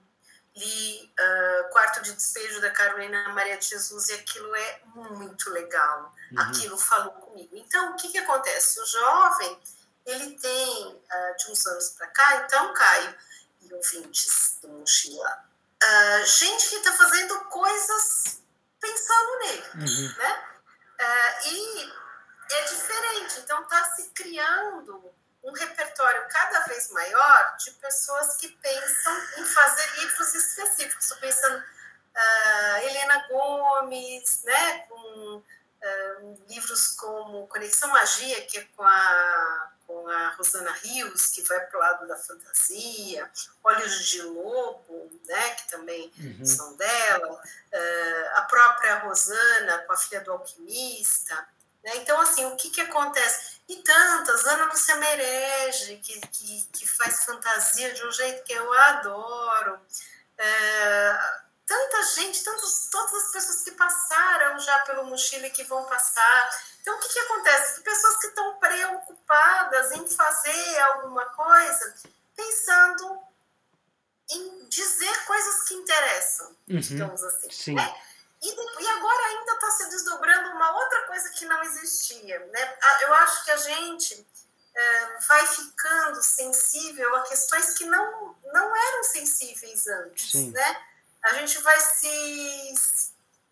li 0.55 1.13
uh, 1.19 1.69
Quarto 1.69 2.01
de 2.01 2.13
Despejo 2.13 2.59
da 2.61 2.71
Carolina 2.71 3.30
Maria 3.30 3.57
de 3.57 3.65
Jesus 3.65 4.09
e 4.09 4.13
aquilo 4.13 4.55
é 4.55 4.82
muito 4.95 5.49
legal. 5.51 6.13
Uhum. 6.32 6.39
Aquilo 6.41 6.78
falou 6.78 7.11
comigo. 7.13 7.55
Então, 7.55 7.91
o 7.91 7.95
que, 7.95 8.09
que 8.09 8.17
acontece? 8.17 8.80
O 8.80 8.86
jovem, 8.86 9.59
ele 10.05 10.39
tem, 10.39 10.88
uh, 10.88 11.38
de 11.38 11.51
uns 11.51 11.65
anos 11.67 11.89
para 11.89 12.07
cá, 12.07 12.43
então, 12.45 12.73
Caio 12.73 13.15
e 13.61 13.73
ouvintes 13.73 14.57
do 14.61 14.69
Mochila, 14.69 15.45
uh, 15.84 16.25
gente 16.25 16.69
que 16.69 16.75
está 16.78 16.93
fazendo 16.93 17.39
coisas 17.45 18.41
pensando 18.80 19.39
nele, 19.39 19.63
uhum. 19.75 20.17
né? 20.17 20.43
e 21.45 21.93
é 22.49 22.61
diferente. 22.63 23.39
Então, 23.39 23.61
está 23.63 23.83
se 23.95 24.09
criando 24.09 25.13
um 25.43 25.51
repertório 25.53 26.27
cada 26.29 26.59
vez 26.65 26.91
maior 26.91 27.55
de 27.57 27.71
pessoas 27.71 28.35
que 28.37 28.49
pensam 28.49 29.17
em 29.37 29.45
fazer 29.45 29.99
livros 30.01 30.35
específicos. 30.35 31.03
Estou 31.03 31.17
pensando 31.19 31.57
uh, 31.57 32.77
Helena 32.83 33.27
Gomes, 33.29 34.43
né, 34.43 34.79
com 34.89 35.37
uh, 35.37 36.43
livros 36.49 36.89
como 36.89 37.47
Conexão 37.47 37.89
Magia, 37.89 38.41
que 38.45 38.57
é 38.57 38.67
com 38.75 38.83
a, 38.83 39.71
com 39.85 40.07
a 40.09 40.29
Rosana 40.31 40.71
Rios, 40.71 41.27
que 41.27 41.41
vai 41.43 41.61
para 41.61 41.77
o 41.77 41.81
lado 41.81 42.07
da 42.07 42.17
fantasia, 42.17 43.31
Olhos 43.63 44.05
de 44.05 44.21
Lobo, 44.23 45.09
né, 45.25 45.49
que 45.51 45.69
também 45.69 46.11
uhum. 46.19 46.45
são 46.45 46.75
dela, 46.75 47.31
uh, 47.31 48.37
a 48.37 48.41
própria 48.41 48.99
Rosana 48.99 49.79
com 49.79 49.93
a 49.93 49.97
filha 49.97 50.21
do 50.21 50.33
alquimista. 50.33 51.47
Né? 51.88 51.95
Então, 51.95 52.19
assim, 52.19 52.43
o 52.45 52.57
que, 52.57 52.69
que 52.69 52.81
acontece? 52.81 53.61
E 53.69 53.77
tantas, 53.77 54.45
Ana 54.45 54.65
Lúcia 54.65 54.95
Merege, 54.97 55.95
que, 55.97 56.19
que, 56.19 56.61
que 56.73 56.88
faz 56.88 57.23
fantasia 57.23 57.93
de 57.93 58.05
um 58.05 58.11
jeito 58.11 58.43
que 58.43 58.51
eu 58.51 58.73
adoro. 58.73 59.79
É, 60.38 61.19
tanta 61.65 62.03
gente, 62.15 62.43
tantos, 62.43 62.89
todas 62.91 63.13
as 63.13 63.31
pessoas 63.31 63.61
que 63.63 63.71
passaram 63.71 64.59
já 64.59 64.79
pelo 64.79 65.05
mochila 65.05 65.47
e 65.47 65.49
que 65.49 65.63
vão 65.63 65.85
passar. 65.85 66.49
Então, 66.81 66.93
o 66.97 66.99
que, 66.99 67.07
que 67.07 67.19
acontece? 67.19 67.81
Pessoas 67.81 68.17
que 68.17 68.27
estão 68.27 68.59
preocupadas 68.59 69.91
em 69.93 70.07
fazer 70.07 70.79
alguma 70.79 71.23
coisa, 71.27 71.95
pensando 72.35 73.17
em 74.29 74.67
dizer 74.67 75.25
coisas 75.25 75.63
que 75.63 75.73
interessam, 75.73 76.47
uhum, 76.67 76.79
digamos 76.79 77.23
assim. 77.23 77.49
Sim. 77.49 77.75
Né? 77.75 78.01
E, 78.47 78.83
e 78.83 78.87
agora 78.87 79.27
ainda 79.27 79.53
está 79.53 79.71
se 79.71 79.89
desdobrando 79.89 80.51
uma 80.51 80.71
outra 80.77 81.01
coisa 81.03 81.29
que 81.31 81.45
não 81.45 81.61
existia. 81.63 82.39
Né? 82.39 82.77
Eu 83.01 83.13
acho 83.13 83.43
que 83.43 83.51
a 83.51 83.57
gente 83.57 84.27
é, 84.75 85.17
vai 85.27 85.45
ficando 85.47 86.23
sensível 86.23 87.15
a 87.15 87.23
questões 87.23 87.71
que 87.71 87.85
não, 87.85 88.35
não 88.53 88.75
eram 88.75 89.03
sensíveis 89.03 89.87
antes. 89.87 90.33
Né? 90.51 90.85
A 91.23 91.33
gente 91.33 91.59
vai 91.59 91.79
se 91.79 92.73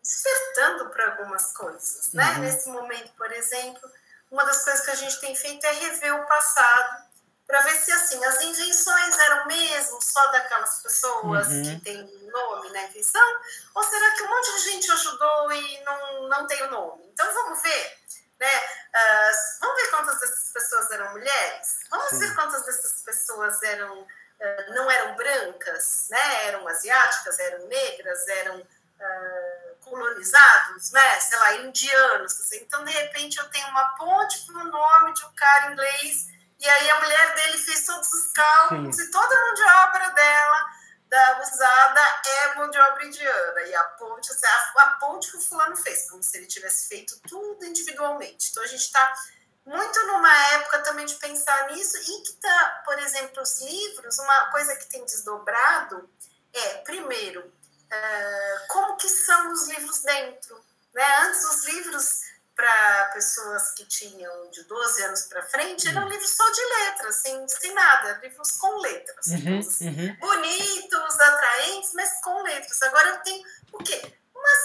despertando 0.02 0.90
para 0.90 1.12
algumas 1.12 1.52
coisas. 1.52 2.14
Né? 2.14 2.24
Uhum. 2.34 2.40
Nesse 2.40 2.70
momento, 2.70 3.12
por 3.18 3.32
exemplo, 3.32 3.92
uma 4.32 4.46
das 4.46 4.64
coisas 4.64 4.86
que 4.86 4.92
a 4.92 4.96
gente 4.96 5.20
tem 5.20 5.36
feito 5.36 5.66
é 5.66 5.72
rever 5.72 6.16
o 6.22 6.26
passado 6.28 7.05
para 7.48 7.62
ver 7.62 7.76
se 7.80 7.92
assim 7.92 8.24
as 8.26 8.42
invenções 8.42 9.18
eram 9.20 9.46
mesmo 9.46 10.02
só 10.02 10.26
daquelas 10.28 10.82
pessoas 10.82 11.48
uhum. 11.48 11.64
que 11.64 11.80
têm 11.82 12.04
nome 12.32 12.70
na 12.72 12.84
invenção, 12.84 13.42
ou 13.76 13.84
será 13.84 14.12
que 14.12 14.24
um 14.24 14.30
monte 14.30 14.52
de 14.56 14.72
gente 14.72 14.92
ajudou 14.92 15.52
e 15.54 15.84
não, 15.84 16.28
não 16.28 16.48
tem 16.48 16.62
o 16.64 16.72
nome? 16.72 17.04
Então 17.14 17.32
vamos 17.34 17.62
ver, 17.62 17.98
né? 18.40 18.58
Uh, 18.58 19.60
vamos 19.62 19.82
ver 19.82 19.90
quantas 19.92 20.20
dessas 20.20 20.50
pessoas 20.50 20.92
eram 20.92 21.12
mulheres? 21.12 21.80
Vamos 21.90 22.10
Sim. 22.10 22.20
ver 22.20 22.36
quantas 22.36 22.66
dessas 22.66 23.02
pessoas 23.04 23.62
eram 23.62 24.02
uh, 24.02 24.74
não 24.74 24.90
eram 24.90 25.16
brancas, 25.16 26.08
né? 26.10 26.48
Eram 26.48 26.68
asiáticas, 26.68 27.38
eram 27.40 27.68
negras, 27.68 28.28
eram 28.28 28.60
uh, 28.60 29.76
colonizados, 29.82 30.92
né? 30.92 31.20
Sei 31.20 31.38
lá, 31.38 31.56
indianos. 31.58 32.52
Então 32.54 32.84
de 32.84 32.92
repente 32.92 33.38
eu 33.38 33.48
tenho 33.50 33.68
uma 33.68 33.96
ponte 33.98 34.46
para 34.48 34.62
o 34.62 34.64
nome 34.64 35.14
de 35.14 35.26
um 35.26 35.36
cara 35.36 35.72
inglês 35.72 36.35
e 36.60 36.68
aí 36.68 36.90
a 36.90 37.02
mulher 37.02 37.36
dele 37.36 37.58
fez 37.58 37.86
todos 37.86 38.12
os 38.12 38.32
cálculos 38.32 38.96
Sim. 38.96 39.04
e 39.04 39.12
toda 39.12 39.36
a 39.36 39.42
mão 39.42 39.54
de 39.54 39.64
obra 39.64 40.10
dela 40.10 40.76
da 41.08 41.42
usada 41.42 42.02
é 42.26 42.56
mão 42.56 42.70
de 42.70 42.78
obra 42.80 43.06
indiana. 43.06 43.62
E 43.62 43.76
a 43.76 43.84
ponte, 43.84 44.32
assim, 44.32 44.46
a, 44.46 44.82
a 44.82 44.90
ponte 44.94 45.32
que 45.32 45.38
o 45.38 45.42
fulano 45.42 45.76
fez, 45.76 46.10
como 46.10 46.24
se 46.24 46.38
ele 46.38 46.48
tivesse 46.48 46.88
feito 46.88 47.20
tudo 47.28 47.64
individualmente. 47.66 48.50
Então 48.50 48.64
a 48.64 48.68
gente 48.68 48.82
está 48.82 49.14
muito 49.66 50.00
numa 50.08 50.34
época 50.54 50.80
também 50.80 51.06
de 51.06 51.16
pensar 51.16 51.72
nisso 51.72 51.98
e 51.98 52.24
que 52.24 52.34
tá, 52.34 52.82
por 52.86 52.98
exemplo, 53.00 53.42
os 53.42 53.62
livros, 53.62 54.20
uma 54.20 54.52
coisa 54.52 54.76
que 54.76 54.86
tem 54.88 55.04
desdobrado 55.06 56.10
é, 56.54 56.78
primeiro, 56.80 57.42
uh, 57.42 58.68
como 58.68 58.98
que 58.98 59.10
são 59.10 59.52
os 59.52 59.68
livros 59.68 60.02
dentro. 60.02 60.64
Né? 60.94 61.18
Antes 61.22 61.44
os 61.46 61.66
livros 61.66 62.22
para 62.56 63.10
pessoas 63.14 63.72
que 63.72 63.86
tinham 63.86 64.50
de 64.50 64.64
12 64.64 65.04
anos 65.04 65.22
para 65.24 65.44
frente, 65.44 65.88
eram 65.90 66.08
livros 66.08 66.36
só 66.36 66.50
de 66.50 66.66
letras, 66.66 67.16
sem, 67.18 67.48
sem 67.50 67.74
nada, 67.74 68.20
livros 68.24 68.52
com 68.54 68.78
letras. 68.80 69.28
Uhum, 69.28 69.60
assim. 69.60 69.90
uhum. 69.90 70.16
Bonitos, 70.20 71.20
atraentes, 71.20 71.94
mas 71.94 72.22
com 72.22 72.42
letras. 72.44 72.82
Agora 72.84 73.10
eu 73.10 73.18
tenho 73.20 73.44
o 73.74 73.78
quê? 73.80 74.18
Uma 74.34 74.56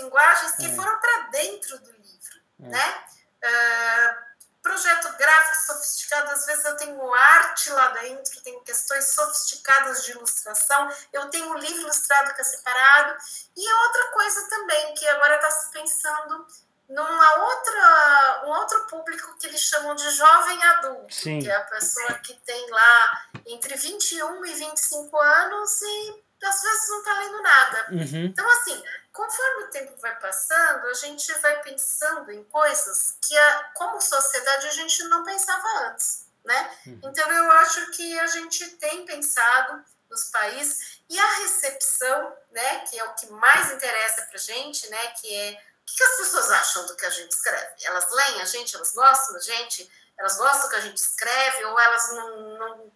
linguagens 0.00 0.52
que 0.56 0.66
É. 0.66 0.74
foram 0.74 0.98
para 0.98 1.18
dentro 1.30 1.78
do 1.78 1.92
livro, 1.92 2.40
É. 2.62 2.68
né? 2.68 3.04
Ah, 3.42 4.26
projeto 4.62 5.16
gráfico 5.16 5.66
sofisticado, 5.66 6.30
às 6.32 6.44
vezes 6.44 6.64
eu 6.64 6.76
tenho 6.76 7.14
arte 7.14 7.70
lá 7.70 7.88
dentro, 7.88 8.40
tenho 8.42 8.60
questões 8.62 9.14
sofisticadas 9.14 10.04
de 10.04 10.10
ilustração, 10.10 10.90
eu 11.12 11.30
tenho 11.30 11.48
um 11.50 11.56
livro 11.56 11.80
ilustrado 11.80 12.34
que 12.34 12.40
é 12.42 12.44
separado, 12.44 13.16
e 13.56 13.72
outra 13.72 14.08
coisa 14.08 14.48
também, 14.50 14.94
que 14.94 15.08
agora 15.08 15.36
está 15.36 15.50
se 15.50 15.70
pensando 15.70 16.46
numa 16.90 17.44
outra, 17.44 18.42
um 18.46 18.50
outro 18.50 18.86
público 18.86 19.36
que 19.38 19.46
eles 19.46 19.60
chamam 19.60 19.94
de 19.94 20.10
jovem 20.10 20.62
adulto, 20.64 21.14
Sim. 21.14 21.38
que 21.38 21.48
é 21.48 21.54
a 21.54 21.64
pessoa 21.64 22.14
que 22.14 22.34
tem 22.40 22.70
lá 22.70 23.26
entre 23.46 23.76
21 23.76 24.44
e 24.44 24.54
25 24.54 25.16
anos 25.18 25.80
e 25.82 26.24
às 26.42 26.62
vezes 26.62 26.88
não 26.88 26.98
está 26.98 27.18
lendo 27.18 27.42
nada. 27.42 27.86
Uhum. 27.92 28.24
Então, 28.24 28.50
assim, 28.50 28.82
conforme 29.12 29.64
o 29.64 29.70
tempo 29.70 29.96
vai 30.00 30.18
passando, 30.18 30.86
a 30.86 30.94
gente 30.94 31.32
vai 31.34 31.62
pensando 31.62 32.32
em 32.32 32.42
coisas 32.44 33.18
que, 33.22 33.38
a, 33.38 33.70
como 33.74 34.00
sociedade, 34.00 34.66
a 34.66 34.72
gente 34.72 35.04
não 35.04 35.22
pensava 35.22 35.68
antes, 35.86 36.26
né? 36.44 36.70
Uhum. 36.86 37.00
Então, 37.04 37.30
eu 37.30 37.50
acho 37.52 37.90
que 37.92 38.18
a 38.18 38.26
gente 38.26 38.66
tem 38.76 39.04
pensado 39.04 39.84
nos 40.10 40.24
países 40.24 41.00
e 41.08 41.18
a 41.18 41.36
recepção, 41.38 42.36
né, 42.50 42.80
que 42.80 42.98
é 42.98 43.04
o 43.04 43.14
que 43.14 43.30
mais 43.30 43.70
interessa 43.72 44.22
pra 44.22 44.38
gente, 44.38 44.88
né, 44.90 45.06
que 45.20 45.32
é 45.32 45.62
o 45.90 45.96
que, 45.96 46.02
as 46.02 46.16
pessoas 46.16 46.50
acham 46.50 46.86
do 46.86 46.96
que 46.96 47.06
a 47.06 47.10
gente 47.10 47.32
escreve? 47.32 47.84
Elas 47.84 48.10
leem 48.10 48.40
a 48.40 48.44
gente, 48.44 48.76
elas 48.76 48.92
gostam 48.92 49.34
da 49.34 49.40
gente, 49.40 49.90
elas 50.18 50.36
gostam 50.36 50.62
do 50.62 50.68
que 50.70 50.76
a 50.76 50.80
gente 50.80 50.96
escreve 50.96 51.64
ou 51.64 51.78
elas 51.78 52.12
não, 52.12 52.58
não, 52.58 52.92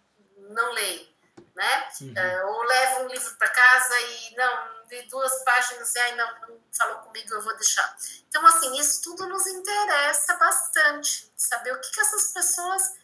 não 0.51 0.73
leem, 0.73 1.17
né? 1.55 1.89
Uhum. 2.01 2.15
É, 2.17 2.45
ou 2.45 2.63
leva 2.63 3.01
um 3.01 3.09
livro 3.09 3.35
para 3.37 3.49
casa 3.49 4.01
e 4.01 4.37
não, 4.37 4.85
li 4.89 5.03
duas 5.09 5.43
páginas 5.45 5.95
e 5.95 5.99
ai, 5.99 6.15
não, 6.15 6.41
não 6.41 6.61
falou 6.73 6.99
comigo, 6.99 7.35
eu 7.35 7.43
vou 7.43 7.55
deixar. 7.57 7.97
Então, 8.29 8.47
assim, 8.47 8.79
isso 8.79 9.03
tudo 9.03 9.27
nos 9.27 9.47
interessa 9.47 10.37
bastante, 10.37 11.33
saber 11.37 11.73
o 11.73 11.81
que, 11.81 11.91
que 11.91 12.01
essas 12.01 12.33
pessoas 12.33 12.95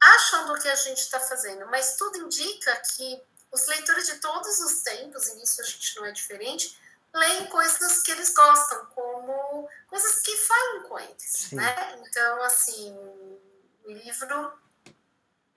acham 0.00 0.46
do 0.46 0.60
que 0.60 0.68
a 0.68 0.74
gente 0.74 0.98
está 0.98 1.20
fazendo. 1.20 1.66
Mas 1.66 1.96
tudo 1.96 2.18
indica 2.18 2.74
que 2.76 3.22
os 3.52 3.66
leitores 3.66 4.06
de 4.06 4.18
todos 4.18 4.58
os 4.60 4.82
tempos, 4.82 5.28
e 5.28 5.34
nisso 5.34 5.60
a 5.60 5.64
gente 5.64 5.96
não 5.96 6.06
é 6.06 6.12
diferente, 6.12 6.78
leem 7.14 7.46
coisas 7.46 8.02
que 8.02 8.10
eles 8.12 8.32
gostam, 8.32 8.86
como 8.86 9.68
coisas 9.88 10.20
que 10.20 10.36
falam 10.36 10.82
com 10.84 10.98
eles, 10.98 11.22
Sim. 11.22 11.56
né? 11.56 11.98
Então, 12.00 12.42
assim, 12.42 12.92
o 13.84 13.90
livro 13.90 14.52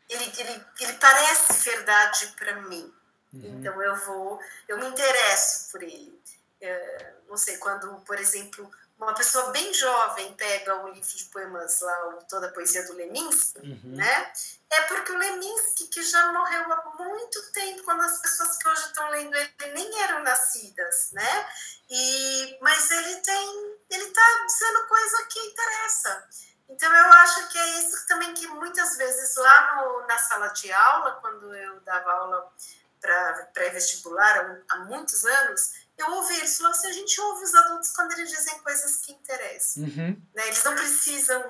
ele, 0.10 0.32
ele, 0.38 0.66
ele 0.80 0.94
parece 0.94 1.54
verdade 1.70 2.34
para 2.38 2.62
mim. 2.62 2.94
Uhum. 3.34 3.60
Então 3.60 3.82
eu 3.82 3.96
vou, 4.06 4.40
eu 4.68 4.78
me 4.78 4.88
interesso 4.88 5.72
por 5.72 5.82
ele. 5.82 6.22
É, 6.62 7.14
não 7.28 7.36
sei, 7.36 7.58
quando, 7.58 8.00
por 8.02 8.18
exemplo, 8.20 8.70
uma 9.04 9.14
pessoa 9.14 9.52
bem 9.52 9.74
jovem 9.74 10.34
pega 10.34 10.76
o 10.84 10.88
livro 10.90 11.08
de 11.10 11.26
poemas 11.26 11.80
lá, 11.82 11.96
Toda 12.30 12.48
a 12.48 12.52
Poesia 12.52 12.86
do 12.88 12.94
Leminski, 12.94 13.60
Uhum. 13.60 13.96
né? 13.96 14.34
É 14.70 14.82
porque 14.84 15.12
o 15.12 15.18
Leminski, 15.18 15.88
que 15.88 16.02
já 16.02 16.32
morreu 16.32 16.72
há 16.74 16.94
muito 16.98 17.52
tempo, 17.52 17.84
quando 17.84 18.02
as 18.02 18.20
pessoas 18.20 18.58
que 18.58 18.68
hoje 18.68 18.86
estão 18.88 19.10
lendo 19.10 19.36
ele 19.36 19.74
nem 19.74 20.02
eram 20.04 20.24
nascidas, 20.24 21.10
né? 21.12 21.48
E, 21.90 22.58
mas 22.62 22.90
ele 22.90 23.16
tem, 23.18 23.78
ele 23.90 24.06
está 24.06 24.46
dizendo 24.48 24.88
coisa 24.88 25.26
que 25.26 25.40
interessa. 25.40 26.28
Então 26.70 26.92
eu 26.92 27.14
acho 27.14 27.50
que 27.50 27.58
é 27.58 27.80
isso 27.80 28.08
também 28.08 28.34
que 28.34 28.48
muitas 28.48 28.98
vezes 28.98 29.36
lá 29.36 29.76
no, 29.76 30.08
na 30.08 30.18
sala 30.18 30.48
de 30.48 30.72
aula, 30.72 31.20
quando 31.22 31.54
eu 31.54 31.80
dava 31.82 32.12
aula 32.12 32.52
para 33.00 33.50
pré-vestibular 33.54 34.64
há, 34.70 34.76
há 34.76 34.80
muitos 34.86 35.26
anos, 35.26 35.83
eu 35.98 36.12
ouvi 36.12 36.36
eles 36.36 36.58
falando 36.58 36.74
assim, 36.74 36.88
a 36.88 36.94
gente 36.94 37.22
ouve 37.22 37.44
os 37.44 37.54
adultos 37.54 37.92
quando 37.92 38.12
eles 38.14 38.30
dizem 38.30 38.60
coisas 38.60 38.98
que 38.98 39.12
interessam. 39.12 39.84
Uhum. 39.84 40.22
Né? 40.34 40.48
Eles 40.48 40.64
não 40.64 40.76
precisam. 40.76 41.42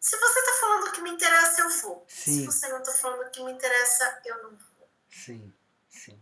Se 0.00 0.16
você 0.16 0.38
está 0.40 0.52
falando 0.60 0.88
o 0.88 0.92
que 0.92 1.00
me 1.00 1.10
interessa, 1.10 1.60
eu 1.62 1.70
vou. 1.70 2.04
Sim. 2.08 2.40
Se 2.40 2.46
você 2.46 2.68
não 2.68 2.78
está 2.78 2.92
falando 2.92 3.26
o 3.26 3.30
que 3.30 3.42
me 3.42 3.52
interessa, 3.52 4.20
eu 4.24 4.42
não 4.42 4.50
vou. 4.50 4.88
Sim, 5.08 5.52
sim. 5.88 6.18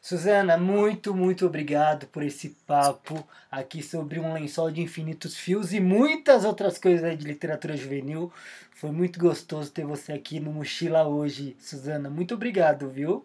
Suzana, 0.00 0.58
muito, 0.58 1.14
muito 1.14 1.46
obrigado 1.46 2.06
por 2.08 2.22
esse 2.22 2.50
papo 2.50 3.26
aqui 3.50 3.82
sobre 3.82 4.20
um 4.20 4.34
lençol 4.34 4.70
de 4.70 4.82
infinitos 4.82 5.34
fios 5.34 5.72
e 5.72 5.80
muitas 5.80 6.44
outras 6.44 6.76
coisas 6.76 7.18
de 7.18 7.24
literatura 7.24 7.76
juvenil. 7.76 8.30
Foi 8.72 8.90
muito 8.90 9.18
gostoso 9.18 9.70
ter 9.70 9.86
você 9.86 10.12
aqui 10.12 10.38
no 10.38 10.52
Mochila 10.52 11.08
hoje, 11.08 11.56
Suzana. 11.58 12.10
Muito 12.10 12.34
obrigado, 12.34 12.90
viu? 12.90 13.24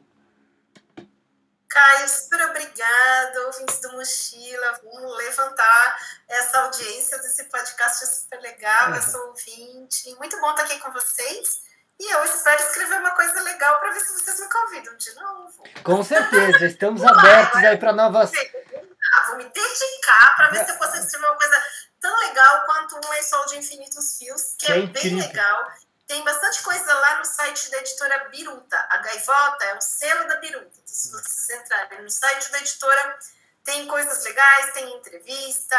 Caio, 1.70 2.10
super 2.10 2.42
obrigada, 2.50 3.46
ouvintes 3.46 3.80
do 3.80 3.92
Mochila. 3.92 4.80
Vamos 4.84 5.18
levantar 5.18 6.00
essa 6.28 6.62
audiência 6.62 7.18
desse 7.20 7.44
podcast 7.46 8.04
é 8.04 8.08
super 8.08 8.42
legal. 8.42 8.96
Eu 8.96 9.02
sou 9.04 9.28
ouvinte. 9.28 10.16
Muito 10.16 10.40
bom 10.42 10.50
estar 10.50 10.64
aqui 10.64 10.80
com 10.80 10.92
vocês. 10.92 11.62
E 12.00 12.12
eu 12.12 12.24
espero 12.24 12.62
escrever 12.62 13.00
uma 13.00 13.12
coisa 13.12 13.40
legal 13.42 13.78
para 13.80 13.92
ver 13.92 14.00
se 14.00 14.14
vocês 14.14 14.40
me 14.40 14.50
convidam 14.50 14.96
de 14.98 15.14
novo. 15.16 15.64
Com 15.84 16.04
certeza, 16.04 16.66
estamos 16.66 17.04
abertos 17.04 17.64
aí 17.64 17.78
para 17.78 17.94
novas. 17.94 18.32
Vou 19.28 19.38
me 19.38 19.44
dedicar 19.44 20.36
para 20.38 20.50
ver 20.50 20.66
se 20.66 20.72
eu 20.72 20.78
consigo 20.78 21.04
escrever 21.06 21.28
uma 21.28 21.36
coisa 21.36 21.64
tão 22.00 22.18
legal 22.20 22.66
quanto 22.66 22.96
um 22.96 23.10
lençol 23.12 23.46
de 23.48 23.58
infinitos 23.58 24.18
fios, 24.18 24.56
que, 24.58 24.66
Que 24.66 24.72
é, 24.72 24.78
é 24.78 24.82
bem 24.88 24.90
incrível. 24.90 25.28
legal. 25.28 25.72
Tem 26.10 26.24
bastante 26.24 26.64
coisa 26.64 26.92
lá 26.92 27.20
no 27.20 27.24
site 27.24 27.70
da 27.70 27.78
editora 27.78 28.28
Biruta. 28.30 28.84
A 28.90 28.98
Gaivota 28.98 29.66
é 29.66 29.76
um 29.76 29.80
selo 29.80 30.28
da 30.28 30.38
Biruta. 30.38 30.66
Então, 30.66 30.84
se 30.88 31.12
vocês 31.12 31.62
entrarem 31.62 32.02
no 32.02 32.10
site 32.10 32.52
da 32.52 32.58
editora, 32.58 33.20
tem 33.64 33.86
coisas 33.86 34.24
legais, 34.24 34.74
tem 34.74 34.92
entrevista, 34.98 35.78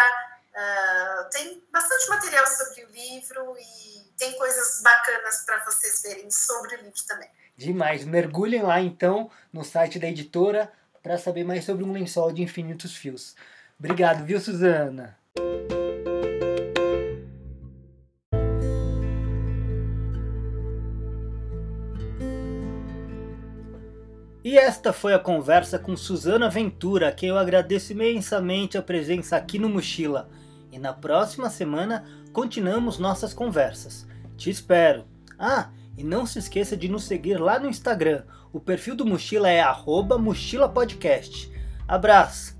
ah, 0.55 1.29
tem 1.33 1.61
bastante 1.73 2.09
material 2.09 2.47
sobre 2.47 2.85
o 2.85 2.91
livro 2.91 3.57
e 3.59 4.05
tem 4.17 4.33
coisas 4.39 4.81
bacanas 4.83 5.43
para 5.45 5.65
vocês 5.65 6.01
verem 6.01 6.31
sobre 6.31 6.77
o 6.77 6.83
livro 6.83 7.03
também. 7.09 7.29
Demais. 7.57 8.05
Mergulhem 8.05 8.63
lá 8.63 8.81
então 8.81 9.29
no 9.53 9.65
site 9.65 9.99
da 9.99 10.07
editora 10.07 10.73
para 11.03 11.19
saber 11.19 11.43
mais 11.43 11.65
sobre 11.65 11.83
um 11.83 11.91
lençol 11.91 12.31
de 12.31 12.41
infinitos 12.41 12.95
fios. 12.95 13.35
Obrigado, 13.77 14.25
viu, 14.25 14.41
Suzana? 14.41 15.19
E 24.51 24.59
esta 24.59 24.93
foi 24.93 25.15
a 25.15 25.19
conversa 25.21 25.79
com 25.79 25.97
Suzana 25.97 26.51
Ventura, 26.51 27.07
a 27.07 27.13
quem 27.13 27.29
eu 27.29 27.39
agradeço 27.39 27.93
imensamente 27.93 28.77
a 28.77 28.83
presença 28.83 29.37
aqui 29.37 29.61
no 29.61 29.69
Mochila. 29.69 30.29
E 30.73 30.77
na 30.77 30.93
próxima 30.93 31.49
semana 31.49 32.05
continuamos 32.33 32.99
nossas 32.99 33.33
conversas. 33.33 34.09
Te 34.37 34.51
espero. 34.51 35.05
Ah, 35.39 35.71
e 35.97 36.03
não 36.03 36.27
se 36.27 36.41
esqueça 36.41 36.77
de 36.77 36.89
nos 36.89 37.05
seguir 37.05 37.41
lá 37.41 37.61
no 37.61 37.69
Instagram. 37.69 38.25
O 38.53 38.59
perfil 38.59 38.97
do 38.97 39.07
Mochila 39.07 39.49
é 39.49 39.63
mochilapodcast. 40.19 41.49
Abraço! 41.87 42.60